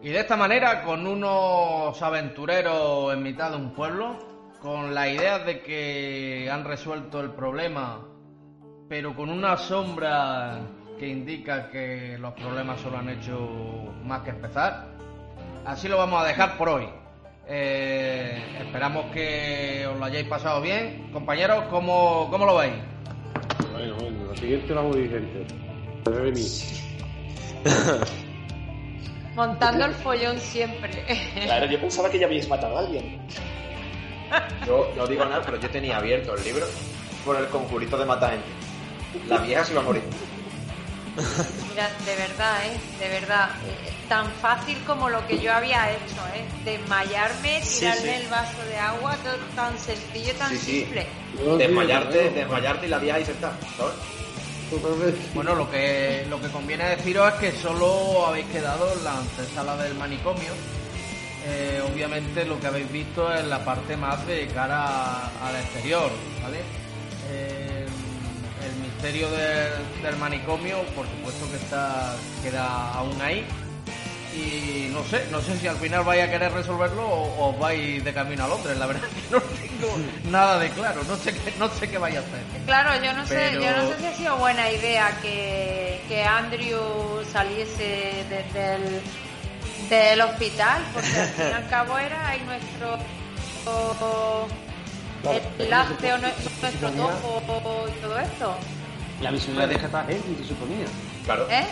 [0.00, 4.16] Y de esta manera, con unos aventureros en mitad de un pueblo,
[4.60, 8.06] con la idea de que han resuelto el problema,
[8.88, 10.60] pero con una sombra
[10.98, 14.86] que indica que los problemas solo han hecho más que empezar,
[15.64, 16.88] así lo vamos a dejar por hoy.
[17.48, 21.10] Eh, esperamos que os lo hayáis pasado bien.
[21.12, 22.74] Compañeros, ¿cómo, cómo lo veis?
[23.72, 25.46] Bueno, bueno, lo siguiente lo hago diferente.
[29.38, 30.90] Montando el follón siempre.
[31.44, 33.20] Claro, yo pensaba que ya habíais matado a alguien.
[34.66, 36.66] Yo no digo nada, pero yo tenía abierto el libro
[37.24, 38.46] por el conjurito de mata gente.
[39.28, 40.02] La vieja se iba a morir.
[41.70, 42.76] Mira, de verdad, ¿eh?
[42.98, 43.48] De verdad.
[44.08, 46.44] tan fácil como lo que yo había hecho, ¿eh?
[46.64, 48.22] Desmayarme, tirarme sí.
[48.22, 50.80] el vaso de agua, todo tan sencillo, tan Sí, sí.
[50.80, 51.06] simple.
[51.58, 53.94] Desmayarte, desmayarte y la vieja ahí sentada, ¿sabes?
[55.34, 59.76] Bueno, lo que, lo que conviene deciros es que solo habéis quedado en la antesala
[59.76, 60.52] del manicomio.
[61.46, 66.10] Eh, obviamente lo que habéis visto es la parte más de cara al exterior,
[66.42, 66.58] ¿vale?
[67.30, 67.86] Eh,
[68.66, 73.46] el misterio del, del manicomio, por supuesto que está queda aún ahí.
[74.38, 78.14] Y no sé, no sé si al final vais a querer resolverlo o, vais de
[78.14, 78.76] camino a Londres.
[78.78, 79.98] La verdad es que no tengo
[80.30, 82.40] nada de claro, no sé qué, no sé qué vais a hacer.
[82.66, 86.80] Claro, yo no sé, yo no sé si ha sido buena idea que, que Andrew
[87.32, 89.00] saliese desde el
[89.88, 92.98] del hospital, porque al fin y al cabo era ahí nuestro
[93.66, 94.46] o-
[95.58, 98.54] el lácteo, nue- nuestro topo y todo esto.
[99.20, 100.86] La misión era rescatar gente, se suponía.
[101.24, 101.46] Claro.
[101.50, 101.66] ¿Eh?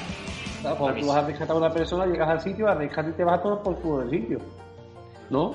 [0.70, 3.14] Claro, cuando tú vas a rescatar a una persona, llegas al sitio, a rescatar y
[3.14, 4.38] te vas a todo por culo del sitio.
[5.30, 5.54] ¿No?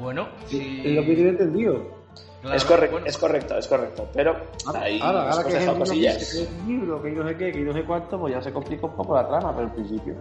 [0.00, 0.82] Bueno, sí.
[0.84, 2.02] Es lo que yo he entendido.
[2.40, 3.06] Claro, es, correcto, bueno.
[3.06, 4.08] es correcto, es correcto.
[4.12, 4.36] Pero
[4.74, 6.14] ahí Ahora, nos ahora hemos que es el cosillas.
[6.16, 8.42] libro, que es el libro, que no sé qué, que no sé cuánto, pues ya
[8.42, 10.14] se complica un poco la trama, pero al principio.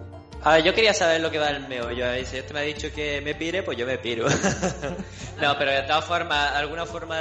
[0.44, 2.06] A ver, yo quería saber lo que va el meollo.
[2.08, 2.24] ahí.
[2.26, 4.28] Si este me ha dicho que me pire, pues yo me piro.
[5.42, 7.16] no, pero de todas formas, alguna forma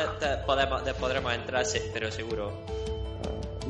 [0.46, 2.52] podemos, de- podremos entrar, sí, pero seguro.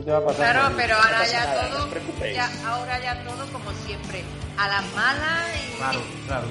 [0.00, 0.52] ¿Qué te va a pasar?
[0.52, 1.88] Claro, pero ahora ya nada, todo,
[2.32, 4.24] ya, ahora ya todo como siempre,
[4.56, 6.46] a las malas y Claro, claro.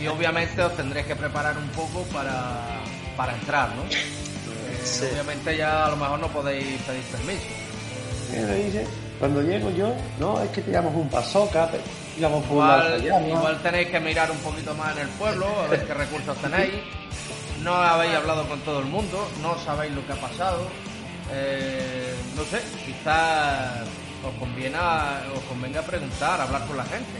[0.00, 2.80] Y obviamente os tendréis que preparar un poco para,
[3.16, 3.84] para entrar, ¿no?
[3.84, 7.46] Eh, Obviamente ya a lo mejor no podéis pedir permiso.
[8.32, 8.86] ¿Qué me dice?
[9.20, 11.84] Cuando llego yo, no, es que teníamos un pasoca, pero
[12.40, 15.86] por una Igual, igual tenéis que mirar un poquito más en el pueblo, a ver
[15.86, 16.72] qué recursos tenéis.
[17.62, 20.66] No habéis hablado con todo el mundo, no sabéis lo que ha pasado.
[21.32, 23.80] Eh, no sé, quizás
[24.24, 27.18] os conviene, os convenga preguntar, hablar con la gente.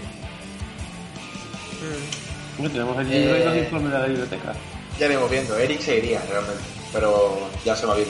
[2.58, 4.52] No, tenemos el libro y los Eh, informes de la biblioteca.
[4.98, 5.58] Ya iremos viendo.
[5.58, 6.62] Eric se iría realmente.
[6.92, 8.08] Pero ya se va bien.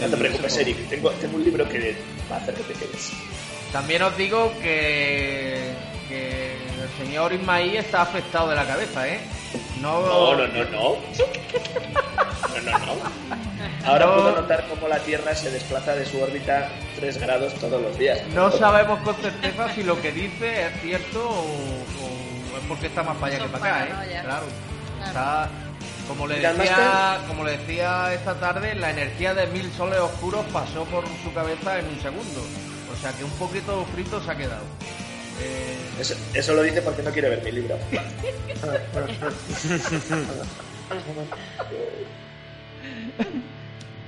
[0.00, 0.88] No te preocupes, Eric.
[0.88, 1.96] Tengo, tengo un libro que
[2.30, 3.10] va a hacer que te quedes.
[3.72, 5.72] También os digo que,
[6.12, 6.52] que
[6.82, 9.20] el señor Ismaí está afectado de la cabeza, ¿eh?
[9.80, 10.96] No, No, no, no, no.
[12.64, 12.92] No, no, no.
[13.86, 14.14] Ahora No.
[14.14, 18.20] puedo notar cómo la Tierra se desplaza de su órbita 3 grados todos los días.
[18.34, 23.02] No sabemos con certeza si lo que dice es cierto o, o es porque está
[23.02, 23.88] más para allá que para acá, ¿eh?
[24.22, 24.46] Claro.
[24.98, 25.06] Claro.
[25.06, 25.48] Está,
[26.06, 30.84] como le decía, como le decía esta tarde, la energía de mil soles oscuros pasó
[30.84, 32.40] por su cabeza en un segundo.
[32.92, 34.62] O sea que un poquito frito se ha quedado.
[35.98, 37.76] Eso, eso lo dice porque no quiere ver mi libro.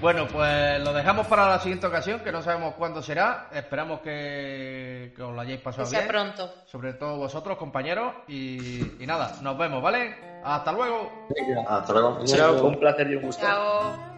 [0.01, 3.49] Bueno, pues lo dejamos para la siguiente ocasión, que no sabemos cuándo será.
[3.53, 6.11] Esperamos que, que os lo hayáis pasado que sea bien.
[6.11, 6.53] pronto.
[6.67, 8.13] Sobre todo vosotros, compañeros.
[8.29, 10.15] Y, y nada, nos vemos, ¿vale?
[10.45, 11.11] Hasta luego.
[11.67, 12.19] Hasta luego.
[12.69, 13.47] Un placer y un gusto.
[13.47, 14.14] Chao.